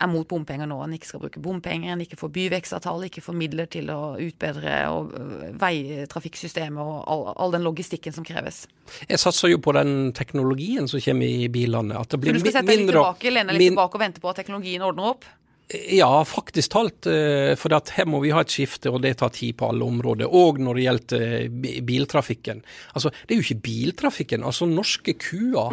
er 0.00 0.08
mot 0.10 0.26
bompenger 0.26 0.66
nå, 0.66 0.82
en 0.82 0.92
ikke 0.96 1.06
skal 1.06 1.20
bruke 1.20 1.38
bompenger, 1.40 1.92
en 1.92 2.00
ikke 2.00 2.16
får 2.18 2.32
byvekstavtale, 2.34 3.06
ikke 3.06 3.22
får 3.22 3.34
midler 3.38 3.66
til 3.70 3.86
å 3.94 4.16
utbedre 4.18 4.88
og, 4.90 5.12
øh, 5.14 5.52
veitrafikksystemet 5.60 6.80
og 6.82 7.04
all, 7.06 7.22
all 7.36 7.52
den 7.54 7.62
logistikken 7.62 8.12
som 8.16 8.24
kreves. 8.26 8.64
Jeg 9.08 9.20
satser 9.22 9.52
jo 9.52 9.58
på 9.62 9.72
den 9.76 10.12
teknologien 10.16 10.88
som 10.90 11.00
kommer 11.00 11.26
i 11.28 11.48
bilene. 11.48 11.94
At 12.00 12.08
det 12.08 12.18
Så 12.18 12.22
blir 12.24 12.32
du 12.34 12.40
skal 12.40 12.52
sette 12.58 12.66
deg 12.72 12.78
litt 12.86 12.90
tilbake, 12.90 13.30
lene 13.32 13.52
litt 13.54 13.58
min- 13.68 13.76
tilbake 13.76 13.94
og 13.94 14.00
vente 14.00 14.20
på 14.24 14.30
at 14.32 14.36
teknologien 14.42 14.82
ordner 14.82 15.12
opp? 15.14 15.24
Ja, 15.72 16.24
faktisk 16.28 16.70
talt. 16.74 17.06
eh, 17.06 17.54
For 17.56 17.72
her 17.72 18.06
må 18.06 18.20
vi 18.20 18.30
ha 18.30 18.40
et 18.44 18.52
skifte, 18.52 18.90
og 18.92 19.00
det 19.02 19.16
tar 19.18 19.30
tid 19.30 19.56
på 19.56 19.70
alle 19.70 19.84
områder. 19.84 20.28
Og 20.28 20.58
når 20.60 20.74
det 20.74 20.84
gjelder 20.84 21.22
eh, 21.22 21.80
biltrafikken. 21.80 22.62
Altså, 22.94 23.10
det 23.24 23.34
er 23.34 23.40
jo 23.40 23.46
ikke 23.48 23.64
biltrafikken. 23.64 24.44
Altså, 24.44 24.66
norske 24.68 25.14
kuer 25.16 25.72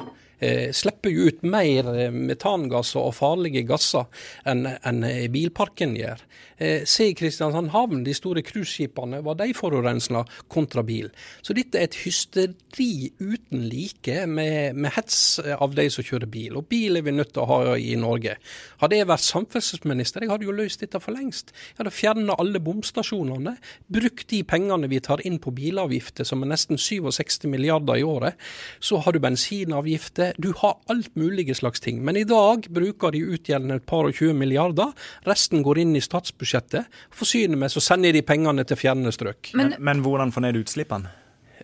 slipper 0.74 1.14
jo 1.14 1.28
ut 1.30 1.44
mer 1.46 1.88
eh, 1.94 2.14
metangasser 2.14 3.02
og 3.02 3.16
farlige 3.18 3.64
gasser 3.70 4.08
enn 4.50 4.66
enn, 4.66 5.04
eh, 5.08 5.28
bilparken 5.32 5.96
gjør. 5.98 6.24
Eh, 6.62 6.84
se 6.86 7.08
i 7.10 7.16
Kristiansand 7.18 7.72
havn, 7.74 8.04
de 8.06 8.14
store 8.14 8.44
cruiseskipene, 8.46 9.22
var 9.26 9.40
de 9.40 9.50
forurensende 9.58 10.24
kontra 10.52 10.84
bil. 10.86 11.10
Så 11.42 11.56
dette 11.58 11.80
er 11.80 11.88
et 11.88 11.98
hysteri 12.04 13.10
uten 13.20 13.66
like 13.70 14.26
med, 14.30 14.78
med 14.78 14.94
hets 14.94 15.40
av 15.42 15.74
de 15.78 15.88
som 15.90 16.06
kjører 16.06 16.30
bil. 16.30 16.60
Og 16.60 16.68
bil 16.70 17.00
er 17.00 17.06
vi 17.06 17.16
nødt 17.16 17.34
til 17.34 17.44
å 17.44 17.50
ha 17.50 17.78
i 17.78 17.96
Norge. 18.00 18.36
Hadde 18.84 19.00
jeg 19.00 19.10
vært 19.10 19.26
samferdselsminister, 19.26 20.26
jeg 20.26 20.34
hadde 20.34 20.46
jo 20.46 20.56
løst 20.56 20.84
dette 20.86 21.02
for 21.02 21.18
lengst. 21.18 21.50
Jeg 21.72 21.82
hadde 21.82 21.96
fjerna 21.96 22.38
alle 22.42 22.62
bomstasjonene, 22.62 23.56
brukt 23.90 24.30
de 24.30 24.44
pengene 24.46 24.90
vi 24.92 25.02
tar 25.02 25.26
inn 25.26 25.40
på 25.42 25.54
bilavgifter, 25.58 26.28
som 26.28 26.46
er 26.46 26.54
nesten 26.54 26.78
67 26.78 27.50
milliarder 27.50 27.98
i 27.98 28.06
året. 28.06 28.38
Så 28.80 29.02
har 29.02 29.16
du 29.16 29.22
bensinavgifter, 29.24 30.31
du 30.40 30.52
har 30.58 30.78
alt 30.90 31.16
mulige 31.16 31.56
slags 31.56 31.80
ting. 31.80 32.04
Men 32.06 32.18
i 32.18 32.24
dag 32.24 32.68
bruker 32.70 33.12
de 33.12 33.24
utgjeldende 33.36 33.76
et 33.82 33.86
par 33.86 34.06
og 34.08 34.14
20 34.14 34.34
milliarder. 34.38 34.92
Resten 35.28 35.64
går 35.64 35.80
inn 35.84 35.96
i 35.96 36.02
statsbudsjettet. 36.02 36.86
Forsyner 37.12 37.58
meg, 37.58 37.72
så 37.74 37.82
sender 37.84 38.14
de 38.14 38.22
pengene 38.22 38.64
til 38.68 38.78
fjerne 38.78 39.12
strøk. 39.12 39.52
Men, 39.58 39.74
men 39.80 40.02
hvordan 40.06 40.32
få 40.32 40.44
ned 40.46 40.60
utslippene? 40.62 41.10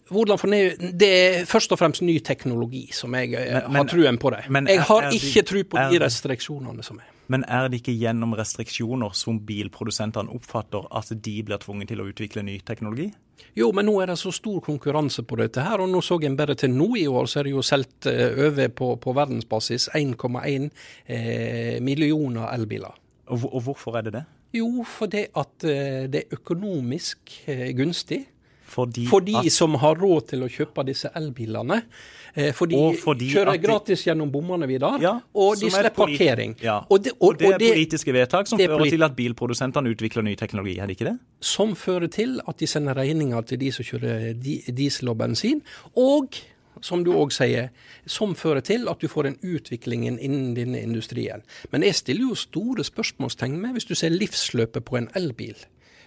Hvordan 0.07 0.39
få 0.39 0.47
ned 0.47 0.77
Det 0.99 1.07
er 1.09 1.45
først 1.49 1.71
og 1.75 1.79
fremst 1.81 2.01
ny 2.05 2.19
teknologi 2.23 2.85
som 2.95 3.13
jeg 3.17 3.33
eh, 3.33 3.53
Men- 3.53 3.63
men- 3.71 3.75
har 3.81 3.85
truen 3.91 4.17
på 4.17 4.29
det. 4.31 4.43
men 4.49 4.67
jeg 4.67 4.79
har 4.81 5.01
er 5.03 5.11
ikke 5.11 5.41
tro 5.43 5.63
på 5.63 5.77
de 5.77 5.97
de- 5.99 6.05
restriksjonene 6.05 6.83
som 6.83 6.97
er. 6.99 7.09
Men 7.27 7.43
er 7.43 7.67
det 7.67 7.81
ikke 7.81 7.95
gjennom 7.97 8.35
restriksjoner 8.39 9.15
som 9.17 9.39
bilprodusentene 9.47 10.31
oppfatter 10.35 10.87
at 10.95 11.11
de 11.11 11.35
blir 11.43 11.59
tvunget 11.63 11.91
til 11.91 12.03
å 12.03 12.07
utvikle 12.11 12.45
ny 12.47 12.59
teknologi? 12.67 13.09
Jo, 13.57 13.69
men 13.75 13.85
nå 13.89 13.97
er 14.01 14.11
det 14.11 14.17
så 14.21 14.31
stor 14.33 14.61
konkurranse 14.65 15.23
på 15.27 15.37
dette 15.39 15.65
her, 15.65 15.81
og 15.83 15.91
nå 15.91 16.01
så 16.05 16.17
jeg 16.21 16.37
bare 16.37 16.55
til 16.57 16.73
nå 16.73 16.87
i 16.97 17.05
år, 17.09 17.27
så 17.29 17.41
er 17.41 17.47
det 17.47 17.53
jo 17.53 17.65
solgt 17.65 18.07
eh, 18.09 18.39
over 18.47 18.71
på, 18.73 18.93
på 19.01 19.13
verdensbasis 19.17 19.89
1,1 19.97 20.69
eh, 21.05 21.77
millioner 21.83 22.49
elbiler. 22.53 22.97
Og, 23.27 23.45
og 23.51 23.61
hvorfor 23.67 23.99
er 23.99 24.07
det 24.07 24.15
det? 24.17 24.23
Jo, 24.55 24.69
fordi 24.87 25.25
at 25.35 25.67
eh, 25.67 26.07
det 26.11 26.23
er 26.23 26.39
økonomisk 26.39 27.35
eh, 27.51 27.69
gunstig. 27.77 28.23
Fordi, 28.77 29.07
For 29.09 29.25
de 29.25 29.35
at, 29.41 29.51
som 29.51 29.73
har 29.81 29.97
råd 29.97 30.27
til 30.29 30.45
å 30.45 30.49
kjøpe 30.53 30.85
disse 30.85 31.09
elbilene. 31.17 31.81
Eh, 32.37 32.51
for 32.53 32.69
de 32.69 32.77
fordi 33.01 33.31
kjører 33.33 33.55
de- 33.57 33.63
gratis 33.65 34.03
gjennom 34.05 34.29
bommene, 34.31 34.67
Vidar. 34.69 34.99
ja, 35.01 35.15
og 35.33 35.55
de 35.57 35.65
er 35.65 35.69
slipper 35.73 35.95
polit- 35.97 36.19
parkering. 36.19 36.55
Ja. 36.61 36.75
Og 36.89 37.01
det, 37.03 37.13
og, 37.19 37.37
det 37.39 37.47
er 37.47 37.53
og 37.55 37.59
det 37.63 37.71
politiske 37.73 38.13
vedtak 38.13 38.47
som 38.47 38.59
er 38.61 38.67
fører 38.67 38.83
polit- 38.83 38.93
til 38.93 39.03
at 39.07 39.15
bilprodusentene 39.17 39.89
utvikler 39.95 40.23
ny 40.23 40.35
teknologi, 40.37 40.77
er 40.79 40.85
det 40.87 40.97
ikke 40.99 41.09
det? 41.11 41.17
som 41.41 41.73
fører 41.75 42.07
til 42.13 42.39
at 42.47 42.57
de 42.59 42.67
sender 42.67 42.93
regninger 42.95 43.41
til 43.49 43.57
de 43.59 43.71
som 43.71 43.83
kjører 43.85 44.33
di 44.39 44.59
diesel 44.71 45.09
og 45.09 45.17
bensin. 45.17 45.61
Og 45.95 46.37
som 46.79 47.03
du 47.03 47.09
òg 47.17 47.31
sier, 47.33 47.71
som 48.05 48.35
fører 48.35 48.61
til 48.61 48.87
at 48.87 48.99
du 49.01 49.07
får 49.09 49.25
en 49.31 49.37
utvikling 49.41 50.03
innen 50.05 50.53
denne 50.53 50.77
industrien. 50.83 51.41
Men 51.71 51.81
jeg 51.81 51.95
stiller 51.95 52.27
jo 52.29 52.35
store 52.35 52.83
spørsmålstegn 52.85 53.57
med 53.57 53.73
hvis 53.73 53.85
du 53.89 53.95
ser 53.95 54.09
livsløpet 54.13 54.85
på 54.85 54.97
en 54.99 55.09
elbil. 55.15 55.55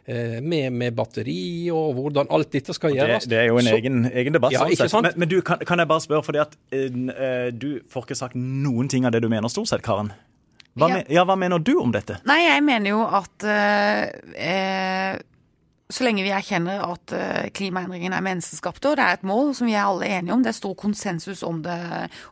Eh, 0.06 0.40
Med, 0.42 0.72
med 0.72 0.94
batteri 0.96 1.70
og 1.74 1.94
hvordan 1.98 2.30
alt 2.30 2.50
dette 2.52 2.74
skal 2.74 2.94
gjøres. 2.96 3.24
Det, 3.24 3.30
det 3.34 3.38
er 3.38 3.46
jo 3.50 3.58
en 3.58 3.68
Så- 3.68 3.76
egen, 3.76 4.00
egen 4.12 4.32
debatt. 4.34 4.52
Ja, 4.52 4.64
sånn 4.64 4.72
ikke 4.74 4.88
sant? 4.88 5.02
Men, 5.10 5.18
men 5.24 5.28
du, 5.28 5.40
kan, 5.42 5.58
kan 5.66 5.78
jeg 5.78 5.88
bare 5.88 6.00
spørre, 6.00 6.22
fordi 6.26 6.38
at 6.42 6.56
uh, 6.72 7.50
du 7.52 7.80
får 7.90 8.06
ikke 8.08 8.18
sagt 8.18 8.34
noen 8.36 8.88
ting 8.88 9.04
av 9.06 9.12
det 9.12 9.22
du 9.22 9.28
mener, 9.28 9.48
stort 9.48 9.68
sett, 9.68 9.82
Karen. 9.82 10.12
Hva, 10.78 10.86
Ja. 10.88 10.94
men, 10.94 11.04
ja, 11.10 11.24
hva 11.26 11.34
mener 11.36 11.58
du 11.58 11.72
om 11.80 11.90
dette? 11.92 12.20
Nei, 12.30 12.44
jeg 12.46 12.62
mener 12.62 12.90
jo 12.92 13.00
at 13.02 13.42
uh, 13.42 14.06
eh, 14.38 15.18
så 15.90 16.04
lenge 16.06 16.22
vi 16.22 16.32
erkjenner 16.34 16.82
at 16.86 17.14
eh, 17.16 17.48
klimaendringene 17.54 18.16
er 18.16 18.24
menneskeskapte, 18.24 18.92
og 18.92 18.98
det 18.98 19.06
er 19.06 19.18
et 19.18 19.26
mål 19.26 19.52
som 19.58 19.68
vi 19.68 19.74
er 19.74 19.84
alle 19.84 20.06
enige 20.06 20.34
om, 20.34 20.44
det 20.44 20.52
er 20.52 20.58
stor 20.58 20.76
konsensus 20.78 21.42
om 21.46 21.62
det, 21.64 21.78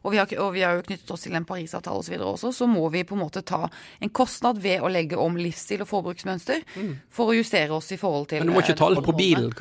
og 0.03 0.15
vi 0.15 0.21
har, 0.21 0.31
og 0.39 0.53
vi 0.55 0.63
har 0.63 0.79
jo 0.79 0.87
knyttet 0.87 1.11
oss 1.15 1.27
til 1.27 1.35
en 1.39 1.47
Parisavtale 1.49 2.05
osv. 2.05 2.15
også, 2.33 2.53
så 2.55 2.69
må 2.71 2.87
vi 2.95 3.05
på 3.05 3.19
en 3.19 3.25
måte 3.25 3.43
ta 3.43 3.67
en 4.01 4.15
kostnad 4.15 4.63
ved 4.63 4.85
å 4.85 4.93
legge 4.93 5.19
om 5.19 5.37
livsstil 5.39 5.83
og 5.83 5.91
forbruksmønster 5.91 6.65
for 7.11 7.33
å 7.33 7.37
justere 7.39 7.75
oss 7.75 7.91
i 7.93 8.01
forhold 8.01 8.31
til 8.31 8.45
Men 8.45 8.53
du 8.53 8.57
må 8.57 8.63
eh, 8.63 8.69
ikke 8.69 8.79
ta 8.79 8.91
alt 8.93 9.05
på 9.05 9.17
bilen. 9.19 9.53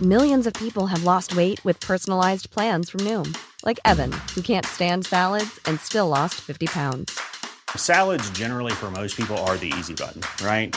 Millions 0.00 0.46
of 0.46 0.52
people 0.52 0.86
have 0.86 1.04
lost 1.04 1.34
weight 1.34 1.64
with 1.64 1.80
personalized 1.80 2.50
plans 2.50 2.90
from 2.90 3.00
Noom, 3.00 3.34
like 3.64 3.80
Evan, 3.86 4.12
who 4.34 4.42
can't 4.42 4.66
stand 4.66 5.06
salads 5.06 5.58
and 5.64 5.80
still 5.80 6.08
lost 6.08 6.34
50 6.34 6.66
pounds. 6.66 7.18
Salads, 7.74 8.28
generally, 8.30 8.72
for 8.72 8.90
most 8.90 9.16
people, 9.16 9.38
are 9.48 9.56
the 9.56 9.72
easy 9.78 9.94
button, 9.94 10.20
right? 10.44 10.76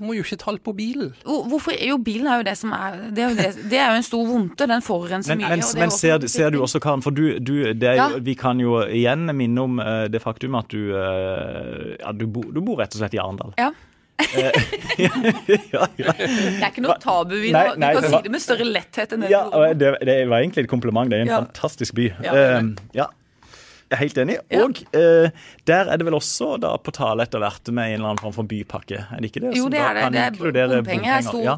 Må 0.00 0.14
jo 0.16 0.22
ikke 0.24 0.38
ta 0.40 0.54
på 0.64 0.72
bilen. 0.78 1.12
Hvorfor 1.24 1.74
jo 1.78 1.98
bilen 1.98 2.26
er 2.30 2.40
jo 2.42 2.46
det 2.48 2.56
som 2.58 2.72
er 2.76 2.96
Det 3.14 3.24
er 3.24 3.28
jo, 3.30 3.36
det, 3.38 3.70
det 3.70 3.78
er 3.78 3.90
jo 3.92 3.96
en 4.00 4.06
stor 4.06 4.24
vondte, 4.28 4.66
den 4.70 4.82
forurenser 4.84 5.34
Men, 5.36 5.44
mye. 5.44 5.50
men, 5.56 5.64
og 5.66 5.74
det 5.74 5.80
men 5.84 5.90
ser, 5.94 6.26
ser 6.30 6.50
du 6.54 6.60
også, 6.62 6.80
Karen, 6.80 7.02
for 7.02 7.10
du, 7.14 7.38
du 7.38 7.72
det 7.72 7.88
er 7.92 7.98
jo, 7.98 8.06
Ja. 8.16 8.22
vi 8.30 8.34
kan 8.38 8.60
jo 8.62 8.80
igjen 8.86 9.26
minne 9.36 9.60
om 9.66 9.78
eh, 9.82 10.06
det 10.08 10.22
faktum 10.22 10.54
at 10.58 10.68
du, 10.70 10.92
eh, 10.94 11.96
ja, 12.00 12.12
du, 12.12 12.26
bo, 12.26 12.42
du 12.52 12.60
bor 12.64 12.78
rett 12.82 12.94
og 12.94 13.02
slett 13.02 13.14
i 13.14 13.22
Arendal. 13.22 13.52
Ja. 13.58 13.70
ja, 14.98 15.10
ja. 15.70 16.12
Det 16.18 16.58
er 16.58 16.70
ikke 16.72 16.82
noe 16.82 16.96
tabu 16.98 17.36
Vi 17.38 17.52
det. 17.52 17.54
Nei, 17.54 17.74
Du 17.76 17.80
nei, 17.84 17.92
kan 17.94 18.02
det 18.02 18.10
si 18.10 18.20
det 18.24 18.32
med 18.34 18.42
større 18.42 18.66
letthet 18.66 19.12
enn 19.14 19.22
det 19.22 19.30
Ja, 19.30 19.44
det, 19.78 19.92
det 20.08 20.16
var 20.30 20.42
egentlig 20.42 20.64
et 20.66 20.70
kompliment. 20.72 21.10
Det 21.10 21.20
er 21.20 21.26
en 21.26 21.30
Ja. 21.30 21.38
fantastisk 21.44 21.94
by. 21.94 22.08
Ja. 22.24 22.32
Eh, 22.34 22.72
er 22.98 23.06
helt 23.96 24.18
enig. 24.18 24.36
Ja. 24.50 24.64
Og 24.64 24.78
eh, 24.92 25.30
der 25.66 25.88
er 25.92 25.96
det 25.96 26.06
vel 26.06 26.14
også 26.18 26.58
da 26.60 26.74
på 26.78 26.92
tale 26.92 27.24
etter 27.24 27.40
hvert 27.42 27.70
med 27.72 27.92
en 27.94 27.94
eller 28.00 28.08
annen 28.12 28.22
form 28.22 28.34
for 28.36 28.48
bypakke? 28.48 28.98
Er 29.14 29.20
det 29.22 29.30
ikke 29.30 29.42
det? 29.46 29.54
Jo, 29.56 29.68
det 29.72 29.78
er 29.80 29.94
det. 29.98 30.08
det 30.12 30.22
er 30.24 30.30
bompenger. 30.38 30.74
bompenger. 30.76 31.16
er 31.16 31.22
stor, 31.22 31.42
Ja. 31.44 31.56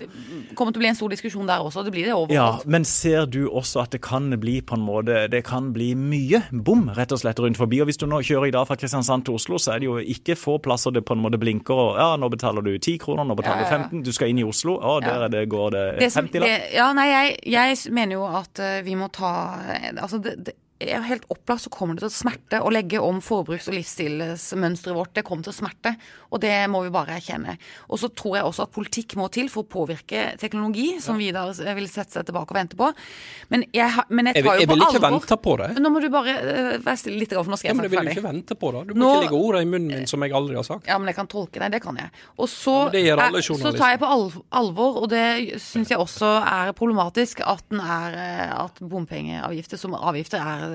Kommer 0.54 0.72
til 0.74 0.80
å 0.80 0.84
bli 0.84 0.88
en 0.90 0.98
stor 0.98 1.08
diskusjon 1.12 1.46
der 1.46 1.62
også. 1.64 1.84
Det 1.86 1.92
blir 1.94 2.06
det 2.10 2.34
Ja, 2.34 2.58
men 2.66 2.84
ser 2.84 3.26
du 3.26 3.48
også 3.48 3.82
at 3.82 3.90
det 3.90 4.00
kan 4.02 4.30
bli 4.40 4.60
på 4.60 4.74
en 4.74 4.82
måte 4.86 5.28
Det 5.30 5.44
kan 5.44 5.72
bli 5.72 5.94
mye 5.94 6.42
bom 6.52 6.88
rett 6.96 7.12
og 7.12 7.18
slett 7.22 7.38
rundt 7.38 7.56
forbi. 7.58 7.80
Og 7.80 7.86
hvis 7.90 7.98
du 7.98 8.06
nå 8.06 8.20
kjører 8.22 8.48
i 8.48 8.54
dag 8.54 8.66
fra 8.66 8.76
Kristiansand 8.76 9.24
til 9.26 9.34
Oslo, 9.34 9.58
så 9.58 9.74
er 9.74 9.78
det 9.80 9.86
jo 9.90 9.98
ikke 9.98 10.36
få 10.38 10.58
plasser 10.62 10.90
det 10.94 11.04
på 11.04 11.14
en 11.16 11.22
måte 11.22 11.38
blinker 11.40 11.74
og 11.74 11.98
ja, 11.98 12.16
nå 12.20 12.28
betaler 12.30 12.62
du 12.62 12.72
10 12.78 12.98
kroner, 12.98 13.24
nå 13.24 13.34
betaler 13.38 13.64
Ja, 13.64 13.70
ja, 13.70 13.70
ja. 13.70 13.78
du 13.78 13.90
15, 14.00 14.02
du 14.04 14.12
skal 14.12 14.28
inn 14.32 14.38
i 14.38 14.44
Oslo, 14.46 14.76
å, 14.78 15.00
der 15.02 15.10
Ja. 15.10 15.24
er 15.24 15.28
det, 15.28 15.48
går 15.48 15.70
det 15.70 15.84
Det 16.00 16.12
som- 16.12 16.26
50 16.28 16.40
lapp. 16.40 16.72
Ja, 16.74 16.92
nei, 16.92 17.06
jeg, 17.10 17.36
jeg 17.46 17.92
mener 17.92 18.12
jo 18.18 18.24
at 18.26 18.58
eh, 18.58 18.82
vi 18.82 18.94
må 18.94 19.08
ta 19.12 19.30
Altså, 20.00 20.18
det, 20.22 20.36
det 20.44 20.54
helt 20.80 21.24
opplagt 21.28 21.62
så 21.66 21.70
kommer 21.72 21.94
det 21.94 22.00
til 22.06 22.10
å 22.10 22.14
smerte 22.14 22.60
å 22.64 22.70
legge 22.72 22.98
om 23.04 23.20
forbruks- 23.20 23.68
og 23.68 23.74
livsstilsmønsteret 23.76 24.96
vårt. 24.96 25.12
Det 25.14 25.24
kommer 25.26 25.44
til 25.44 25.52
å 25.52 25.56
smerte, 25.58 25.92
og 26.32 26.40
det 26.40 26.54
må 26.72 26.82
vi 26.86 26.90
bare 26.94 27.16
erkjenne. 27.18 27.56
Og 27.90 27.98
så 28.00 28.08
tror 28.16 28.36
jeg 28.38 28.44
også 28.48 28.64
at 28.64 28.72
politikk 28.72 29.16
må 29.20 29.28
til 29.32 29.48
for 29.52 29.64
å 29.64 29.68
påvirke 29.68 30.36
teknologi, 30.40 31.00
som 31.04 31.18
Vidar 31.20 31.52
vil 31.76 31.88
sette 31.90 32.16
seg 32.16 32.26
tilbake 32.30 32.54
og 32.54 32.56
vente 32.56 32.78
på. 32.80 32.88
Men 33.52 33.64
jeg, 33.76 33.90
men 34.08 34.30
jeg 34.30 34.40
Jeg, 34.40 34.44
tar 34.44 34.54
jo 34.56 34.60
jeg 34.60 34.68
vil 34.70 34.78
på 34.80 34.88
ikke 34.88 35.00
alvor 35.00 35.18
vente 35.20 35.36
på 35.44 35.56
det. 35.60 35.68
Nå 35.80 35.90
må 35.92 36.00
du 36.00 36.08
bare 36.12 36.36
eh, 36.38 36.78
være 36.80 36.96
stille 37.02 37.18
litt, 37.20 37.34
for 37.36 37.50
nå 37.52 37.58
skal 37.60 37.68
Ja, 37.70 37.74
jeg 37.74 37.76
men 37.76 37.84
jeg 37.84 37.90
vil 37.90 37.98
jo 37.98 38.04
ferdig. 38.04 38.16
ikke 38.16 38.28
vente 38.30 38.54
på 38.60 38.72
det. 38.76 38.82
Du 38.88 38.94
må 38.94 39.00
Nå- 39.04 39.10
ikke 39.10 39.26
legge 39.26 39.40
ordene 39.44 39.62
i 39.62 39.70
munnen 39.74 39.98
min 40.00 40.06
som 40.10 40.22
jeg 40.24 40.32
aldri 40.32 40.56
har 40.56 40.64
sagt. 40.64 40.86
Ja, 40.88 40.98
men 40.98 41.06
jeg 41.12 41.16
kan 41.20 41.26
tolke 41.30 41.60
deg, 41.60 41.72
det 41.76 41.82
kan 41.84 41.96
jeg. 42.00 42.10
Og 42.38 42.48
så, 42.48 42.76
Ja, 42.94 43.16
er- 43.16 43.40
så 43.42 43.72
tar 43.76 43.90
jeg 43.92 44.00
på 44.00 44.10
alvor, 44.50 45.02
og 45.02 45.08
det 45.10 45.60
syns 45.60 45.88
jeg 45.92 45.98
også 45.98 46.30
er 46.46 46.72
problematisk, 46.72 47.40
at, 47.44 47.62
den 47.68 47.80
er, 47.80 48.14
eh, 48.16 48.64
at 48.64 48.80
bompengeavgifter 48.80 49.78
som 49.78 49.92
avgifter 49.94 50.40
er 50.40 50.69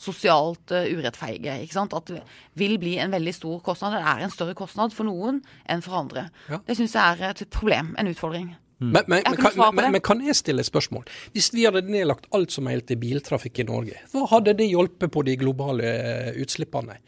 sosialt 0.00 0.74
eh, 0.74 0.90
urettferdige. 0.94 1.56
Ikke 1.64 1.76
sant? 1.76 1.94
At 1.96 2.10
det 2.10 2.22
vil 2.58 2.76
bli 2.82 2.96
en 3.02 3.14
veldig 3.14 3.34
stor 3.36 3.62
kostnad. 3.64 3.96
Det 3.96 4.02
er 4.14 4.26
en 4.26 4.34
større 4.34 4.56
kostnad 4.58 4.94
for 4.96 5.08
noen 5.08 5.42
enn 5.70 5.84
for 5.84 6.00
andre. 6.02 6.28
Ja. 6.50 6.60
Det 6.66 6.78
syns 6.78 6.96
jeg 6.96 7.24
er 7.24 7.34
et 7.34 7.48
problem, 7.54 7.94
en 7.98 8.10
utfordring. 8.12 8.52
Men, 8.82 9.04
men, 9.06 9.22
Jeg 9.22 9.36
men, 9.38 9.52
svar 9.54 9.70
kan, 9.70 9.76
men, 9.78 9.92
men 9.94 10.02
kan 10.04 10.22
jeg 10.24 10.36
stille 10.36 10.64
et 10.64 10.68
spørsmål? 10.68 11.04
Hvis 11.32 11.52
vi 11.54 11.64
hadde 11.64 11.84
nedlagt 11.86 12.26
alt 12.34 12.52
som 12.52 12.66
gjelder 12.68 12.98
biltrafikk 13.00 13.62
i 13.62 13.68
Norge, 13.68 14.00
hva 14.12 14.24
hadde 14.32 14.56
det 14.58 14.66
hjulpet 14.66 15.12
på 15.14 15.22
de 15.26 15.36
globale 15.40 15.92
eh, 15.92 16.40
utslippene? 16.42 16.98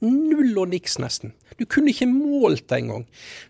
Null 0.00 0.56
og 0.56 0.70
niks, 0.72 0.96
nesten. 1.02 1.34
Du 1.60 1.66
kunne 1.68 1.92
ikke 1.92 2.06
målt 2.08 2.62
det 2.70 2.78
engang. 2.80 3.02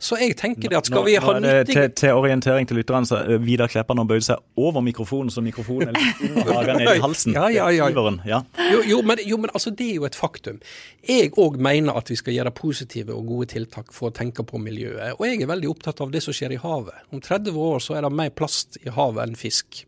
Så 0.02 0.16
jeg 0.18 0.34
tenker 0.38 0.72
det 0.72 0.80
at 0.80 0.88
skal 0.88 1.04
vi 1.06 1.12
ha 1.22 1.34
nyttig 1.38 1.76
til, 1.76 1.92
til 1.94 2.16
orientering 2.18 2.66
til 2.66 2.80
lytterne, 2.80 3.06
så 3.06 3.20
uh, 3.22 3.36
Vidar 3.44 3.70
Kleppa 3.70 3.94
nå 3.94 4.02
bøyde 4.10 4.26
seg 4.26 4.42
over 4.58 4.82
mikrofonen, 4.82 5.30
så 5.30 5.44
mikrofonen 5.46 5.92
er 5.92 6.00
under 6.26 6.50
hagen 6.56 6.80
nede 6.82 6.96
i 6.98 7.04
halsen. 7.04 7.38
Ja, 7.38 7.46
ja, 7.54 7.68
ja. 7.70 7.86
Ja. 8.26 8.40
jo, 8.72 8.82
jo, 8.88 8.98
men, 9.06 9.22
jo, 9.22 9.38
men 9.38 9.54
altså, 9.54 9.70
det 9.70 9.92
er 9.92 10.00
jo 10.00 10.08
et 10.08 10.18
faktum. 10.18 10.58
Jeg 11.06 11.30
òg 11.38 11.60
mener 11.62 11.94
at 12.00 12.10
vi 12.10 12.18
skal 12.18 12.34
gjøre 12.34 12.54
positive 12.58 13.14
og 13.14 13.30
gode 13.30 13.52
tiltak 13.54 13.94
for 13.94 14.10
å 14.10 14.16
tenke 14.16 14.42
på 14.42 14.58
miljøet. 14.58 15.14
Og 15.20 15.28
jeg 15.28 15.44
er 15.44 15.52
veldig 15.52 15.70
opptatt 15.70 16.02
av 16.02 16.10
det 16.10 16.24
som 16.26 16.34
skjer 16.34 16.56
i 16.56 16.62
havet. 16.64 17.06
Om 17.14 17.22
30 17.22 17.62
år 17.70 17.78
så 17.84 17.94
er 17.94 18.08
det 18.08 18.14
mer 18.24 18.34
plast 18.34 18.80
i 18.82 18.90
havet 18.90 19.22
enn 19.22 19.38
fisk. 19.38 19.84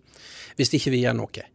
Hvis 0.60 0.70
ikke 0.78 0.94
vi 0.94 1.02
gjør 1.02 1.18
noe. 1.24 1.48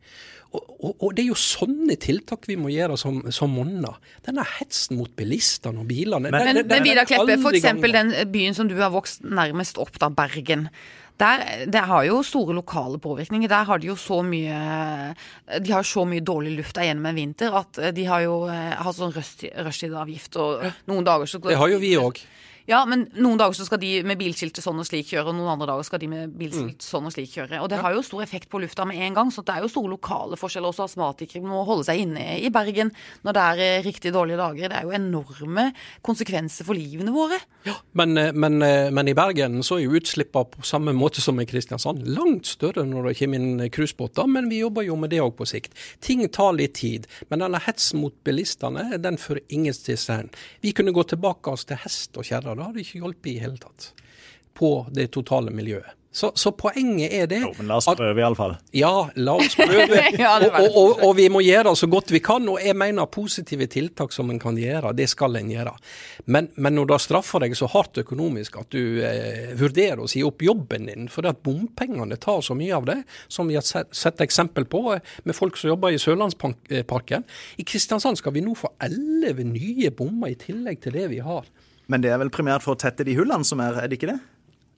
Og, 0.57 0.75
og, 0.81 0.93
og 1.07 1.15
det 1.17 1.23
er 1.23 1.29
jo 1.31 1.37
sånne 1.37 1.95
tiltak 2.01 2.47
vi 2.49 2.55
må 2.59 2.71
gjøre 2.73 2.97
som, 2.97 3.19
som 3.33 3.51
monner. 3.53 3.97
Denne 4.25 4.43
hetsen 4.57 4.97
mot 4.99 5.11
bilistene 5.17 5.81
og 5.83 5.87
bilene. 5.89 6.27
Men- 6.31 6.33
Men, 6.33 6.45
den- 6.55 6.63
den- 6.63 6.67
men 6.73 6.83
Vidar 6.87 7.05
Kleppe, 7.09 7.37
f.eks. 7.37 7.67
den 7.93 8.13
byen 8.33 8.55
som 8.57 8.67
du 8.69 8.75
har 8.81 8.89
vokst 8.93 9.21
nærmest 9.23 9.77
opp, 9.81 9.97
da, 10.01 10.09
Bergen. 10.09 10.69
Der, 11.17 11.41
det 11.65 11.81
har 11.89 12.03
jo 12.05 12.19
store 12.21 12.53
lokale 12.53 12.99
påvirkninger. 13.01 13.49
Der 13.49 13.63
har 13.65 13.79
de 13.81 13.87
jo 13.89 13.95
så 13.97 14.19
mye 14.21 15.15
De 15.65 15.71
har 15.73 15.81
så 15.81 16.03
mye 16.05 16.21
dårlig 16.21 16.51
luft 16.59 16.75
der 16.77 16.85
gjennom 16.91 17.07
en 17.09 17.15
vinter 17.17 17.55
at 17.57 17.79
de 17.95 18.03
har 18.05 18.21
jo 18.21 18.35
hatt 18.45 18.83
har 18.85 18.93
sånn 18.93 19.13
rush- 19.15 19.49
rushtidavgift, 19.65 20.37
og 20.37 20.67
noen 20.87 21.03
dager 21.07 21.25
så 21.25 21.41
Det 21.41 21.57
har 21.57 21.71
jo 21.73 21.79
vi 21.81 21.95
òg. 21.97 22.21
Ja, 22.67 22.81
men 22.83 23.05
noen 23.15 23.39
dager 23.39 23.55
så 23.55 23.63
skal 23.63 23.79
de 23.79 24.01
med 24.03 24.19
bilskiltet 24.19 24.59
sånn 24.59 24.81
og 24.81 24.87
slik 24.87 25.07
kjøre, 25.07 25.31
og 25.31 25.37
noen 25.37 25.53
andre 25.53 25.69
dager 25.69 25.85
skal 25.87 26.01
de 26.01 26.09
med 26.11 26.33
bilskilt 26.35 26.83
sånn 26.83 27.05
og 27.07 27.13
slik 27.15 27.31
kjøre. 27.31 27.61
Og 27.63 27.69
det 27.71 27.79
har 27.79 27.93
jo 27.95 28.01
stor 28.03 28.25
effekt 28.25 28.49
på 28.51 28.59
lufta 28.59 28.83
med 28.87 28.99
en 29.05 29.15
gang, 29.15 29.29
så 29.31 29.39
det 29.47 29.53
er 29.55 29.63
jo 29.63 29.69
store 29.71 29.93
lokale 29.93 30.35
forskjeller. 30.39 30.73
Også 30.73 30.83
astmatikere 30.83 31.47
må 31.47 31.61
holde 31.67 31.85
seg 31.87 32.03
inne 32.03 32.25
i 32.43 32.51
Bergen 32.51 32.91
når 33.23 33.37
det 33.37 33.45
er 33.45 33.61
eh, 33.63 33.85
riktig 33.85 34.11
dårlige 34.11 34.41
dager. 34.41 34.73
Det 34.73 34.81
er 34.81 34.87
jo 34.89 34.91
enorme 34.97 35.69
konsekvenser 36.03 36.67
for 36.67 36.75
livene 36.75 37.13
våre. 37.15 37.39
Men, 37.95 38.17
eh, 38.19 38.33
men, 38.35 38.59
eh, 38.61 38.89
men 38.91 39.07
i 39.07 39.15
Bergen 39.15 39.61
så 39.63 39.77
er 39.77 39.85
jo 39.85 39.95
utslippene 40.01 40.51
på 40.51 40.67
samme 40.67 40.91
måte 40.97 41.23
som 41.23 41.39
i 41.39 41.47
Kristiansand 41.47 42.03
langt 42.03 42.51
større 42.51 42.83
når 42.83 43.13
det 43.13 43.15
kommer 43.21 43.39
inn 43.39 43.63
cruisebåter, 43.71 44.27
men 44.27 44.51
vi 44.51 44.59
jobber 44.59 44.83
jo 44.89 44.99
med 44.99 45.15
det 45.15 45.23
òg 45.23 45.37
på 45.39 45.47
sikt. 45.47 45.71
Ting 46.03 46.25
tar 46.27 46.51
litt 46.59 46.75
tid, 46.81 47.07
men 47.31 47.45
denne 47.45 47.63
hetsen 47.63 48.03
mot 48.03 48.19
bilistene 48.27 48.89
den 48.99 49.15
fører 49.15 49.45
ingensteds 49.47 50.09
hen. 50.11 50.33
Vi 50.59 50.75
kunne 50.75 50.91
gå 50.91 51.07
tilbake 51.07 51.55
oss 51.55 51.63
til 51.71 51.79
hest 51.79 52.19
og 52.19 52.27
kjerre, 52.27 52.56
det 52.57 52.69
hadde 52.71 52.83
ikke 52.85 53.03
hjulpet 53.03 53.31
i 53.33 53.39
hele 53.43 53.61
tatt 53.61 53.91
på 54.57 54.73
det 54.89 55.11
totale 55.13 55.53
miljøet. 55.53 55.93
Så, 56.17 56.31
så 56.33 56.49
poenget 56.57 57.13
er 57.13 57.27
det 57.29 57.37
Jo, 57.43 57.51
men 57.59 57.67
la 57.69 57.75
oss 57.77 57.85
prøve, 57.93 58.17
iallfall. 58.17 58.55
ja, 58.73 58.89
la 59.21 59.35
oss 59.37 59.53
prøve. 59.59 59.99
Ja, 60.17 60.31
og, 60.39 60.55
og, 60.63 60.77
og, 60.81 61.03
og 61.05 61.11
vi 61.19 61.27
må 61.29 61.43
gjøre 61.45 61.75
så 61.77 61.85
godt 61.91 62.09
vi 62.15 62.21
kan. 62.25 62.47
Og 62.49 62.57
jeg 62.63 62.73
mener 62.79 63.05
positive 63.13 63.67
tiltak 63.69 64.15
som 64.15 64.31
en 64.33 64.39
kan 64.41 64.57
gjøre, 64.57 64.95
det 64.97 65.05
skal 65.11 65.37
en 65.37 65.51
gjøre. 65.53 65.75
Men, 66.25 66.47
men 66.55 66.73
når 66.79 66.89
det 66.89 66.99
straffer 67.05 67.45
deg 67.45 67.53
så 67.59 67.69
hardt 67.69 68.01
økonomisk 68.01 68.57
at 68.63 68.73
du 68.73 69.03
eh, 69.05 69.53
vurderer 69.59 70.01
å 70.01 70.09
si 70.09 70.23
opp 70.25 70.41
jobben 70.41 70.89
din 70.89 71.05
fordi 71.13 71.29
at 71.35 71.43
bompengene 71.45 72.17
tar 72.17 72.41
så 72.41 72.57
mye 72.57 72.73
av 72.79 72.89
det, 72.89 72.97
som 73.29 73.51
vi 73.51 73.59
har 73.59 73.67
sett, 73.67 73.93
sett 73.93 74.25
eksempel 74.25 74.65
på 74.65 74.81
eh, 74.95 75.15
med 75.27 75.37
folk 75.37 75.59
som 75.61 75.69
jobber 75.75 75.93
i 75.93 76.01
Sørlandsparken. 76.01 77.29
I 77.61 77.67
Kristiansand 77.67 78.17
skal 78.23 78.33
vi 78.33 78.41
nå 78.47 78.57
få 78.57 78.73
elleve 78.89 79.45
nye 79.45 79.93
bommer 79.93 80.33
i 80.33 80.41
tillegg 80.47 80.81
til 80.81 80.97
det 80.97 81.11
vi 81.13 81.21
har. 81.21 81.45
Men 81.87 82.03
det 82.03 82.11
er 82.11 82.19
vel 82.21 82.33
primært 82.33 82.65
for 82.65 82.75
å 82.75 82.79
tette 82.79 83.05
de 83.07 83.15
hullene 83.17 83.47
som 83.47 83.61
er, 83.63 83.79
er 83.83 83.87
det 83.87 83.99
ikke 83.99 84.11
det? 84.13 84.19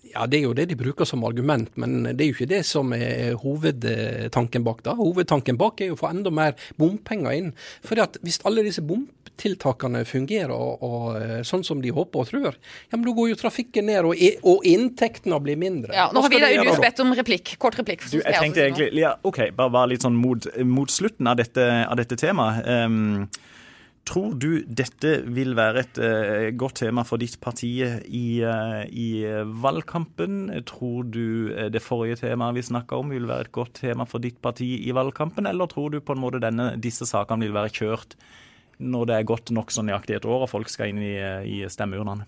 Ja, 0.09 0.25
Det 0.25 0.39
er 0.39 0.47
jo 0.47 0.55
det 0.57 0.69
de 0.71 0.77
bruker 0.77 1.05
som 1.05 1.23
argument, 1.27 1.69
men 1.77 2.01
det 2.03 2.23
er 2.23 2.29
jo 2.31 2.37
ikke 2.37 2.49
det 2.49 2.63
som 2.65 2.93
er 2.95 3.35
hovedtanken 3.43 4.63
bak. 4.65 4.81
da. 4.83 4.95
Hovedtanken 4.97 5.57
bak 5.59 5.81
er 5.81 5.91
jo 5.91 5.97
å 5.97 5.99
få 5.99 6.09
enda 6.09 6.31
mer 6.33 6.55
bompenger 6.79 7.35
inn. 7.35 7.51
For 7.85 7.99
Hvis 8.23 8.39
alle 8.47 8.63
disse 8.65 8.81
bomtiltakene 8.81 10.01
fungerer 10.09 10.53
og, 10.55 10.81
og, 10.81 11.21
eh, 11.21 11.41
sånn 11.45 11.63
som 11.63 11.81
de 11.81 11.91
håper 11.93 12.23
og 12.23 12.31
tror, 12.31 12.57
ja, 12.89 12.97
men 12.97 13.05
da 13.05 13.13
går 13.19 13.29
jo 13.29 13.37
trafikken 13.43 13.85
ned, 13.85 14.05
og, 14.05 14.15
og 14.49 14.65
inntektene 14.65 15.39
blir 15.45 15.59
mindre. 15.61 15.93
Ja, 15.93 16.09
nå 16.13 16.25
har 16.25 16.33
Vidar 16.33 16.57
Udhus 16.57 16.81
bedt 16.81 17.03
om 17.05 17.13
replikk. 17.13 17.53
Kort 17.61 17.77
replikk. 17.77 18.07
Du, 18.09 18.17
jeg 18.17 18.39
tenkte 18.39 18.65
egentlig 18.65 18.89
ja, 19.03 19.13
OK, 19.21 19.51
bare 19.53 19.69
bare 19.69 19.93
litt 19.93 20.07
sånn 20.07 20.17
mot, 20.17 20.49
mot 20.65 20.89
slutten 20.89 21.29
av 21.29 21.37
dette, 21.37 21.69
av 21.85 21.99
dette 22.01 22.17
temaet. 22.17 22.65
Ehm, 22.65 23.29
tror 24.07 24.35
du 24.41 24.63
dette 24.65 25.11
vil 25.29 25.55
være 25.57 25.83
et 25.83 25.99
uh, 26.01 26.47
godt 26.57 26.79
tema 26.81 27.03
for 27.05 27.21
ditt 27.21 27.37
parti 27.43 27.71
i, 27.83 28.25
uh, 28.41 28.81
i 28.87 29.09
valgkampen? 29.63 30.49
Tror 30.69 31.07
du 31.11 31.51
eh, 31.53 31.69
det 31.73 31.83
forrige 31.83 32.21
temaet 32.23 32.57
vi 32.57 32.65
snakka 32.69 32.99
om 32.99 33.13
vil 33.13 33.27
være 33.29 33.47
et 33.47 33.53
godt 33.55 33.81
tema 33.83 34.07
for 34.09 34.23
ditt 34.23 34.39
parti 34.41 34.71
i 34.87 34.95
valgkampen, 34.95 35.49
eller 35.49 35.69
tror 35.69 35.93
du 35.93 35.99
på 36.01 36.15
en 36.15 36.23
måte 36.23 36.41
denne, 36.43 36.71
disse 36.81 37.07
sakene 37.09 37.47
vil 37.47 37.55
være 37.55 37.73
kjørt 37.75 38.17
når 38.79 39.09
det 39.09 39.15
er 39.17 39.27
gått 39.27 39.51
nokså 39.51 39.83
nøyaktig 39.83 40.15
et 40.17 40.27
år 40.27 40.45
og 40.45 40.51
folk 40.53 40.71
skal 40.71 40.93
inn 40.93 41.01
i, 41.03 41.15
eh, 41.19 41.43
i 41.43 41.57
stemmeurnene? 41.69 42.27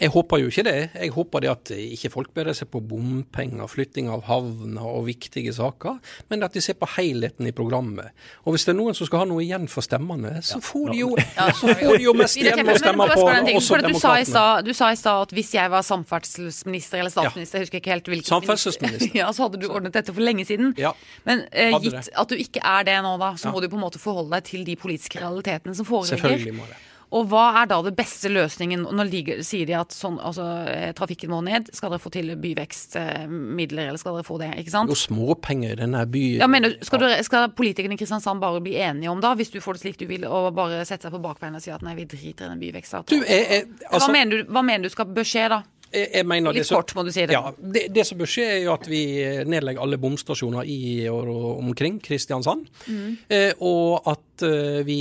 Jeg 0.00 0.12
håper 0.14 0.42
jo 0.42 0.50
ikke 0.52 0.64
det. 0.66 0.76
Jeg 0.94 1.12
håper 1.14 1.44
det 1.44 1.50
at 1.52 1.72
ikke 1.74 2.10
folk 2.12 2.32
bereder 2.34 2.56
seg 2.58 2.70
på 2.72 2.80
bompenger, 2.84 3.68
flytting 3.70 4.08
av 4.12 4.24
havner 4.28 4.86
og 4.88 5.06
viktige 5.08 5.52
saker, 5.56 5.98
men 6.30 6.42
at 6.46 6.54
de 6.56 6.62
ser 6.64 6.76
på 6.80 6.88
helheten 6.96 7.46
i 7.48 7.52
programmet. 7.56 8.12
Og 8.44 8.54
hvis 8.54 8.66
det 8.68 8.74
er 8.74 8.78
noen 8.80 8.96
som 8.98 9.08
skal 9.08 9.24
ha 9.24 9.28
noe 9.30 9.42
igjen 9.44 9.68
for 9.70 9.84
stemmene, 9.86 10.38
så 10.44 10.60
får 10.64 10.92
de 10.92 11.02
jo, 11.02 11.10
får 11.16 11.98
de 11.98 12.04
jo 12.06 12.14
mest 12.18 12.38
igjen 12.40 12.62
å 12.64 12.76
stemme 12.78 13.08
på 13.12 13.26
også 13.28 13.80
demokratene. 13.82 14.64
Du 14.68 14.72
sa 14.76 14.90
i 14.92 14.98
stad 14.98 15.26
at 15.28 15.34
hvis 15.36 15.54
jeg 15.56 15.72
var 15.72 15.86
samferdselsminister 15.86 17.02
eller 17.02 17.12
statsminister, 17.12 17.58
jeg 17.58 17.68
husker 17.68 17.82
ikke 17.82 17.94
helt 17.94 18.10
hvilken 18.12 18.28
Samferdselsminister. 18.28 19.14
Ja, 19.18 19.30
så 19.32 19.46
hadde 19.46 19.60
du 19.62 19.68
ordnet 19.70 19.94
dette 19.96 20.12
for 20.14 20.24
lenge 20.24 20.44
siden. 20.48 20.74
Ja, 20.78 20.92
Men 21.28 21.44
uh, 21.48 21.78
gitt 21.82 22.10
at 22.12 22.28
du 22.30 22.36
ikke 22.38 22.62
er 22.64 22.86
det 22.88 22.98
nå, 23.04 23.16
da, 23.20 23.32
så 23.38 23.48
Ja. 23.48 23.54
må 23.54 23.62
du 23.64 23.68
på 23.72 23.78
en 23.78 23.84
måte 23.86 24.00
forholde 24.02 24.34
deg 24.36 24.44
til 24.44 24.64
de 24.66 24.76
politiske 24.76 25.20
realitetene 25.22 25.74
som 25.74 25.86
foreligger. 25.88 26.18
Selvfølgelig 26.20 26.54
må 26.58 26.66
det. 26.68 26.76
Og 27.14 27.28
hva 27.30 27.44
er 27.62 27.68
da 27.70 27.78
det 27.86 27.94
beste 27.96 28.30
løsningen? 28.32 28.84
Ligger, 29.08 29.40
sier 29.46 29.68
de 29.68 29.76
at 29.78 29.94
sånn, 29.94 30.18
altså, 30.20 30.44
eh, 30.68 30.90
trafikken 30.96 31.32
må 31.32 31.40
ned, 31.46 31.70
skal 31.76 31.94
dere 31.94 32.02
få 32.02 32.12
til 32.12 32.34
byvekstmidler, 32.40 33.88
eller 33.88 34.00
skal 34.00 34.18
dere 34.18 34.26
få 34.26 34.36
det? 34.42 34.50
ikke 34.60 34.74
sant? 34.74 34.92
Jo 34.92 34.98
småpenger 34.98 35.76
i 35.76 35.80
denne 35.80 36.04
byen. 36.10 36.42
Ja, 36.42 36.50
men 36.50 36.68
skal, 36.84 37.04
du, 37.04 37.16
skal 37.24 37.48
politikerne 37.56 37.96
i 37.96 38.00
Kristiansand 38.00 38.42
bare 38.44 38.60
bli 38.64 38.76
enige 38.76 39.12
om 39.12 39.22
da, 39.24 39.32
hvis 39.38 39.54
du 39.54 39.60
får 39.64 39.78
det 39.78 39.86
slik 39.86 39.98
du 40.02 40.06
vil, 40.10 40.28
og 40.28 40.52
bare 40.58 40.84
sette 40.88 41.08
seg 41.08 41.16
på 41.16 41.22
bakbeina 41.24 41.62
og 41.62 41.64
si 41.64 41.72
at 41.72 41.84
nei, 41.86 41.96
vi 41.98 42.08
driter 42.08 42.48
i 42.48 42.52
den 42.52 42.62
byvekstavtalen? 42.62 43.24
altså, 43.24 44.06
hva, 44.06 44.12
mener 44.12 44.42
du, 44.42 44.52
hva 44.52 44.64
mener 44.66 44.88
du 44.88 44.92
skal 44.92 45.08
bør 45.08 45.28
skje, 45.28 45.48
da? 45.54 45.62
jeg, 45.92 46.08
jeg 46.12 46.26
mener 46.28 46.52
det 46.52 46.62
Litt 46.62 46.72
kort 46.72 46.94
må 46.96 47.04
du 47.06 47.12
si 47.14 47.24
det. 47.24 47.34
Ja, 47.36 47.52
det, 47.56 47.86
det 47.94 48.04
som 48.08 48.20
bør 48.20 48.30
skje, 48.30 48.46
er 48.58 48.64
jo 48.66 48.72
at 48.74 48.88
vi 48.90 49.02
nedlegger 49.48 49.84
alle 49.84 50.00
bomstasjoner 50.00 50.68
i 50.68 50.80
og 51.12 51.30
omkring 51.58 51.98
Kristiansand. 52.04 52.66
Mm. 52.86 53.14
Eh, 53.32 53.52
og 53.64 54.10
at 54.12 54.44
uh, 54.44 54.80
vi 54.86 55.00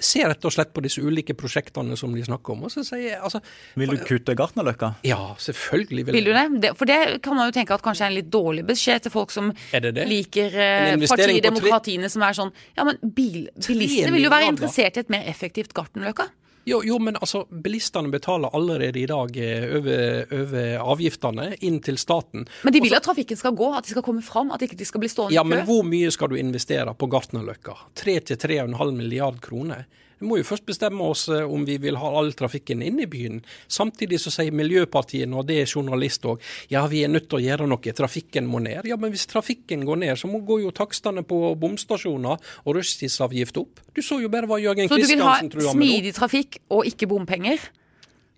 ser 0.00 0.30
rett 0.32 0.46
og 0.48 0.54
slett 0.54 0.72
på 0.74 0.82
disse 0.84 1.02
ulike 1.02 1.36
prosjektene 1.38 1.96
som 1.98 2.14
de 2.16 2.24
snakker 2.24 2.54
om. 2.54 2.64
og 2.66 2.72
så 2.72 2.84
sier 2.86 3.06
jeg, 3.12 3.20
altså, 3.20 3.40
Vil 3.80 3.94
du 3.94 4.00
kutte 4.06 4.34
Gartnerløkka? 4.38 4.94
Ja, 5.06 5.20
selvfølgelig 5.38 6.06
vil 6.08 6.18
Vil 6.18 6.30
du 6.30 6.32
det? 6.34 6.72
For 6.78 6.90
det 6.90 7.20
kan 7.24 7.36
man 7.38 7.50
jo 7.50 7.56
tenke 7.56 7.76
at 7.76 7.84
kanskje 7.84 8.06
er 8.08 8.12
en 8.14 8.18
litt 8.18 8.30
dårlig 8.32 8.66
beskjed 8.68 9.06
til 9.06 9.14
folk 9.14 9.34
som 9.34 9.52
det 9.72 9.94
det? 9.96 10.06
liker 10.08 10.56
eh, 10.56 11.06
partidemokratiene 11.06 12.10
som 12.12 12.24
er 12.26 12.36
sånn 12.36 12.52
Ja, 12.76 12.86
men 12.88 13.00
bil, 13.02 13.48
bilister 13.54 14.12
vil 14.14 14.26
jo 14.26 14.32
være 14.32 14.52
interessert 14.54 14.96
i 14.98 15.04
et 15.04 15.12
mer 15.12 15.26
effektivt 15.30 15.74
Gartnerløkka. 15.76 16.30
Jo, 16.70 16.80
jo, 16.86 16.98
men 17.02 17.16
altså, 17.18 17.44
bilistene 17.50 18.10
betaler 18.12 18.52
allerede 18.56 19.00
i 19.02 19.06
dag 19.10 19.36
eh, 19.42 19.64
over, 19.76 20.76
avgiftene 20.94 21.48
inn 21.66 21.80
til 21.84 21.98
staten. 22.00 22.46
Men 22.66 22.76
de 22.76 22.82
vil 22.84 22.94
at 22.96 23.04
trafikken 23.06 23.38
skal 23.40 23.56
gå, 23.58 23.72
at 23.76 23.88
de 23.88 23.94
skal 23.96 24.06
komme 24.06 24.22
fram, 24.24 24.52
at 24.54 24.62
ikke 24.66 24.78
de 24.78 24.86
skal 24.88 25.02
bli 25.02 25.10
stående 25.10 25.34
Ja, 25.34 25.42
i 25.42 25.48
kø. 25.48 25.54
men 25.56 25.66
hvor 25.68 25.82
mye 25.88 26.12
skal 26.14 26.30
du 26.32 26.38
investere 26.40 26.94
på 26.94 27.08
Gartnerløkka? 27.10 27.74
3-3,5 27.98 28.94
milliard 28.96 29.40
kroner? 29.44 29.86
Vi 30.20 30.28
må 30.28 30.36
jo 30.36 30.44
først 30.44 30.66
bestemme 30.68 31.06
oss 31.08 31.26
eh, 31.32 31.40
om 31.48 31.64
vi 31.64 31.78
vil 31.80 31.96
ha 32.00 32.10
all 32.20 32.32
trafikken 32.36 32.82
inn 32.84 33.00
i 33.00 33.08
byen. 33.10 33.40
Samtidig 33.72 34.20
så 34.20 34.32
sier 34.34 34.52
Miljøpartiet, 34.56 35.30
og 35.32 35.48
det 35.48 35.62
er 35.62 35.70
journalist 35.70 36.26
òg, 36.28 36.44
ja 36.72 36.84
vi 36.90 37.02
er 37.06 37.12
nødt 37.12 37.30
til 37.30 37.40
å 37.40 37.42
gjøre 37.46 37.68
noe, 37.70 37.96
trafikken 37.96 38.48
må 38.50 38.60
ned. 38.64 38.84
Ja, 38.90 38.98
men 39.00 39.14
hvis 39.14 39.26
trafikken 39.30 39.86
går 39.88 40.02
ned, 40.04 40.14
så 40.20 40.28
må 40.28 40.42
gå 40.44 40.60
jo 40.66 40.74
takstene 40.76 41.24
på 41.24 41.54
bomstasjoner 41.60 42.36
og 42.64 42.76
rushtidsavgift 42.76 43.60
opp. 43.62 43.80
Du 43.96 44.02
så 44.04 44.20
jo 44.20 44.28
bare 44.32 44.50
hva 44.50 44.60
Jørgen 44.60 44.90
Kristiansen 44.92 45.18
trua 45.18 45.30
med. 45.30 45.50
Så 45.50 45.56
du 45.56 45.60
vil 45.60 45.68
ha 45.70 45.74
nå. 45.74 45.76
smidig 45.78 46.16
trafikk 46.16 46.60
og 46.68 46.88
ikke 46.90 47.08
bompenger? 47.10 47.70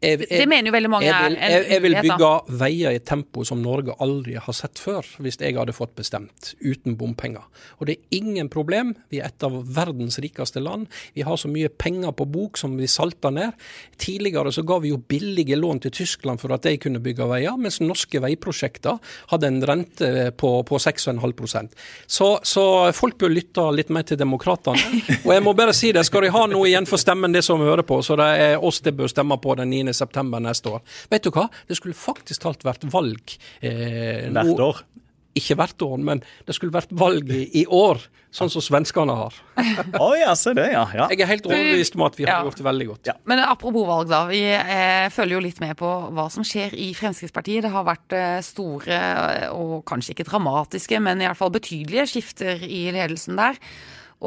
Jeg- 0.02 0.18
jeg- 0.18 0.28
Det 0.40 0.48
mener 0.48 0.70
jo 0.70 0.72
veldig 0.72 0.90
mange 0.90 1.06
jeg 1.06 1.14
er 1.14 1.50
jeg, 1.50 1.66
jeg 1.70 1.82
vil 1.82 1.94
bygge 2.02 2.58
veier 2.58 2.90
i 2.90 2.94
et 2.96 3.04
tempo 3.06 3.44
som 3.44 3.62
Norge 3.62 3.94
aldri 4.00 4.34
har 4.34 4.52
sett 4.52 4.74
før, 4.78 5.02
hvis 5.20 5.38
jeg 5.40 5.54
hadde 5.56 5.72
fått 5.72 5.94
bestemt, 5.94 6.54
uten 6.60 6.96
bompenger. 6.96 7.42
Og 7.80 7.86
det 7.86 7.96
er 7.98 8.18
ingen 8.18 8.48
problem. 8.48 8.94
Vi 9.10 9.18
er 9.20 9.26
et 9.26 9.42
av 9.42 9.52
verdens 9.64 10.18
rikeste 10.18 10.60
land. 10.62 10.86
Vi 11.14 11.22
har 11.22 11.36
så 11.36 11.48
mye 11.48 11.68
penger 11.68 12.12
på 12.12 12.26
bok 12.30 12.56
som 12.56 12.76
vi 12.76 12.86
salter 12.86 13.30
ned. 13.30 13.52
Tidligere 13.98 14.52
så 14.52 14.64
ga 14.66 14.78
vi 14.78 14.88
jo 14.90 14.96
billige 14.98 15.56
lån 15.56 15.80
til 15.82 15.90
Tyskland 15.90 16.40
for 16.40 16.52
at 16.52 16.62
de 16.62 16.76
kunne 16.78 17.00
bygge 17.02 17.26
veier, 17.28 17.56
mens 17.56 17.80
norske 17.80 18.20
veiprosjekter 18.20 18.98
hadde 19.30 19.46
en 19.46 19.62
rente 19.62 20.32
på, 20.36 20.64
på 20.66 20.78
6,5 20.78 21.68
så, 22.06 22.38
så 22.42 22.92
folk 22.94 23.16
bør 23.18 23.30
lytte 23.32 23.64
litt 23.74 23.90
mer 23.90 24.02
til 24.02 24.18
demokratene. 24.20 24.78
Og 25.26 25.32
jeg 25.34 25.42
må 25.44 25.54
bare 25.56 25.74
si 25.76 25.92
det, 25.94 26.04
skal 26.06 26.26
de 26.26 26.32
ha 26.34 26.46
noe 26.50 26.66
igjen 26.68 26.86
for 26.88 27.00
stemmen, 27.00 27.32
det 27.32 27.44
som 27.44 27.60
vi 27.60 27.66
hører 27.68 27.84
på, 27.86 28.00
så 28.04 28.16
det 28.18 28.28
er 28.42 28.64
oss 28.64 28.80
det 28.84 28.94
bør 28.98 29.10
stemme 29.12 29.38
på 29.42 29.56
den 29.60 29.70
9. 29.70 29.91
september 29.96 30.40
neste 30.42 30.72
år. 30.72 30.82
Vet 31.12 31.24
du 31.26 31.30
hva? 31.34 31.48
Det 31.68 31.76
skulle 31.78 31.94
faktisk 31.96 32.42
talt 32.46 32.64
vært 32.66 32.84
valg 32.92 33.36
eh, 33.62 34.28
Hvert 34.32 34.60
år. 34.60 34.82
Ikke 35.32 35.54
hvert 35.56 35.80
år, 35.80 35.96
men 36.04 36.18
det 36.44 36.52
skulle 36.52 36.74
vært 36.74 36.90
valg 36.92 37.30
i, 37.32 37.62
år, 37.72 38.02
sånn 38.36 38.50
som 38.52 38.60
svenskene 38.60 39.14
har. 39.16 39.38
Å 39.96 40.08
ja, 40.20 40.34
se 40.36 40.52
det, 40.58 40.66
ja. 40.74 40.82
ja. 40.92 41.06
Jeg 41.08 41.22
er 41.24 41.30
helt 41.30 41.46
overbevist 41.48 41.96
om 41.96 42.04
at 42.04 42.18
vi 42.20 42.26
har 42.28 42.34
Ja. 42.34 42.42
gjort 42.44 42.60
det 42.60 42.66
veldig 42.66 42.86
godt. 42.90 43.08
Ja. 43.08 43.14
Men 43.24 43.40
apropos 43.40 43.86
valg, 43.88 44.10
da. 44.12 44.26
Vi 44.28 44.42
eh, 44.52 45.06
følger 45.08 45.38
jo 45.38 45.40
litt 45.46 45.62
med 45.64 45.72
på 45.80 45.88
hva 46.12 46.26
som 46.34 46.44
skjer 46.44 46.76
i 46.76 46.90
Fremskrittspartiet. 46.98 47.64
Det 47.64 47.72
har 47.72 47.86
vært 47.88 48.12
eh, 48.18 48.42
store, 48.44 48.92
eh, 48.92 49.48
og 49.56 49.78
kanskje 49.88 50.12
ikke 50.18 50.28
dramatiske, 50.28 51.00
men 51.00 51.24
i 51.24 51.30
hvert 51.30 51.40
fall 51.40 51.54
betydelige 51.56 52.10
skifter 52.12 52.60
i 52.68 52.82
ledelsen 52.92 53.40
der. 53.40 53.56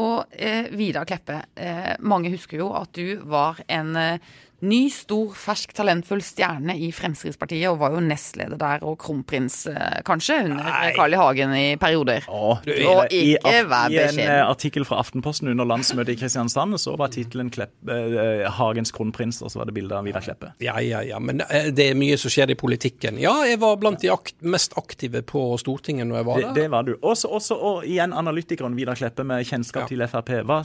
Og 0.01 0.25
eh, 0.33 0.73
Vidar 0.73 1.05
Kleppe, 1.05 1.43
eh, 1.53 1.93
mange 2.01 2.33
husker 2.33 2.57
jo 2.65 2.71
at 2.81 2.89
du 2.97 3.21
var 3.29 3.61
en 3.69 3.93
eh, 3.95 4.33
ny, 4.65 4.89
stor, 4.89 5.33
fersk, 5.35 5.73
talentfull 5.75 6.21
stjerne 6.23 6.75
i 6.79 6.91
Fremskrittspartiet, 6.95 7.67
og 7.69 7.79
var 7.81 7.95
jo 7.95 8.01
nestleder 8.03 8.57
der, 8.59 8.83
og 8.87 8.97
kronprins, 9.01 9.65
eh, 9.67 9.99
kanskje, 10.07 10.37
under 10.45 10.63
Nei. 10.63 10.93
Carl 10.95 11.13
I. 11.13 11.19
Hagen 11.19 11.53
i 11.55 11.65
perioder. 11.81 12.25
Å, 12.29 12.55
Og 12.63 13.13
i, 13.13 13.35
ikke 13.35 13.65
vær 13.69 13.91
I 13.91 13.99
en 14.05 14.19
eh, 14.19 14.41
artikkel 14.45 14.85
fra 14.87 14.99
Aftenposten 15.03 15.49
under 15.51 15.67
landsmøtet 15.67 16.15
i 16.15 16.19
Kristiansand 16.21 16.79
så 16.81 16.95
var 16.97 17.11
tittelen 17.13 17.51
eh, 17.55 18.49
'Hagens 18.49 18.91
kronprins', 18.95 19.41
og 19.43 19.51
så 19.51 19.59
var 19.59 19.65
det 19.65 19.73
bilde 19.75 19.95
av 19.95 20.03
Vidar 20.07 20.21
Kleppe. 20.21 20.53
Ja, 20.63 20.79
ja, 20.79 21.01
ja, 21.03 21.19
men 21.19 21.41
eh, 21.49 21.71
det 21.71 21.91
er 21.91 21.99
mye 21.99 22.17
som 22.17 22.31
skjer 22.31 22.51
i 22.51 22.55
politikken. 22.55 23.19
Ja, 23.19 23.43
jeg 23.45 23.59
var 23.59 23.77
blant 23.77 24.01
de 24.01 24.11
akt 24.13 24.35
mest 24.41 24.73
aktive 24.77 25.21
på 25.21 25.57
Stortinget 25.61 26.07
når 26.07 26.21
jeg 26.21 26.25
var 26.25 26.41
der. 26.41 26.53
det 26.53 26.71
var 26.71 26.83
du. 26.83 26.95
Også, 27.01 27.27
også, 27.29 27.55
og 27.55 27.85
igjen 27.85 28.13
analytikeren 28.13 28.75
Vidar 28.75 28.95
Kleppe 28.95 29.23
med 29.23 29.45
kjennskap 29.45 29.85
Ja. 29.85 29.87
til 29.87 30.07
Frp. 30.07 30.29
Hva, 30.45 30.63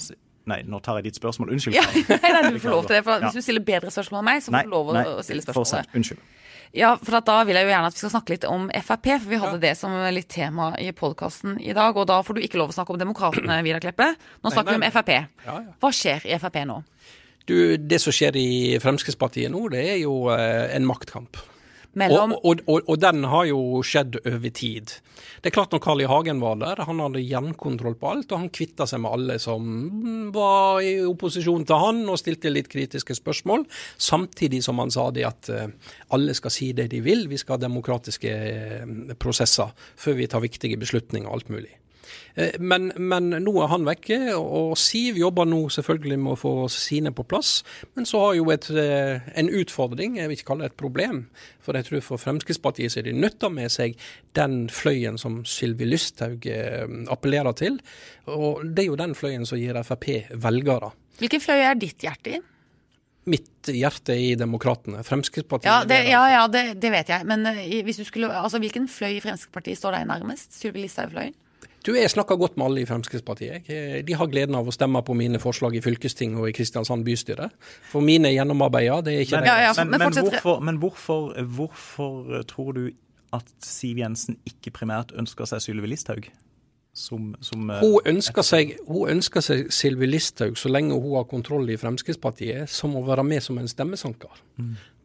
nei, 0.48 0.62
nå 0.64 0.80
tar 0.80 0.96
jeg 1.00 1.10
ditt 1.10 1.20
spørsmål. 1.20 1.50
Unnskyld. 1.52 1.76
Ja, 1.76 1.84
nei, 2.22 2.32
nei, 2.36 2.50
du 2.54 2.58
får 2.62 2.70
lov 2.72 2.86
til 2.86 2.96
det. 2.96 3.04
For 3.04 3.18
Ja. 3.18 3.28
Hvis 3.28 3.40
du 3.40 3.44
stiller 3.44 3.64
bedre 3.66 3.90
spørsmål 3.92 4.22
enn 4.22 4.28
meg, 4.30 4.42
så 4.44 4.52
får 4.54 4.68
du 4.68 4.70
lov 4.76 4.92
nei, 4.96 5.04
å 5.06 5.24
stille 5.26 5.42
spørsmålet. 5.44 5.56
fortsett. 5.90 5.96
Unnskyld. 6.00 6.20
Ja, 6.72 6.92
for 7.02 7.16
at 7.18 7.26
da 7.26 7.40
vil 7.42 7.56
jeg 7.58 7.66
jo 7.66 7.70
gjerne 7.72 7.88
at 7.90 7.96
vi 7.96 7.98
skal 8.04 8.12
snakke 8.12 8.30
litt 8.36 8.44
om 8.46 8.68
Frp, 8.70 9.06
for 9.18 9.28
vi 9.32 9.38
hadde 9.42 9.58
det 9.64 9.72
som 9.76 9.90
litt 10.14 10.28
tema 10.30 10.68
i 10.78 10.92
podkasten 10.94 11.56
i 11.58 11.72
dag. 11.74 11.96
Og 11.98 12.06
da 12.06 12.20
får 12.22 12.38
du 12.38 12.44
ikke 12.46 12.60
lov 12.60 12.70
å 12.70 12.76
snakke 12.76 12.94
om 12.94 13.00
Demokratene, 13.00 13.56
Vidar 13.66 13.82
Kleppe. 13.82 14.12
Nå 14.44 14.52
snakker 14.54 14.76
vi 14.76 14.78
om. 14.78 14.92
Frp. 14.94 15.10
Ja, 15.48 15.56
ja. 15.66 15.74
Hva 15.82 15.90
skjer 15.90 16.28
i 16.30 16.38
Frp 16.38 16.60
nå? 16.70 16.78
Du, 17.50 17.56
det 17.76 17.98
som 17.98 18.14
skjer 18.14 18.36
i 18.38 18.48
Fremskrittspartiet 18.78 19.50
nå, 19.50 19.64
det 19.72 19.82
er 19.96 19.98
jo 20.04 20.28
eh, 20.30 20.70
en 20.76 20.86
maktkamp. 20.86 21.40
Mellom 21.98 22.36
Og, 22.36 22.44
og, 22.46 22.60
og, 22.70 22.90
og 22.92 22.98
den 23.02 23.24
har 23.26 23.46
jo 23.48 23.80
skjedd 23.82 24.20
over 24.22 24.52
tid. 24.54 24.92
Det 25.42 25.50
er 25.50 25.54
klart 25.56 25.72
når 25.74 25.82
Carl 25.82 26.02
I. 26.04 26.06
Hagen 26.10 26.42
var 26.42 26.60
der, 26.60 26.84
han 26.86 27.02
hadde 27.02 27.22
jernkontroll 27.24 27.96
på 27.98 28.12
alt, 28.12 28.30
og 28.30 28.44
han 28.44 28.52
kvitta 28.54 28.86
seg 28.86 29.02
med 29.02 29.16
alle 29.16 29.38
som 29.42 30.30
var 30.34 30.80
i 30.86 30.92
opposisjon 31.06 31.66
til 31.66 31.82
han 31.82 32.04
og 32.06 32.20
stilte 32.20 32.52
litt 32.52 32.70
kritiske 32.70 33.16
spørsmål. 33.18 33.66
Samtidig 33.98 34.62
som 34.66 34.78
han 34.82 34.94
sa 34.94 35.08
det 35.14 35.26
at 35.26 35.50
eh, 35.50 35.66
alle 36.14 36.36
skal 36.38 36.54
si 36.54 36.70
det 36.76 36.90
de 36.94 37.02
vil, 37.04 37.26
vi 37.30 37.40
skal 37.40 37.58
ha 37.58 37.64
demokratiske 37.66 38.36
eh, 38.38 39.14
prosesser 39.18 39.74
før 39.98 40.18
vi 40.20 40.30
tar 40.30 40.46
viktige 40.46 40.78
beslutninger 40.80 41.26
og 41.26 41.40
alt 41.40 41.54
mulig. 41.54 41.74
Eh, 42.34 42.56
Men, 42.58 42.92
men 42.96 43.30
nå 43.42 43.54
er 43.62 43.70
han 43.72 43.86
vekke, 43.88 44.18
og 44.36 44.76
Siv 44.78 45.18
jobber 45.18 45.48
nå 45.48 45.64
selvfølgelig 45.72 46.18
med 46.20 46.34
å 46.34 46.38
få 46.38 46.52
sine 46.72 47.12
på 47.14 47.24
plass. 47.28 47.60
Men 47.98 48.06
så 48.08 48.22
har 48.24 48.36
jo 48.38 48.50
et, 48.54 48.68
eh, 48.70 49.26
en 49.40 49.50
utfordring, 49.60 50.18
jeg 50.18 50.30
vil 50.30 50.38
ikke 50.38 50.50
kalle 50.52 50.66
det 50.66 50.72
et 50.72 50.80
problem. 50.80 51.24
For 51.60 51.76
jeg 51.76 51.88
tror 51.88 52.04
for 52.06 52.22
Fremskrittspartiet 52.22 52.92
så 52.92 53.00
er 53.00 53.10
de 53.10 53.16
nødt 53.16 53.38
til 53.40 53.50
å 53.50 53.54
med 53.54 53.72
seg 53.72 53.96
den 54.38 54.68
fløyen 54.72 55.18
som 55.20 55.42
Sylvi 55.44 55.88
Lysthaug 55.88 56.46
eh, 56.46 56.86
appellerer 57.10 57.56
til. 57.58 57.80
Og 58.30 58.62
det 58.64 58.84
er 58.84 58.92
jo 58.92 59.00
den 59.00 59.16
fløyen 59.18 59.46
som 59.48 59.58
gir 59.60 59.78
Frp 59.84 60.08
velgere. 60.40 60.92
Hvilken 61.20 61.42
fløy 61.42 61.58
er 61.60 61.76
ditt 61.78 62.00
hjerte 62.06 62.38
i? 62.38 62.40
Mitt 63.30 63.68
hjerte 63.68 64.14
er 64.14 64.22
i 64.30 64.34
Demokratene. 64.38 65.02
Fremskrittspartiet 65.04 65.68
Ja, 65.68 65.82
det, 65.84 65.98
ja, 66.08 66.22
ja 66.32 66.46
det, 66.48 66.80
det 66.80 66.90
vet 66.90 67.12
jeg. 67.12 67.26
Men 67.28 67.44
hvis 67.84 68.00
du 68.00 68.06
skulle, 68.08 68.30
altså, 68.32 68.58
hvilken 68.62 68.88
fløy 68.88 69.18
i 69.18 69.20
Fremskrittspartiet 69.20 69.78
står 69.78 69.98
deg 69.98 70.08
nærmest? 70.08 70.56
Sylvi 70.56 70.86
Listhaug-fløyen? 70.86 71.36
Du, 71.86 71.94
Jeg 71.96 72.10
snakker 72.12 72.36
godt 72.36 72.56
med 72.60 72.66
alle 72.66 72.82
i 72.82 72.88
Fremskrittspartiet. 72.88 73.68
De 74.06 74.16
har 74.16 74.28
gleden 74.32 74.58
av 74.58 74.68
å 74.68 74.74
stemme 74.74 75.00
på 75.06 75.16
mine 75.16 75.40
forslag 75.40 75.78
i 75.78 75.80
fylkesting 75.84 76.36
og 76.36 76.50
i 76.50 76.52
Kristiansand 76.56 77.06
bystyre. 77.06 77.48
For 77.88 78.04
mine 78.04 78.28
gjennomarbeider, 78.34 78.60
gjennomarbeida, 78.70 79.00
det 79.06 79.14
er 79.14 79.20
ikke 79.20 79.36
Men, 79.36 79.44
det. 79.44 79.48
Ja, 79.48 79.62
ja, 79.62 79.72
men, 79.78 79.90
men 79.90 80.00
men, 80.00 80.28
hvorfor, 80.28 80.60
men 80.60 80.76
hvorfor, 80.76 81.42
hvorfor 81.56 82.36
eh, 82.36 82.44
tror 82.44 82.72
du 82.72 82.84
at 83.32 83.50
Siv 83.62 83.98
Jensen 83.98 84.38
ikke 84.48 84.72
primært 84.74 85.14
ønsker 85.18 85.48
seg 85.48 85.62
Sylvi 85.64 85.90
Listhaug? 85.90 86.30
Som, 86.92 87.36
som 87.40 87.70
eh, 87.70 87.84
Hun 87.84 88.08
ønsker 88.10 88.42
seg, 88.42 88.72
hun 88.88 89.12
ønsker 89.12 89.44
seg 89.44 89.68
Sylvi 89.72 90.08
Listhaug 90.10 90.58
så 90.58 90.72
lenge 90.72 90.98
hun 90.98 91.14
har 91.14 91.28
kontroll 91.30 91.70
i 91.70 91.78
Fremskrittspartiet, 91.78 92.70
som 92.70 92.96
å 92.98 93.04
være 93.06 93.24
med 93.26 93.44
som 93.46 93.60
en 93.60 93.70
stemmesanker. 93.70 94.42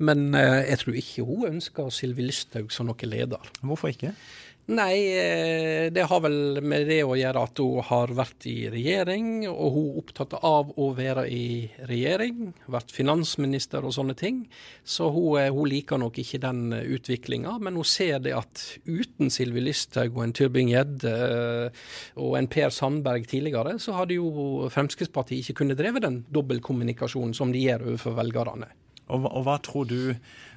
Men 0.02 0.28
eh, 0.36 0.64
jeg 0.72 0.82
tror 0.82 0.98
ikke 1.02 1.28
hun 1.28 1.46
ønsker 1.54 1.94
Sylvi 1.94 2.26
Listhaug 2.26 2.74
som 2.74 2.90
noen 2.90 3.12
leder. 3.12 3.54
Hvorfor 3.62 3.94
ikke? 3.94 4.16
Nei, 4.66 5.14
eh, 5.14 5.92
det 5.94 6.08
har 6.10 6.22
vel 6.26 6.58
med 6.66 6.88
det 6.90 7.04
å 7.06 7.14
gjøre 7.14 7.42
at 7.46 7.60
hun 7.62 7.84
har 7.86 8.10
vært 8.18 8.48
i 8.50 8.56
regjering, 8.74 9.44
og 9.46 9.76
hun 9.76 9.90
er 9.92 10.00
opptatt 10.02 10.32
av 10.40 10.72
å 10.82 10.88
være 10.98 11.28
i 11.30 11.68
regjering, 11.86 12.48
vært 12.74 12.90
finansminister 12.90 13.86
og 13.86 13.94
sånne 13.94 14.16
ting. 14.18 14.40
Så 14.82 15.12
hun, 15.14 15.38
eh, 15.38 15.52
hun 15.54 15.70
liker 15.70 16.02
nok 16.02 16.18
ikke 16.18 16.42
den 16.42 16.74
utviklinga, 16.74 17.60
men 17.62 17.78
hun 17.78 17.86
ser 17.86 18.18
det 18.26 18.34
at 18.34 18.64
uten 18.90 19.30
Sylvi 19.30 19.62
Listhaug 19.62 20.18
og 20.18 20.24
en 20.24 20.34
Tybring-Gjedde 20.34 21.14
eh, 21.14 21.86
og 22.18 22.34
en 22.40 22.50
Per 22.50 22.74
Sandberg 22.74 23.30
tidligere, 23.30 23.78
så 23.78 23.94
hadde 24.00 24.18
jo 24.18 24.66
Fremskrittspartiet 24.74 25.46
ikke 25.46 25.62
kunnet 25.62 25.78
drevet 25.78 26.08
den 26.08 26.24
dobbeltkommunikasjonen 26.34 27.38
som 27.38 27.54
de 27.54 27.62
gjør 27.68 27.86
overfor 27.92 28.18
velgerne. 28.18 28.74
Og, 29.14 29.30
og 29.30 29.46
hva 29.46 29.60
tror 29.62 29.86
du 29.86 30.16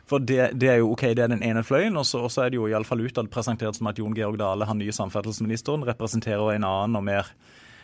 For 0.08 0.24
det, 0.24 0.54
det 0.56 0.70
er 0.72 0.78
jo 0.80 0.92
ok, 0.94 1.10
det 1.12 1.24
er 1.26 1.32
den 1.34 1.44
ene 1.44 1.60
fløyen, 1.66 1.96
og 2.00 2.06
så, 2.08 2.24
er 2.40 2.52
det 2.52 2.56
jo 2.56 2.68
iallfall 2.70 3.04
utad 3.04 3.28
presentert 3.32 3.76
som 3.76 3.90
at 3.90 3.98
Jon 4.00 4.16
Georg 4.16 4.38
Dale, 4.40 4.68
han 4.68 4.80
nye 4.80 4.94
samferdselsministeren, 4.94 5.84
representerer 5.84 6.54
en 6.54 6.64
annen 6.64 6.96
og 6.96 7.04
mer 7.04 7.28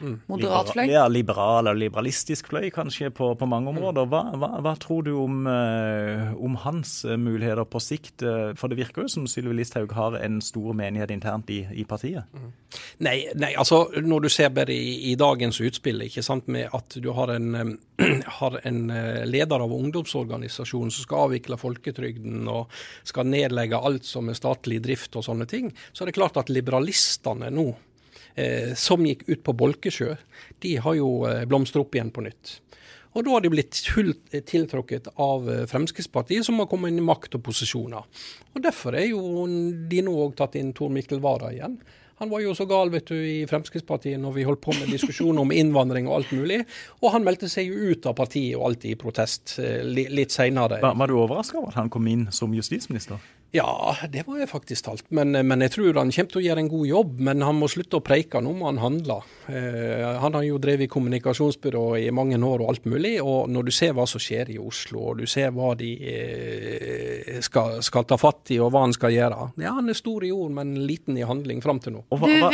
Moderat 0.00 0.72
fløy? 0.72 0.88
Ja, 0.90 1.04
liberal 1.08 1.68
eller 1.68 1.78
liberalistisk 1.78 2.48
fløy, 2.50 2.68
kanskje, 2.74 3.10
på, 3.14 3.30
på 3.38 3.48
mange 3.48 3.70
områder. 3.70 4.08
Hva, 4.10 4.22
hva, 4.40 4.50
hva 4.64 4.74
tror 4.80 5.04
du 5.06 5.12
om, 5.20 5.44
eh, 5.50 6.32
om 6.34 6.58
hans 6.64 6.96
eh, 7.06 7.18
muligheter 7.20 7.66
på 7.70 7.82
sikt? 7.82 8.24
Eh, 8.26 8.52
For 8.58 8.72
det 8.72 8.80
virker 8.80 9.04
jo 9.04 9.12
som 9.12 9.28
Sylvi 9.30 9.54
Listhaug 9.58 9.94
har 9.94 10.18
en 10.18 10.40
stor 10.44 10.74
menighet 10.76 11.14
internt 11.14 11.50
i, 11.54 11.62
i 11.72 11.86
partiet. 11.88 12.26
Nei, 13.04 13.16
nei, 13.38 13.52
altså 13.60 13.84
når 14.02 14.26
du 14.26 14.30
ser 14.32 14.50
bare 14.54 14.74
i, 14.74 15.12
i 15.12 15.14
dagens 15.20 15.60
utspill, 15.62 16.02
ikke 16.08 16.24
sant, 16.26 16.50
med 16.50 16.74
at 16.74 16.98
du 16.98 17.10
har 17.14 17.34
en, 17.36 17.78
har 18.40 18.58
en 18.66 18.82
leder 19.30 19.64
av 19.64 19.72
ungdomsorganisasjonen 19.78 20.92
som 20.94 21.06
skal 21.06 21.28
avvikle 21.28 21.60
folketrygden 21.60 22.48
og 22.50 22.72
skal 23.06 23.30
nedlegge 23.30 23.78
alt 23.78 24.06
som 24.08 24.28
er 24.30 24.38
statlig 24.38 24.82
drift 24.84 25.16
og 25.16 25.26
sånne 25.26 25.46
ting, 25.50 25.70
så 25.92 26.04
er 26.04 26.10
det 26.10 26.18
klart 26.18 26.38
at 26.40 26.52
liberalistene 26.52 27.50
nå, 27.54 27.70
som 28.78 29.04
gikk 29.06 29.26
ut 29.28 29.42
på 29.46 29.54
Bolkesjø, 29.54 30.16
de 30.64 30.76
har 30.82 30.98
jo 30.98 31.10
eh, 31.28 31.44
blomstret 31.48 31.84
opp 31.84 31.94
igjen 31.94 32.12
på 32.14 32.24
nytt. 32.26 32.58
Og 33.14 33.22
da 33.22 33.34
har 33.36 33.44
de 33.44 33.50
blitt 33.52 33.78
fullt 33.86 34.32
tiltrukket 34.50 35.12
av 35.22 35.46
eh, 35.50 35.66
Fremskrittspartiet, 35.70 36.46
som 36.46 36.58
har 36.58 36.68
kommet 36.70 36.90
inn 36.90 37.02
i 37.02 37.06
makt 37.06 37.38
og 37.38 37.44
posisjoner. 37.46 38.24
Og 38.54 38.64
Derfor 38.64 38.98
er 38.98 39.12
jo 39.12 39.44
de 39.90 40.00
nå 40.02 40.14
òg 40.26 40.34
tatt 40.38 40.58
inn 40.58 40.74
Tor 40.74 40.90
Mikkel 40.94 41.22
Wara 41.22 41.52
igjen. 41.54 41.78
Han 42.22 42.30
var 42.30 42.44
jo 42.44 42.52
så 42.54 42.66
gal 42.70 42.92
vet 42.94 43.10
du, 43.10 43.16
i 43.18 43.46
Fremskrittspartiet 43.50 44.20
når 44.22 44.36
vi 44.36 44.46
holdt 44.46 44.62
på 44.62 44.74
med 44.76 44.90
diskusjoner 44.90 45.42
om 45.42 45.54
innvandring 45.54 46.06
og 46.10 46.20
alt 46.20 46.34
mulig. 46.34 46.60
Og 47.02 47.10
han 47.14 47.26
meldte 47.26 47.50
seg 47.50 47.70
jo 47.70 47.94
ut 47.94 48.06
av 48.06 48.14
partiet 48.18 48.58
og 48.58 48.68
alltid 48.70 48.94
i 48.94 48.98
protest 48.98 49.56
eh, 49.62 49.80
litt 49.86 50.34
seinere. 50.34 50.80
Var, 50.82 50.98
var 50.98 51.10
du 51.10 51.16
overraska 51.18 51.60
over 51.60 51.74
at 51.74 51.80
han 51.82 51.90
kom 51.94 52.10
inn 52.10 52.28
som 52.34 52.54
justisminister? 52.54 53.22
Ja, 53.54 53.94
det 54.10 54.24
var 54.26 54.40
jeg 54.40 54.48
faktisk 54.50 54.88
talt. 54.88 55.04
Men, 55.14 55.30
men, 55.30 55.62
jeg 55.62 55.70
tror 55.76 56.00
han 56.00 56.08
kommer 56.10 56.32
til 56.32 56.40
å 56.40 56.42
gjøre 56.42 56.62
en 56.64 56.70
god 56.72 56.86
jobb. 56.88 57.10
Men 57.28 57.44
han 57.46 57.54
må 57.54 57.68
slutte 57.70 58.00
å 58.00 58.02
preike, 58.02 58.40
nå 58.42 58.50
må 58.58 58.66
han 58.66 58.80
handle. 58.82 59.20
Eh, 59.46 60.02
han 60.18 60.34
har 60.34 60.42
jo 60.42 60.58
drevet 60.62 60.90
kommunikasjonsbyrå 60.90 61.84
i 62.02 62.08
mange 62.14 62.34
år 62.34 62.64
og 62.64 62.72
alt 62.72 62.88
mulig. 62.90 63.12
Og 63.22 63.46
når 63.54 63.68
du 63.68 63.72
ser 63.76 63.94
hva 63.94 64.08
som 64.10 64.22
skjer 64.22 64.50
i 64.56 64.58
Oslo, 64.58 65.12
og 65.12 65.22
du 65.22 65.30
ser 65.30 65.54
hva 65.54 65.70
de 65.78 65.92
eh, 66.02 67.38
skal, 67.46 67.78
skal, 67.86 68.08
ta 68.10 68.18
fatt 68.18 68.50
i 68.56 68.58
og 68.58 68.74
hva 68.74 68.88
han 68.88 68.96
skal 68.96 69.14
gjøre 69.14 69.52
Ja, 69.62 69.76
han 69.78 69.86
er 69.92 70.02
stor 70.02 70.26
i 70.26 70.34
ord, 70.34 70.50
men 70.58 70.74
liten 70.88 71.14
i 71.20 71.22
handling 71.22 71.62
fram 71.62 71.78
til 71.84 71.94
nå. 71.94 72.04
Og 72.10 72.24
hva, 72.24 72.34
hva? 72.42 72.50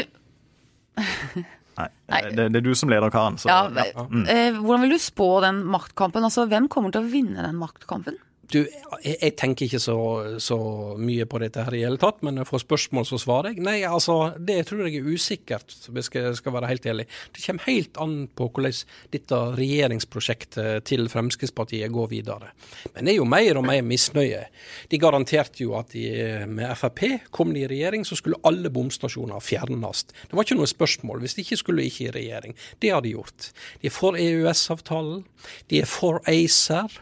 Nei, 1.80 2.22
det, 2.28 2.50
det, 2.52 2.60
er 2.60 2.64
du 2.66 2.74
som 2.76 2.92
leder 2.92 3.08
karen. 3.14 3.40
Ja, 3.48 3.62
ja. 3.72 4.04
Mm. 4.04 4.26
Eh, 4.28 4.58
hvordan 4.58 4.84
vil 4.84 4.98
du 4.98 5.00
spå 5.00 5.38
den 5.46 5.64
maktkampen? 5.64 6.28
Altså, 6.28 6.44
Hvem 6.50 6.68
kommer 6.68 6.92
til 6.92 7.06
å 7.06 7.08
vinne 7.08 7.46
den 7.46 7.56
maktkampen? 7.56 8.20
Du, 8.50 8.58
jeg, 9.04 9.34
tenker 9.38 9.68
ikke 9.68 9.78
så, 9.82 9.96
så, 10.42 10.56
mye 10.98 11.26
på 11.30 11.38
dette 11.42 11.62
her 11.62 11.74
i 11.76 11.82
hele 11.84 12.00
tatt, 12.02 12.18
men 12.26 12.34
når 12.34 12.44
jeg 12.44 12.50
får 12.50 12.62
spørsmål, 12.64 13.06
så 13.06 13.18
svarer 13.22 13.52
jeg. 13.52 13.62
Nei, 13.62 13.76
altså, 13.86 14.16
det 14.36 14.64
tror 14.66 14.82
jeg 14.86 14.98
er 14.98 15.06
usikkert, 15.06 15.74
hvis 15.94 16.10
jeg 16.14 16.34
skal 16.38 16.56
være 16.56 16.70
helt 16.72 16.88
ærlig. 16.90 17.06
Det 17.30 17.44
kommer 17.44 17.68
helt 17.68 18.00
an 18.02 18.16
på 18.34 18.48
hvordan 18.50 18.80
dette 19.14 19.40
regjeringsprosjektet 19.58 20.86
til 20.90 21.06
Fremskrittspartiet 21.12 21.94
går 21.94 22.10
videre. 22.10 22.50
Men 22.94 23.06
det 23.06 23.14
er 23.14 23.20
jo 23.20 23.28
mer 23.30 23.60
og 23.60 23.66
mer 23.68 23.84
misnøye. 23.86 24.42
De 24.90 25.00
garanterte 25.00 25.62
jo 25.62 25.76
at 25.78 25.94
de, 25.94 26.08
med 26.50 26.74
Frp, 26.80 27.04
kom 27.34 27.54
de 27.54 27.62
i 27.64 27.70
regjering, 27.70 28.06
så 28.06 28.18
skulle 28.18 28.40
alle 28.46 28.72
bomstasjoner 28.74 29.42
fjernes. 29.44 30.06
Det 30.26 30.34
var 30.34 30.46
ikke 30.46 30.58
noe 30.58 30.70
spørsmål. 30.70 31.22
Hvis 31.22 31.38
de 31.38 31.46
ikke 31.46 31.60
skulle 31.62 31.86
ikke 31.86 32.08
i 32.08 32.14
regjering. 32.18 32.58
Det 32.82 32.90
har 32.90 33.04
de 33.04 33.14
gjort. 33.14 33.52
De 33.78 33.90
er 33.90 33.94
for 33.94 34.18
EØS-avtalen. 34.18 35.22
De 35.70 35.80
er 35.84 35.88
for 35.88 36.18
ACER. 36.30 36.98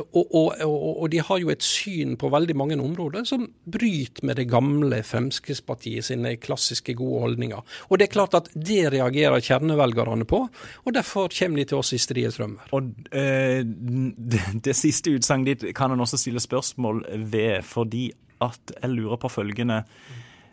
Og, 0.00 0.34
og, 0.34 0.52
og, 0.64 1.06
de 1.12 1.20
har 1.24 1.40
jo 1.42 1.50
et 1.52 1.64
syn 1.64 2.16
på 2.20 2.30
veldig 2.32 2.56
mange 2.58 2.78
områder 2.80 3.26
som 3.28 3.46
bryter 3.64 4.26
med 4.26 4.38
det 4.40 4.48
gamle 4.50 5.02
Fremskrittspartiet 5.06 6.06
sine 6.06 6.34
klassiske 6.42 6.94
gode 6.98 7.20
holdninger. 7.26 7.60
Og 7.90 7.98
det 7.98 8.08
er 8.08 8.14
klart 8.14 8.36
at 8.38 8.50
det 8.54 8.92
reagerer 8.94 9.42
kjernevelgerne 9.42 10.26
på, 10.28 10.44
og 10.84 10.96
derfor 10.96 11.32
kommer 11.34 11.62
de 11.62 11.68
til 11.70 11.82
oss 11.82 11.92
i 11.96 12.00
strie 12.02 12.30
strømmer. 12.32 12.72
Og 12.76 12.90
eh, 13.12 13.60
det, 13.62 14.42
det, 14.64 14.76
siste 14.78 15.14
utsagnet 15.16 15.62
ditt 15.62 15.76
kan 15.76 15.92
en 15.92 16.02
også 16.04 16.20
stille 16.20 16.42
spørsmål 16.42 17.04
ved, 17.32 17.62
fordi 17.66 18.10
at 18.42 18.74
jeg 18.74 18.90
lurer 18.90 19.20
på 19.22 19.30
følgende. 19.30 19.82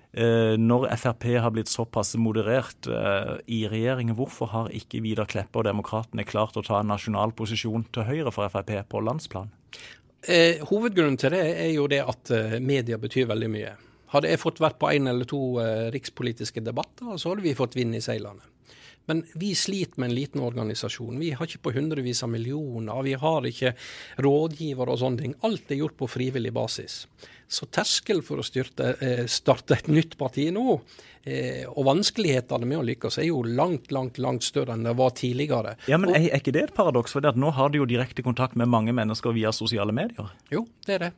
Eh, 0.09 0.55
når 0.57 0.87
Frp 0.97 1.25
har 1.37 1.51
blitt 1.53 1.69
såpass 1.69 2.15
moderert 2.17 2.87
eh, 2.89 3.35
i 3.45 3.61
regjeringen, 3.69 4.15
hvorfor 4.17 4.49
har 4.49 4.71
ikke 4.73 5.03
Vidar 5.05 5.29
Kleppe 5.29 5.61
og 5.61 5.67
Demokratene 5.69 6.25
klart 6.25 6.57
å 6.57 6.65
ta 6.65 6.79
en 6.81 6.89
nasjonal 6.89 7.35
posisjon 7.37 7.85
til 7.93 8.07
høyre 8.07 8.33
for 8.33 8.49
Frp 8.49 8.73
på 8.89 9.03
landsplan? 9.05 9.51
Eh, 10.25 10.65
hovedgrunnen 10.67 11.19
til 11.19 11.35
det 11.37 11.45
er 11.61 11.69
jo 11.75 11.85
det 11.87 12.01
at 12.01 12.33
eh, 12.35 12.57
media 12.59 12.97
betyr 12.99 13.29
veldig 13.29 13.51
mye. 13.53 13.75
Hadde 14.09 14.31
jeg 14.31 14.41
fått 14.41 14.59
vært 14.63 14.79
på 14.81 14.89
en 14.89 15.11
eller 15.11 15.29
to 15.29 15.43
eh, 15.61 15.87
rikspolitiske 15.93 16.65
debatter, 16.65 17.13
så 17.21 17.31
hadde 17.31 17.45
vi 17.45 17.57
fått 17.57 17.77
vind 17.77 17.93
i 17.95 18.01
seilene. 18.01 18.41
Men 19.09 19.23
vi 19.41 19.53
sliter 19.57 20.01
med 20.01 20.09
en 20.09 20.17
liten 20.17 20.41
organisasjon. 20.45 21.17
Vi 21.21 21.31
har 21.37 21.47
ikke 21.47 21.63
på 21.65 21.73
hundrevis 21.73 22.21
av 22.25 22.29
millioner. 22.29 23.05
Vi 23.05 23.15
har 23.17 23.45
ikke 23.45 23.71
rådgivere 24.21 24.93
og 24.93 25.01
sånne 25.01 25.23
ting. 25.23 25.33
Alt 25.45 25.71
er 25.73 25.79
gjort 25.81 25.97
på 25.97 26.09
frivillig 26.09 26.51
basis. 26.53 27.05
Så 27.49 27.65
terskel 27.73 28.21
for 28.25 28.41
å 28.41 28.45
styrte, 28.45 28.91
eh, 29.01 29.23
starte 29.25 29.73
et 29.73 29.87
nytt 29.89 30.15
parti 30.19 30.45
nå, 30.53 30.79
eh, 31.25 31.63
og 31.65 31.87
vanskelighetene 31.87 32.67
med 32.69 32.77
å 32.77 32.83
lykkes, 32.85 33.17
er 33.17 33.25
jo 33.31 33.41
langt 33.41 33.89
langt, 33.91 34.19
langt 34.21 34.45
større 34.45 34.75
enn 34.75 34.85
det 34.85 34.93
var 34.99 35.15
tidligere. 35.17 35.75
Ja, 35.89 35.97
Men 35.97 36.13
er, 36.13 36.29
er 36.29 36.43
ikke 36.43 36.53
det 36.53 36.67
et 36.67 36.75
paradoks? 36.77 37.15
For 37.15 37.25
nå 37.25 37.53
har 37.57 37.73
du 37.73 37.79
jo 37.79 37.89
direkte 37.89 38.25
kontakt 38.25 38.55
med 38.55 38.69
mange 38.69 38.93
mennesker 38.93 39.33
via 39.33 39.51
sosiale 39.51 39.95
medier? 39.95 40.29
Jo, 40.53 40.67
det 40.85 40.99
er 40.99 41.03
det. 41.07 41.11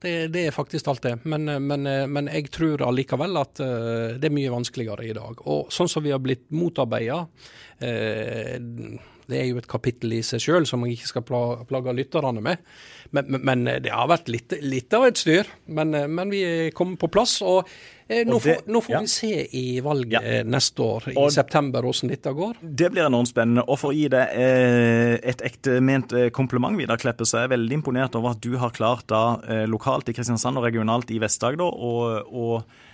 Det, 0.00 0.12
det, 0.32 0.46
er 0.48 0.56
faktisk 0.56 0.88
alt 0.88 1.04
det. 1.04 1.14
Men, 1.28 1.44
men, 1.66 1.84
men 2.08 2.28
jeg 2.32 2.48
tror 2.50 2.82
allikevel 2.86 3.36
at 3.36 3.60
det 3.60 4.24
er 4.24 4.32
mye 4.32 4.50
vanskeligere 4.50 5.04
i 5.04 5.12
dag. 5.12 5.42
Og 5.44 5.68
sånn 5.70 5.90
som 5.92 6.02
vi 6.02 6.14
har 6.14 6.22
blitt 6.24 6.46
motarbeida, 6.56 7.18
uh, 7.84 9.10
det 9.30 9.38
er 9.40 9.48
jo 9.50 9.60
et 9.60 9.68
kapittel 9.70 10.18
i 10.18 10.24
seg 10.26 10.42
sjøl 10.42 10.66
som 10.68 10.82
jeg 10.86 10.98
ikke 10.98 11.10
skal 11.12 11.24
plage 11.68 11.94
lytterne 11.96 12.42
med. 12.44 12.60
Men, 13.10 13.30
men, 13.30 13.46
men, 13.46 13.70
det 13.82 13.92
har 13.94 14.10
vært 14.10 14.28
litt, 14.30 14.54
litt 14.62 14.92
av 14.94 15.06
et 15.08 15.18
styr. 15.18 15.48
Men, 15.74 15.94
men 16.12 16.30
vi 16.32 16.42
er 16.46 16.74
kommet 16.76 17.00
på 17.00 17.10
plass. 17.12 17.38
og 17.42 17.62
eh, 18.06 18.22
nå, 18.26 18.36
det, 18.36 18.40
får, 18.44 18.68
nå 18.70 18.82
får 18.86 18.94
ja. 18.94 19.00
vi 19.06 19.12
se 19.14 19.46
i 19.58 19.64
valget 19.84 20.18
ja. 20.18 20.42
neste 20.46 20.84
år, 20.84 21.08
i 21.12 21.16
og 21.18 21.30
september, 21.34 21.86
hvordan 21.86 22.12
dette 22.12 22.34
går. 22.36 22.60
Det 22.62 22.90
blir 22.92 23.06
enormt 23.06 23.32
spennende. 23.32 23.66
Og 23.66 23.80
for 23.80 23.94
å 23.94 23.96
gi 23.96 24.06
deg 24.12 24.36
eh, 24.36 25.16
et 25.32 25.46
ekte 25.46 25.80
ment 25.84 26.14
eh, 26.16 26.28
kompliment, 26.34 26.78
Vidar 26.78 27.00
Kleppe, 27.00 27.26
så 27.26 27.40
er 27.40 27.48
jeg 27.48 27.54
veldig 27.56 27.80
imponert 27.80 28.18
over 28.18 28.36
at 28.36 28.44
du 28.44 28.54
har 28.60 28.74
klart 28.76 29.08
da 29.10 29.24
eh, 29.48 29.66
lokalt 29.70 30.12
i 30.12 30.16
Kristiansand 30.16 30.60
og 30.60 30.68
regionalt 30.68 31.10
i 31.14 31.18
Vest-Agder 31.22 31.66
og 31.66 32.86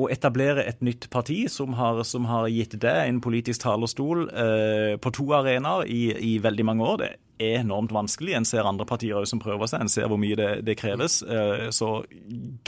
å 0.00 0.08
etablere 0.12 0.64
et 0.64 0.80
nytt 0.84 1.08
parti 1.12 1.42
som 1.52 1.74
har, 1.76 2.00
som 2.08 2.24
har 2.30 2.48
gitt 2.48 2.78
deg 2.80 3.08
en 3.08 3.20
politisk 3.24 3.64
talerstol 3.66 4.24
eh, 4.30 4.94
på 5.02 5.12
to 5.12 5.26
arenaer 5.36 5.84
i, 5.84 6.06
i, 6.16 6.32
veldig 6.42 6.64
mange 6.64 6.86
år. 6.86 7.02
Det 7.02 7.10
er 7.42 7.58
enormt 7.60 7.92
vanskelig. 7.92 8.32
En 8.38 8.48
ser 8.48 8.68
andre 8.68 8.86
partier 8.88 9.26
som 9.28 9.42
prøver 9.42 9.68
seg, 9.68 9.84
en 9.84 9.92
ser 9.92 10.08
hvor 10.08 10.20
mye 10.20 10.38
det, 10.38 10.48
det 10.64 10.78
kreves. 10.80 11.20
Eh, 11.26 11.68
så 11.76 11.90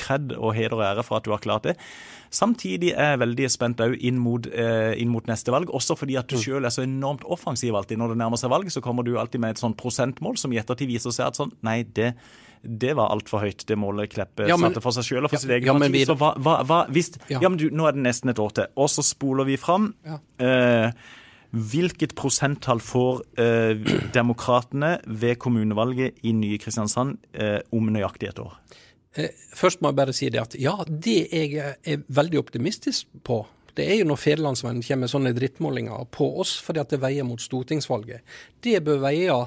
kred 0.01 0.37
og 0.37 0.53
heder 0.59 0.77
og 0.77 0.85
ære 0.91 1.07
for 1.07 1.19
at 1.19 1.25
du 1.25 1.33
har 1.33 1.43
klart 1.45 1.71
det. 1.71 1.79
Samtidig 2.35 2.93
er 2.93 3.15
jeg 3.15 3.23
veldig 3.23 3.51
spent 3.53 3.81
inn, 3.95 4.21
mot, 4.21 4.47
eh, 4.51 4.93
inn 5.01 5.13
mot 5.13 5.25
neste 5.31 5.55
valg, 5.55 5.73
også 5.73 5.97
fordi 5.97 6.19
at 6.21 6.29
du 6.29 6.37
sjøl 6.37 6.59
selv 6.59 6.69
er 6.69 6.77
så 6.77 6.85
enormt 6.85 7.25
offensiv 7.25 7.77
alltid. 7.79 8.01
Når 8.01 8.13
det 8.13 8.21
nærmer 8.21 8.41
seg 8.41 8.53
valg, 8.53 8.69
så 8.75 8.85
kommer 8.85 9.07
du 9.07 9.15
alltid 9.17 9.41
med 9.41 9.55
et 9.55 9.65
sånt 9.65 9.81
prosentmål 9.81 10.37
som 10.41 10.53
i 10.53 10.61
ettertid 10.61 10.93
viser 10.93 11.15
seg 11.15 11.31
at 11.31 11.41
sånn, 11.41 11.55
nei, 11.65 11.85
det 11.97 12.13
det 12.65 12.95
var 12.99 13.13
altfor 13.15 13.45
høyt, 13.45 13.67
det 13.69 13.77
målet 13.81 14.13
Kleppe 14.15 14.49
ja, 14.49 14.57
men, 14.59 14.73
satte 14.73 14.83
for 14.85 14.97
seg 14.97 15.07
selv 15.07 15.29
og 15.29 15.33
for 15.33 15.39
ja, 15.39 15.43
sitt 15.43 15.53
eget 15.57 15.69
ja, 15.69 15.75
parti. 15.79 16.05
Så 16.09 16.17
hva, 16.21 16.33
hva, 16.41 16.57
hva 16.67 16.81
hvis, 16.95 17.13
ja. 17.33 17.43
men 17.45 17.59
du, 17.61 17.69
Nå 17.75 17.89
er 17.89 17.97
det 17.97 18.05
nesten 18.07 18.33
et 18.33 18.41
år 18.43 18.55
til, 18.57 18.73
og 18.81 18.91
så 18.93 19.05
spoler 19.07 19.49
vi 19.49 19.59
fram. 19.61 19.93
Eh, 20.43 20.89
hvilket 21.55 22.17
prosenttall 22.19 22.81
får 22.83 23.21
eh, 23.41 23.93
demokratene 24.15 24.97
ved 25.07 25.39
kommunevalget 25.43 26.25
i 26.27 26.33
nye 26.35 26.59
Kristiansand 26.63 27.19
eh, 27.33 27.61
om 27.75 27.93
nøyaktig 27.95 28.33
et 28.33 28.41
år? 28.43 28.57
Eh, 29.15 29.31
først 29.55 29.83
må 29.83 29.93
jeg 29.93 30.01
bare 30.01 30.17
si 30.17 30.31
det 30.35 30.43
at 30.43 30.57
ja, 30.59 30.75
det 30.89 31.21
jeg 31.31 31.59
er 31.63 32.07
veldig 32.09 32.41
optimistisk 32.43 33.07
på, 33.27 33.45
det 33.75 33.87
er 33.91 34.01
jo 34.01 34.09
når 34.09 34.21
Federlandsvennen 34.23 34.83
kommer 34.87 35.07
med 35.07 35.13
sånne 35.13 35.35
drittmålinger 35.35 36.07
på 36.15 36.29
oss 36.43 36.57
fordi 36.63 36.83
at 36.83 36.95
det 36.95 37.03
veier 37.03 37.27
mot 37.27 37.43
stortingsvalget. 37.43 38.23
Det 38.63 38.79
bør 38.87 39.03
veie 39.03 39.39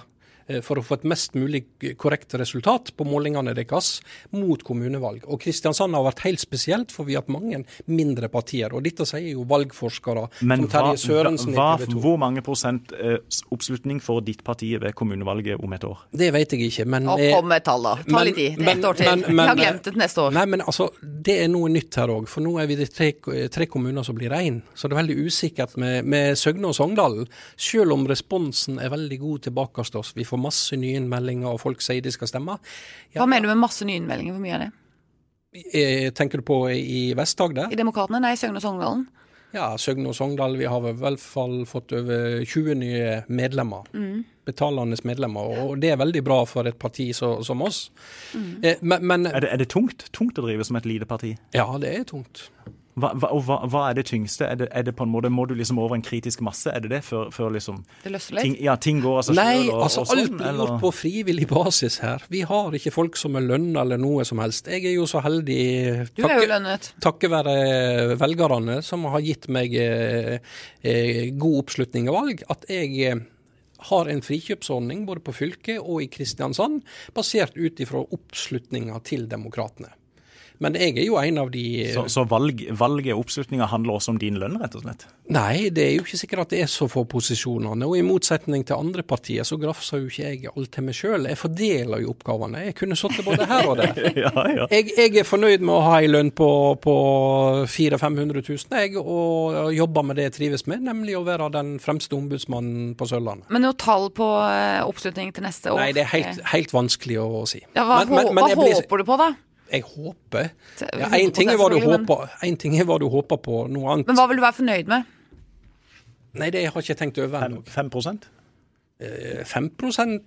for 0.63 0.79
å 0.79 0.85
få 0.85 0.99
et 0.99 1.07
mest 1.09 1.35
mulig 1.37 1.63
korrekt 1.99 2.35
resultat 2.39 2.93
på 2.97 3.07
målingene 3.07 3.53
deres 3.57 3.97
mot 4.35 4.61
kommunevalg. 4.63 5.25
Og 5.27 5.41
Kristiansand 5.43 5.95
har 5.97 6.05
vært 6.05 6.23
helt 6.25 6.41
spesielt, 6.41 6.93
for 6.93 7.07
vi 7.07 7.15
har 7.15 7.25
hatt 7.25 7.33
mange 7.33 7.63
mindre 7.91 8.29
partier. 8.31 8.73
Og 8.75 8.85
dette 8.85 9.05
sier 9.07 9.33
jo 9.33 9.45
valgforskere 9.47 10.27
Men 10.47 10.65
som 10.65 10.69
Terje 10.71 11.01
Sørensen 11.03 11.55
hva, 11.55 11.69
hva, 11.81 11.99
Hvor 12.03 12.17
mange 12.21 12.43
prosent 12.45 12.93
eh, 12.95 13.19
oppslutning 13.53 13.99
får 14.03 14.23
ditt 14.27 14.43
parti 14.47 14.73
ved 14.81 14.95
kommunevalget 14.97 15.63
om 15.63 15.75
et 15.75 15.85
år? 15.87 16.05
Det 16.11 16.29
vet 16.35 16.55
jeg 16.55 16.71
ikke, 16.71 16.87
men 16.89 17.09
Og 17.11 17.21
kom 17.21 17.49
med 17.51 17.65
tall, 17.65 17.87
da. 17.87 17.95
Ta 18.07 18.23
litt 18.27 18.41
i. 18.41 18.49
Det 18.57 18.65
er 18.65 18.73
ett 18.75 18.87
år 18.87 18.99
til. 19.01 19.11
Men, 19.11 19.25
men, 19.27 19.43
Vi 19.43 19.49
har 19.51 19.59
glemt 19.61 19.89
det 19.89 19.95
neste 19.99 20.23
år. 20.23 20.35
Nei, 20.37 20.45
men 20.53 20.63
altså, 20.65 20.89
det 21.01 21.37
er 21.43 21.51
noe 21.51 21.71
nytt 21.73 21.99
her 21.99 22.13
òg. 22.13 22.29
For 22.31 22.45
nå 22.45 22.55
er 22.61 22.69
vi 22.69 22.79
de 22.79 22.87
tre, 22.91 23.11
tre 23.53 23.67
kommuner 23.71 24.05
som 24.07 24.17
blir 24.17 24.33
én. 24.37 24.61
Så 24.75 24.87
det 24.87 24.97
er 24.97 25.01
veldig 25.03 25.17
usikkert 25.27 25.77
med, 25.81 26.07
med 26.07 26.39
Søgne 26.39 26.71
og 26.71 26.77
Sogndalen. 26.77 27.27
Selv 27.59 27.95
om 27.95 28.07
responsen 28.09 28.81
er 28.83 28.93
veldig 28.93 29.19
god 29.23 29.47
tilbake 29.49 29.87
til 29.87 30.01
oss. 30.01 30.13
Vi 30.17 30.25
får 30.27 30.36
får 30.37 30.45
masse 30.45 30.79
nyinnmeldinger, 30.79 31.49
og 31.51 31.61
folk 31.65 31.83
sier 31.83 32.05
de 32.05 32.13
skal 32.13 32.31
stemme. 32.31 32.57
Ja, 33.11 33.23
Hva 33.23 33.29
mener 33.29 33.49
du 33.49 33.55
med 33.55 33.65
masse 33.65 33.87
nyinnmeldinger? 33.87 34.37
Hvor 34.37 34.45
mye 34.45 34.57
er 34.57 34.67
det? 34.67 34.73
Eh, 35.73 36.09
tenker 36.13 36.41
du 36.41 36.45
på 36.45 36.63
i 36.69 37.13
Vest-Agder? 37.17 37.71
I 37.73 37.79
Demokratene? 37.79 38.21
Nei, 38.21 38.35
Søgne 38.37 38.61
og 38.61 38.65
Sogndalen. 38.65 39.07
Ja, 39.55 39.69
Søgne 39.79 40.11
og 40.11 40.15
Sogndal. 40.17 40.57
Vi 40.59 40.67
har 40.67 40.83
i 40.89 40.95
hvert 40.99 41.21
fall 41.23 41.61
fått 41.69 41.93
over 41.95 42.41
20 42.43 42.75
nye 42.81 43.21
medlemmer. 43.31 43.87
Mm. 43.95 44.25
Betalende 44.47 44.99
medlemmer. 45.07 45.53
Og 45.63 45.77
det 45.81 45.93
er 45.93 46.01
veldig 46.01 46.23
bra 46.23 46.41
for 46.47 46.67
et 46.67 46.77
parti 46.79 47.09
så, 47.15 47.37
som 47.47 47.63
oss. 47.65 47.87
Mm. 48.35 48.49
Eh, 48.61 48.83
men, 48.83 49.07
men 49.07 49.29
er, 49.31 49.39
det, 49.43 49.53
er, 49.53 49.63
det, 49.63 49.69
tungt? 49.73 50.09
Tungt 50.15 50.39
å 50.39 50.45
drive 50.45 50.67
som 50.67 50.79
et 50.79 50.89
lite 50.89 51.07
parti? 51.09 51.33
Ja, 51.55 51.67
det 51.81 51.93
er 51.95 52.05
tungt. 52.09 52.49
Hva, 52.97 53.11
hva, 53.13 53.29
hva, 53.45 53.57
hva, 53.69 53.81
er 53.91 53.99
det 53.99 54.07
tyngste? 54.09 54.47
Er 54.47 54.57
det, 54.57 54.67
er 54.73 54.85
det, 54.87 54.93
på 54.97 55.05
en 55.05 55.11
måte, 55.13 55.29
Må 55.29 55.45
du 55.45 55.53
liksom 55.57 55.77
over 55.81 55.93
en 55.97 56.03
kritisk 56.05 56.41
masse? 56.45 56.71
Er 56.73 56.81
det 56.81 56.89
det 56.95 57.03
før, 57.05 57.29
før 57.33 57.53
liksom 57.53 57.83
Det 58.03 58.13
løsner 58.13 58.39
litt? 58.39 58.47
Ting, 58.47 58.55
ja, 58.65 58.73
ting 58.81 59.01
går 59.03 59.19
av 59.19 59.27
seg 59.27 59.37
Nei, 59.37 59.67
og, 59.67 59.83
altså 59.85 60.01
og 60.01 60.09
sånn, 60.09 60.23
alt 60.23 60.35
blir 60.39 60.61
gjort 60.61 60.81
på 60.81 60.91
frivillig 60.97 61.47
basis 61.51 61.99
her. 62.01 62.25
Vi 62.33 62.41
har 62.49 62.77
ikke 62.79 62.93
folk 62.95 63.19
som 63.19 63.37
er 63.37 63.45
lønna 63.45 63.83
eller 63.85 64.01
noe 64.01 64.25
som 64.27 64.41
helst. 64.41 64.71
Jeg 64.71 64.87
er 64.89 64.97
jo 64.97 65.05
så 65.09 65.21
heldig, 65.25 65.61
du 66.17 66.23
er 66.25 66.35
jo 66.41 66.49
lønnet. 66.49 66.91
takket 67.03 67.33
være 67.33 67.55
velgerne 68.17 68.79
som 68.85 69.05
har 69.13 69.25
gitt 69.25 69.45
meg 69.53 69.77
eh, 69.77 70.37
eh, 70.81 71.23
god 71.37 71.63
oppslutning 71.63 72.09
og 72.09 72.17
valg, 72.17 72.43
at 72.49 72.65
jeg 72.71 72.97
eh, 73.11 73.21
har 73.91 74.09
en 74.09 74.23
frikjøpsordning 74.25 75.05
både 75.05 75.21
på 75.25 75.35
fylket 75.37 75.77
og 75.83 76.01
i 76.01 76.09
Kristiansand, 76.11 76.81
basert 77.13 77.57
ut 77.57 77.79
ifra 77.83 78.01
oppslutninga 78.01 78.97
til 79.05 79.29
Demokratene. 79.29 79.93
Men 80.59 80.73
jeg 80.79 80.95
er 80.97 81.05
jo 81.05 81.17
en 81.21 81.37
av 81.37 81.51
de 81.53 81.63
Så, 81.93 82.07
så 82.09 82.23
valg, 82.27 82.63
valget 82.77 83.13
og 83.13 83.25
oppslutninga 83.25 83.67
handler 83.69 83.97
også 83.99 84.15
om 84.15 84.17
din 84.21 84.39
lønn, 84.41 84.57
rett 84.61 84.75
og 84.79 84.81
slett? 84.85 85.05
Nei, 85.29 85.69
det 85.69 85.83
er 85.83 85.91
jo 85.97 86.05
ikke 86.05 86.17
sikkert 86.17 86.39
at 86.45 86.53
det 86.55 86.61
er 86.63 86.69
så 86.71 86.87
få 86.89 87.03
posisjonene. 87.09 87.85
Og 87.85 87.97
i 87.99 88.01
motsetning 88.05 88.63
til 88.65 88.77
andre 88.79 89.03
partier, 89.03 89.43
så 89.45 89.57
grafser 89.59 90.01
jo 90.01 90.07
ikke 90.09 90.23
jeg 90.31 90.51
alt 90.55 90.71
til 90.73 90.83
meg 90.87 90.95
sjøl. 90.97 91.27
Jeg 91.29 91.37
fordeler 91.37 92.01
jo 92.05 92.13
oppgavene. 92.15 92.63
Jeg 92.69 92.75
kunne 92.79 92.97
sittet 92.97 93.25
både 93.27 93.45
her 93.49 93.67
og 93.69 93.77
der. 93.81 94.01
ja, 94.23 94.31
ja. 94.55 94.67
Jeg, 94.71 94.89
jeg, 94.97 95.15
er 95.21 95.27
fornøyd 95.27 95.61
med 95.61 95.75
å 95.75 95.81
ha 95.89 95.97
ei 96.01 96.07
lønn 96.09 96.31
på, 96.31 96.49
på 96.83 96.95
400 97.67 97.97
000-500 98.07 98.43
000, 98.47 98.81
jeg, 98.81 98.95
og 99.01 99.71
jobber 99.75 100.05
med 100.07 100.17
det 100.19 100.27
jeg 100.29 100.35
trives 100.39 100.65
med, 100.69 100.83
nemlig 100.87 101.17
å 101.19 101.23
være 101.27 101.49
den 101.53 101.75
fremste 101.83 102.15
ombudsmannen 102.17 102.93
på 102.99 103.07
Sørlandet. 103.09 103.49
Men 103.53 103.65
noe 103.65 103.77
tall 103.79 104.09
på 104.15 104.27
eh, 104.47 104.81
oppslutning 104.87 105.33
til 105.35 105.45
neste 105.47 105.73
år? 105.73 105.81
Nei, 105.81 105.91
det 105.97 106.05
er 106.05 106.11
helt, 106.13 106.41
helt 106.53 106.73
vanskelig 106.75 107.19
å 107.23 107.43
si. 107.49 107.61
Ja, 107.75 107.83
hva 107.87 108.01
Men- 108.05 108.15
men- 108.15 108.33
men 108.35 108.43
hva 108.43 108.55
håper 108.55 108.63
blir- 108.63 109.03
du 109.03 109.11
på, 109.11 109.17
da? 109.17 109.33
Jeg 109.71 109.83
håper 109.83 110.49
er 110.85 111.01
ja, 111.01 111.09
Én 111.19 111.33
ting 111.35 111.51
er 111.51 111.59
hva 111.59 111.69
du 111.73 111.79
håper, 111.83 112.29
en 112.47 112.57
ting 112.59 112.77
er 112.79 112.87
hva 112.87 112.99
du 113.01 113.07
håper 113.11 113.41
på, 113.43 113.65
noe 113.71 113.93
annet 113.93 114.09
Men 114.09 114.19
hva 114.19 114.27
vil 114.31 114.39
du 114.39 114.45
være 114.45 114.59
fornøyd 114.61 114.91
med? 114.93 115.13
Nei, 116.37 116.51
det 116.53 116.67
har 116.67 116.75
jeg 116.77 116.91
ikke 116.91 117.01
tenkt 117.01 117.19
over 117.23 117.47
ennå. 117.47 117.63
5 117.65 117.89
5 119.45 119.67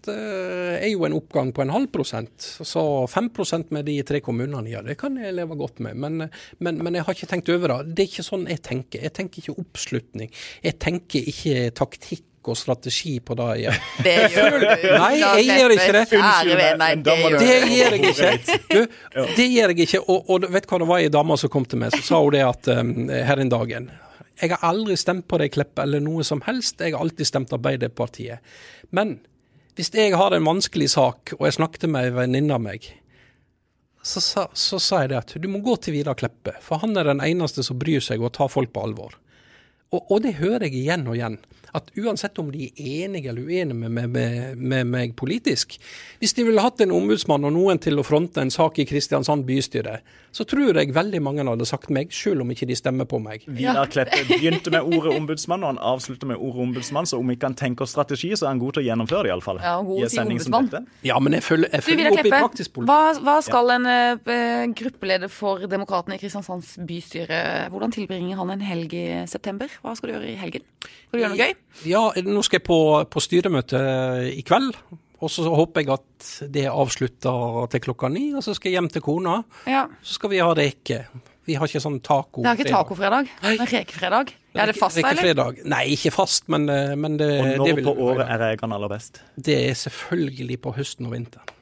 eh, 0.07 0.77
er 0.79 0.91
jo 0.93 1.03
en 1.07 1.17
oppgang 1.17 1.51
på 1.55 1.63
en 1.65 1.73
halv 1.75 1.89
prosent. 1.91 2.39
Så 2.39 2.83
5% 3.11 3.73
med 3.75 3.87
de 3.87 3.97
tre 4.07 4.21
kommunene, 4.23 4.71
ja, 4.71 4.83
det 4.83 4.97
kan 4.99 5.17
jeg 5.19 5.35
leve 5.35 5.59
godt 5.59 5.81
med. 5.83 5.99
Men, 5.99 6.29
men, 6.59 6.79
men 6.79 6.95
jeg 6.95 7.07
har 7.07 7.15
ikke 7.17 7.31
tenkt 7.33 7.51
over 7.51 7.75
det. 7.75 7.97
Det 7.97 8.05
er 8.05 8.13
ikke 8.13 8.27
sånn 8.27 8.47
jeg 8.51 8.63
tenker. 8.63 9.03
Jeg 9.03 9.15
tenker 9.19 9.43
ikke 9.43 9.59
oppslutning. 9.59 10.31
Jeg 10.63 10.79
tenker 10.83 11.31
ikke 11.35 11.71
taktikk 11.75 12.27
og 12.49 12.57
strategi 12.57 13.19
på 13.21 13.35
det. 13.37 13.49
Jeg. 13.61 13.81
Det 14.07 14.15
gjør 14.33 14.55
du. 14.63 14.67
Nei, 14.97 15.11
jeg 15.21 15.45
gjør 15.61 15.75
ikke 15.77 15.93
det. 15.93 16.05
Det 17.41 17.57
gjør 17.69 17.97
jeg 17.97 18.05
ikke. 18.41 18.59
Du, 18.71 18.81
det 19.37 19.49
gjør 19.53 19.73
jeg 19.75 19.81
ikke. 19.87 20.01
Og, 20.09 20.31
og 20.33 20.47
vet 20.55 20.65
du 20.65 20.73
hva 20.73 20.79
det 20.83 20.89
var 20.89 21.03
ei 21.05 21.11
dame 21.13 21.37
som 21.41 21.53
kom 21.53 21.67
til 21.69 21.83
meg, 21.83 21.93
så 21.97 22.03
sa 22.07 22.21
hun 22.25 22.33
det 22.37 22.45
at 22.47 22.71
um, 22.81 22.95
her 23.13 23.43
en 23.45 23.53
dagen 23.53 23.91
Jeg 24.41 24.55
har 24.55 24.65
aldri 24.71 24.97
stemt 24.97 25.27
på 25.29 25.37
deg, 25.43 25.53
Kleppe, 25.53 25.83
eller 25.85 26.01
noe 26.01 26.25
som 26.25 26.41
helst. 26.47 26.81
Jeg 26.81 26.95
har 26.97 27.03
alltid 27.05 27.29
stemt 27.29 27.53
Arbeiderpartiet. 27.53 28.41
Men 28.97 29.19
hvis 29.77 29.93
jeg 29.95 30.17
har 30.17 30.33
en 30.37 30.45
vanskelig 30.49 30.89
sak, 30.97 31.35
og 31.39 31.45
jeg 31.47 31.59
snakket 31.61 31.85
med 31.93 32.09
ei 32.09 32.15
venninne 32.17 32.57
av 32.57 32.65
meg, 32.65 32.89
så, 34.03 34.21
sa- 34.25 34.49
så 34.57 34.79
sa 34.81 35.03
jeg 35.05 35.11
det 35.13 35.19
at 35.21 35.35
du 35.37 35.49
må 35.53 35.61
gå 35.65 35.75
til 35.85 35.93
Vidar 35.99 36.17
Kleppe, 36.17 36.55
for 36.65 36.81
han 36.81 36.97
er 36.97 37.05
den 37.13 37.21
eneste 37.21 37.61
som 37.67 37.77
bryr 37.81 38.01
seg 38.01 38.23
og 38.25 38.33
tar 38.37 38.49
folk 38.49 38.73
på 38.73 38.81
alvor. 38.89 39.13
Og, 39.91 40.05
og 40.07 40.23
det 40.23 40.37
hører 40.39 40.69
jeg 40.69 40.85
igjen 40.85 41.09
og 41.11 41.17
igjen. 41.19 41.41
At 41.75 41.91
uansett 41.99 42.39
om 42.43 42.49
de 42.51 42.67
er 42.67 43.05
enige 43.05 43.31
eller 43.31 43.47
uenige 43.47 43.75
med, 43.75 43.91
med, 43.95 44.09
med, 44.11 44.57
med 44.59 44.89
meg 44.91 45.13
politisk 45.15 45.77
Hvis 46.19 46.35
de 46.35 46.43
ville 46.43 46.63
hatt 46.63 46.83
en 46.83 46.91
ombudsmann 46.95 47.47
og 47.47 47.55
noen 47.55 47.79
til 47.79 48.01
å 48.01 48.05
fronte 48.07 48.43
en 48.43 48.51
sak 48.51 48.81
i 48.83 48.87
Kristiansand 48.89 49.47
bystyre, 49.47 50.01
så 50.35 50.45
tror 50.47 50.79
jeg 50.79 50.95
veldig 50.95 51.21
mange 51.23 51.45
hadde 51.47 51.67
sagt 51.67 51.91
meg, 51.95 52.13
selv 52.15 52.45
om 52.45 52.51
ikke 52.53 52.67
de 52.69 52.77
stemmer 52.79 53.07
på 53.09 53.19
meg. 53.23 53.43
Vidar 53.51 53.89
Kleppe 53.91 54.21
begynte 54.29 54.71
med 54.71 54.87
ordet 54.87 55.17
ombudsmann, 55.17 55.65
og 55.65 55.73
han 55.73 55.81
avslutter 55.93 56.29
med 56.31 56.39
ordet 56.39 56.67
ombudsmann. 56.67 57.09
Så 57.11 57.19
om 57.19 57.33
ikke 57.33 57.49
han 57.49 57.57
tenker 57.59 57.89
strategi, 57.91 58.31
så 58.39 58.47
er 58.47 58.53
han 58.53 58.61
god 58.63 58.77
til 58.77 58.85
å 58.85 58.87
gjennomføre 58.87 59.27
det, 59.27 59.33
iallfall. 59.33 59.59
Ja, 59.65 59.75
god 59.87 59.99
I 59.99 60.05
en 60.07 60.13
til 60.13 60.23
ombudsmann. 60.27 60.87
Ja, 61.07 61.19
men 61.23 61.35
jeg 61.39 61.47
følger, 61.47 61.73
jeg 61.75 61.87
følger 61.87 62.11
opp 62.13 62.23
i 62.23 62.35
praktisk 62.35 62.75
politikk. 62.77 62.93
hva, 62.93 63.25
hva 63.27 63.37
skal 63.47 63.75
en 63.75 63.91
uh, 63.91 64.69
gruppeleder 64.83 65.33
for 65.35 65.67
Demokratene 65.71 66.19
i 66.19 66.23
Kristiansands 66.23 66.77
bystyre 66.87 67.41
Hvordan 67.73 67.95
tilbringer 67.95 68.39
han 68.39 68.55
en 68.55 68.63
helg 68.65 68.95
i 68.95 69.07
september? 69.31 69.73
Hva 69.81 69.95
skal 69.97 70.11
du 70.11 70.15
gjøre 70.17 70.33
i 70.33 70.39
helgen? 70.41 70.65
Skal 70.85 71.15
du 71.17 71.23
gjøre 71.23 71.33
noe 71.35 71.47
gøy? 71.47 71.55
Ja, 71.89 72.03
nå 72.27 72.43
skal 72.47 72.61
jeg 72.61 72.67
på, 72.69 72.81
på 73.09 73.23
styremøte 73.25 73.81
i 74.35 74.43
kveld. 74.47 74.77
Og 75.21 75.29
så 75.33 75.45
håper 75.53 75.85
jeg 75.85 75.93
at 75.93 76.29
det 76.53 76.67
avslutter 76.73 77.67
til 77.73 77.83
klokka 77.85 78.09
ni, 78.13 78.31
og 78.33 78.45
så 78.45 78.55
skal 78.57 78.71
jeg 78.71 78.79
hjem 78.79 78.89
til 78.93 79.05
kona. 79.05 79.43
Ja. 79.69 79.85
Så 80.01 80.17
skal 80.17 80.33
vi 80.33 80.41
ha 80.41 80.49
reke. 80.57 81.03
Vi 81.49 81.57
har 81.59 81.69
ikke 81.69 81.83
sånn 81.83 81.99
taco. 82.05 82.45
Det 82.45 82.51
er 82.53 82.61
ikke 82.61 82.73
tacofredag, 82.73 83.31
men 83.43 83.63
rekefredag. 83.69 84.33
Er 84.55 84.71
det 84.71 84.77
fast, 84.79 84.99
eller? 84.99 85.13
Rekefredag. 85.13 85.63
Nei, 85.69 85.83
ikke 85.97 86.13
fast, 86.15 86.49
men, 86.53 86.69
eh, 86.73 86.95
men 86.99 87.17
det, 87.21 87.31
Og 87.41 87.47
det 87.47 87.57
når 87.61 87.77
vil 87.81 87.89
på 87.89 87.95
året 88.09 88.27
er 88.27 88.43
rekene 88.43 88.77
aller 88.77 88.93
best? 88.93 89.23
Det 89.37 89.57
er 89.71 89.77
selvfølgelig 89.79 90.61
på 90.65 90.73
høsten 90.77 91.09
og 91.09 91.15
vinteren. 91.17 91.57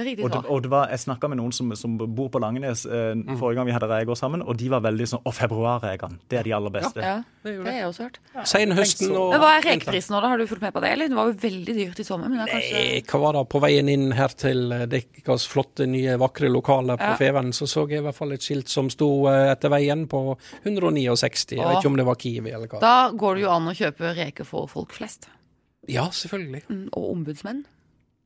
Det 0.00 0.06
riktig 0.08 0.24
Og 0.24 0.30
det, 0.32 0.40
svar. 0.40 0.50
og 0.56 0.62
det 0.64 0.70
var, 0.72 0.88
Jeg 0.94 1.02
snakka 1.04 1.28
med 1.28 1.38
noen 1.42 1.52
som, 1.52 1.70
som 1.76 1.98
bor 2.00 2.30
på 2.32 2.40
Langenes 2.42 2.86
eh, 2.88 3.12
forrige 3.36 3.60
gang 3.60 3.68
vi 3.68 3.74
hadde 3.76 3.88
reker 3.92 4.16
sammen, 4.18 4.42
og 4.42 4.56
de 4.60 4.68
var 4.72 4.80
veldig 4.84 5.06
sånn 5.12 5.22
Å, 5.28 5.32
februarrekene, 5.36 6.18
det 6.32 6.40
er 6.40 6.48
de 6.48 6.54
aller 6.56 6.72
beste. 6.74 7.04
Ja, 7.04 7.18
det 7.44 7.54
har 7.66 7.76
jeg 7.76 7.88
også 7.90 8.06
hørt. 8.08 8.18
Senhøsten 8.48 9.12
og 9.16 9.30
Men 9.34 9.40
Hva 9.44 9.50
er 9.58 9.66
rekeprisen 9.68 10.14
nå, 10.16 10.20
da? 10.24 10.32
Har 10.32 10.40
du 10.42 10.46
fulgt 10.50 10.64
med 10.64 10.72
på 10.76 10.82
det, 10.84 10.90
eller? 10.96 11.10
Det 11.12 11.18
var 11.20 11.30
jo 11.30 11.36
veldig 11.44 11.76
dyrt 11.78 12.00
i 12.00 12.06
sommer, 12.08 12.28
men 12.32 12.40
det 12.40 12.46
er 12.48 12.52
kanskje 12.56 12.80
Nei, 12.80 13.00
Hva 13.12 13.20
var 13.26 13.38
det 13.38 13.44
på 13.54 13.62
veien 13.66 13.88
inn 13.92 14.06
her 14.16 14.34
til 14.40 14.72
eh, 14.76 14.86
deres 14.90 15.46
flotte, 15.50 15.86
nye, 15.90 16.16
vakre 16.20 16.50
lokaler 16.52 16.96
på 17.00 17.10
Ja. 17.12 17.16
Feven, 17.20 17.52
så 17.56 17.68
så 17.68 17.84
jeg 17.90 18.00
i 18.00 18.06
hvert 18.08 18.16
fall 18.16 18.32
et 18.36 18.44
skilt 18.44 18.68
som 18.72 18.88
sto 18.92 19.10
eh, 19.28 19.50
etter 19.52 19.68
veien 19.72 20.06
på 20.08 20.22
169. 20.64 21.56
Jeg 21.58 21.66
vet 21.66 21.80
ikke 21.82 21.90
om 21.92 21.98
det 22.00 22.06
var 22.08 22.18
Kiwi 22.20 22.50
eller 22.54 22.70
hva. 22.70 22.80
Da 22.82 22.94
går 23.12 23.36
det 23.38 23.44
jo 23.44 23.50
an 23.52 23.68
å 23.70 23.74
kjøpe 23.76 24.14
reker 24.16 24.46
for 24.48 24.66
folk 24.70 24.94
flest. 24.96 25.28
Ja, 25.90 26.04
selvfølgelig. 26.14 26.62
Mm, 26.70 26.88
Og 26.94 27.10
ombudsmenn. 27.16 27.64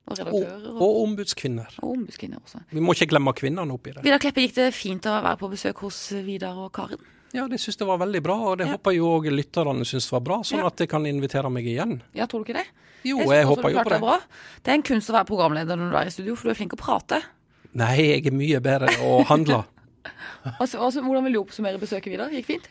Og 0.05 0.19
redaktører. 0.19 0.65
Og, 0.75 0.81
og 0.85 0.97
ombudskvinner. 1.05 1.77
og 1.81 1.95
ombudskvinner 1.95 2.41
også. 2.43 2.61
Vi 2.71 2.81
må 2.85 2.93
ikke 2.93 3.09
glemme 3.15 3.33
kvinnene 3.37 3.73
oppi 3.73 3.95
det. 3.95 4.03
Vidar 4.05 4.21
Kleppe, 4.21 4.43
gikk 4.45 4.55
det 4.59 4.67
fint 4.77 5.07
å 5.09 5.15
være 5.25 5.39
på 5.41 5.49
besøk 5.55 5.81
hos 5.87 5.99
Vidar 6.27 6.59
og 6.61 6.73
Karen? 6.77 7.01
Ja, 7.35 7.49
det 7.51 7.59
syns 7.59 7.81
jeg 7.81 7.89
var 7.89 7.99
veldig 7.99 8.21
bra, 8.23 8.37
og 8.53 8.59
det 8.61 8.67
Ja. 8.69 8.77
håper 8.77 8.93
jeg 8.93 8.99
jo 9.01 9.09
òg 9.17 9.31
lytterne 9.33 9.83
syns 9.89 10.11
var 10.13 10.21
bra, 10.21 10.37
sånn 10.47 10.61
Ja. 10.61 10.67
at 10.67 10.77
de 10.77 10.87
kan 10.87 11.03
invitere 11.07 11.51
meg 11.51 11.65
igjen. 11.67 12.03
Ja, 12.15 12.27
tror 12.27 12.45
du 12.45 12.53
ikke 12.53 12.61
det? 12.61 12.67
Jo, 13.05 13.19
jeg, 13.19 13.29
jeg 13.29 13.47
håper 13.47 13.71
jo 13.73 13.83
på 13.83 13.91
det. 13.91 14.01
Bra. 14.01 14.19
Det 14.63 14.71
er 14.71 14.75
en 14.75 14.83
kunst 14.83 15.11
å 15.11 15.17
være 15.17 15.27
programleder 15.27 15.77
når 15.77 15.91
du 15.91 15.97
er 15.99 16.07
i 16.07 16.11
studio, 16.11 16.37
for 16.37 16.45
du 16.49 16.51
er 16.51 16.55
flink 16.61 16.73
å 16.77 16.79
prate. 16.79 17.23
Nei, 17.75 17.97
jeg 17.97 18.27
er 18.27 18.31
mye 18.37 18.61
bedre 18.61 18.89
å 19.03 19.25
handle. 19.27 19.65
Altså, 20.61 20.77
altså, 20.79 21.01
hvordan 21.01 21.25
vil 21.25 21.33
du 21.33 21.39
oppsummere 21.41 21.79
besøket, 21.81 22.13
Vidar? 22.13 22.29
Gikk 22.29 22.45
fint? 22.45 22.67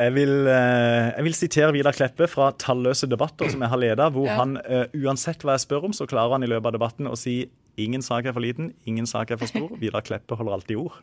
Jeg 0.00 0.14
vil, 0.16 0.30
eh, 0.48 1.10
jeg 1.16 1.24
vil 1.26 1.34
sitere 1.36 1.72
Vidar 1.74 1.92
Kleppe 1.92 2.26
fra 2.30 2.50
talløse 2.58 3.06
debatter 3.10 3.50
som 3.52 3.60
jeg 3.60 3.68
har 3.68 3.80
leda, 3.80 4.08
hvor 4.10 4.26
Ja. 4.26 4.36
han 4.40 4.56
eh, 4.64 4.86
uansett 4.94 5.44
hva 5.44 5.52
jeg 5.58 5.66
spør 5.66 5.84
om, 5.90 5.92
så 5.92 6.06
klarer 6.08 6.32
han 6.32 6.42
i 6.42 6.48
løpet 6.48 6.66
av 6.66 6.72
debatten 6.78 7.06
å 7.10 7.16
si 7.16 7.48
ingen 7.80 8.02
sak 8.02 8.26
er 8.26 8.32
for 8.32 8.40
liten, 8.44 8.72
ingen 8.86 9.06
sak 9.06 9.30
er 9.30 9.36
for 9.40 9.46
stor. 9.46 9.68
Vidar 9.82 10.00
Kleppe 10.04 10.36
holder 10.36 10.52
alltid 10.56 10.76
ord. 10.80 10.96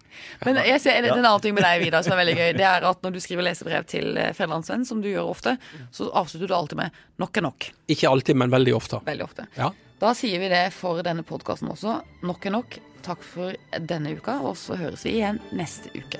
Men 0.46 0.56
jeg 0.66 0.82
ser 0.82 1.00
en, 1.00 1.06
en 1.06 1.26
annen 1.26 1.42
ting 1.42 1.54
med 1.54 1.64
deg, 1.64 1.84
Vidar, 1.86 2.04
som 2.06 2.14
er 2.14 2.22
veldig 2.24 2.36
gøy. 2.38 2.50
Det 2.58 2.66
er 2.66 2.88
at 2.90 3.06
når 3.06 3.16
du 3.16 3.20
skriver 3.24 3.46
lesebrev 3.46 3.86
til 3.90 4.18
eh, 4.18 4.84
som 4.86 5.02
du 5.02 5.10
gjør 5.10 5.30
ofte, 5.30 5.58
så 5.92 6.10
avslutter 6.14 6.48
du 6.48 6.54
alltid 6.56 6.78
med 6.78 6.92
'nok 7.20 7.38
er 7.38 7.42
nok'. 7.42 7.72
Ikke 7.88 8.10
alltid, 8.10 8.36
men 8.36 8.50
veldig 8.50 8.76
ofte. 8.76 9.02
Veldig 9.06 9.24
ofte. 9.24 9.48
Ja. 9.58 9.72
Da 10.00 10.14
sier 10.14 10.40
vi 10.40 10.48
det 10.48 10.72
for 10.74 11.02
denne 11.04 11.24
podkasten 11.24 11.70
også. 11.70 12.02
Nok 12.24 12.46
er 12.46 12.52
nok. 12.52 12.80
Takk 13.04 13.24
for 13.24 13.54
denne 13.80 14.16
uka, 14.16 14.40
og 14.44 14.56
så 14.56 14.76
høres 14.76 15.04
vi 15.04 15.20
igjen 15.20 15.40
neste 15.56 15.90
uke. 15.96 16.20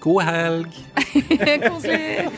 God 0.00 0.22
helg. 0.22 0.72
Koselig. 1.68 2.28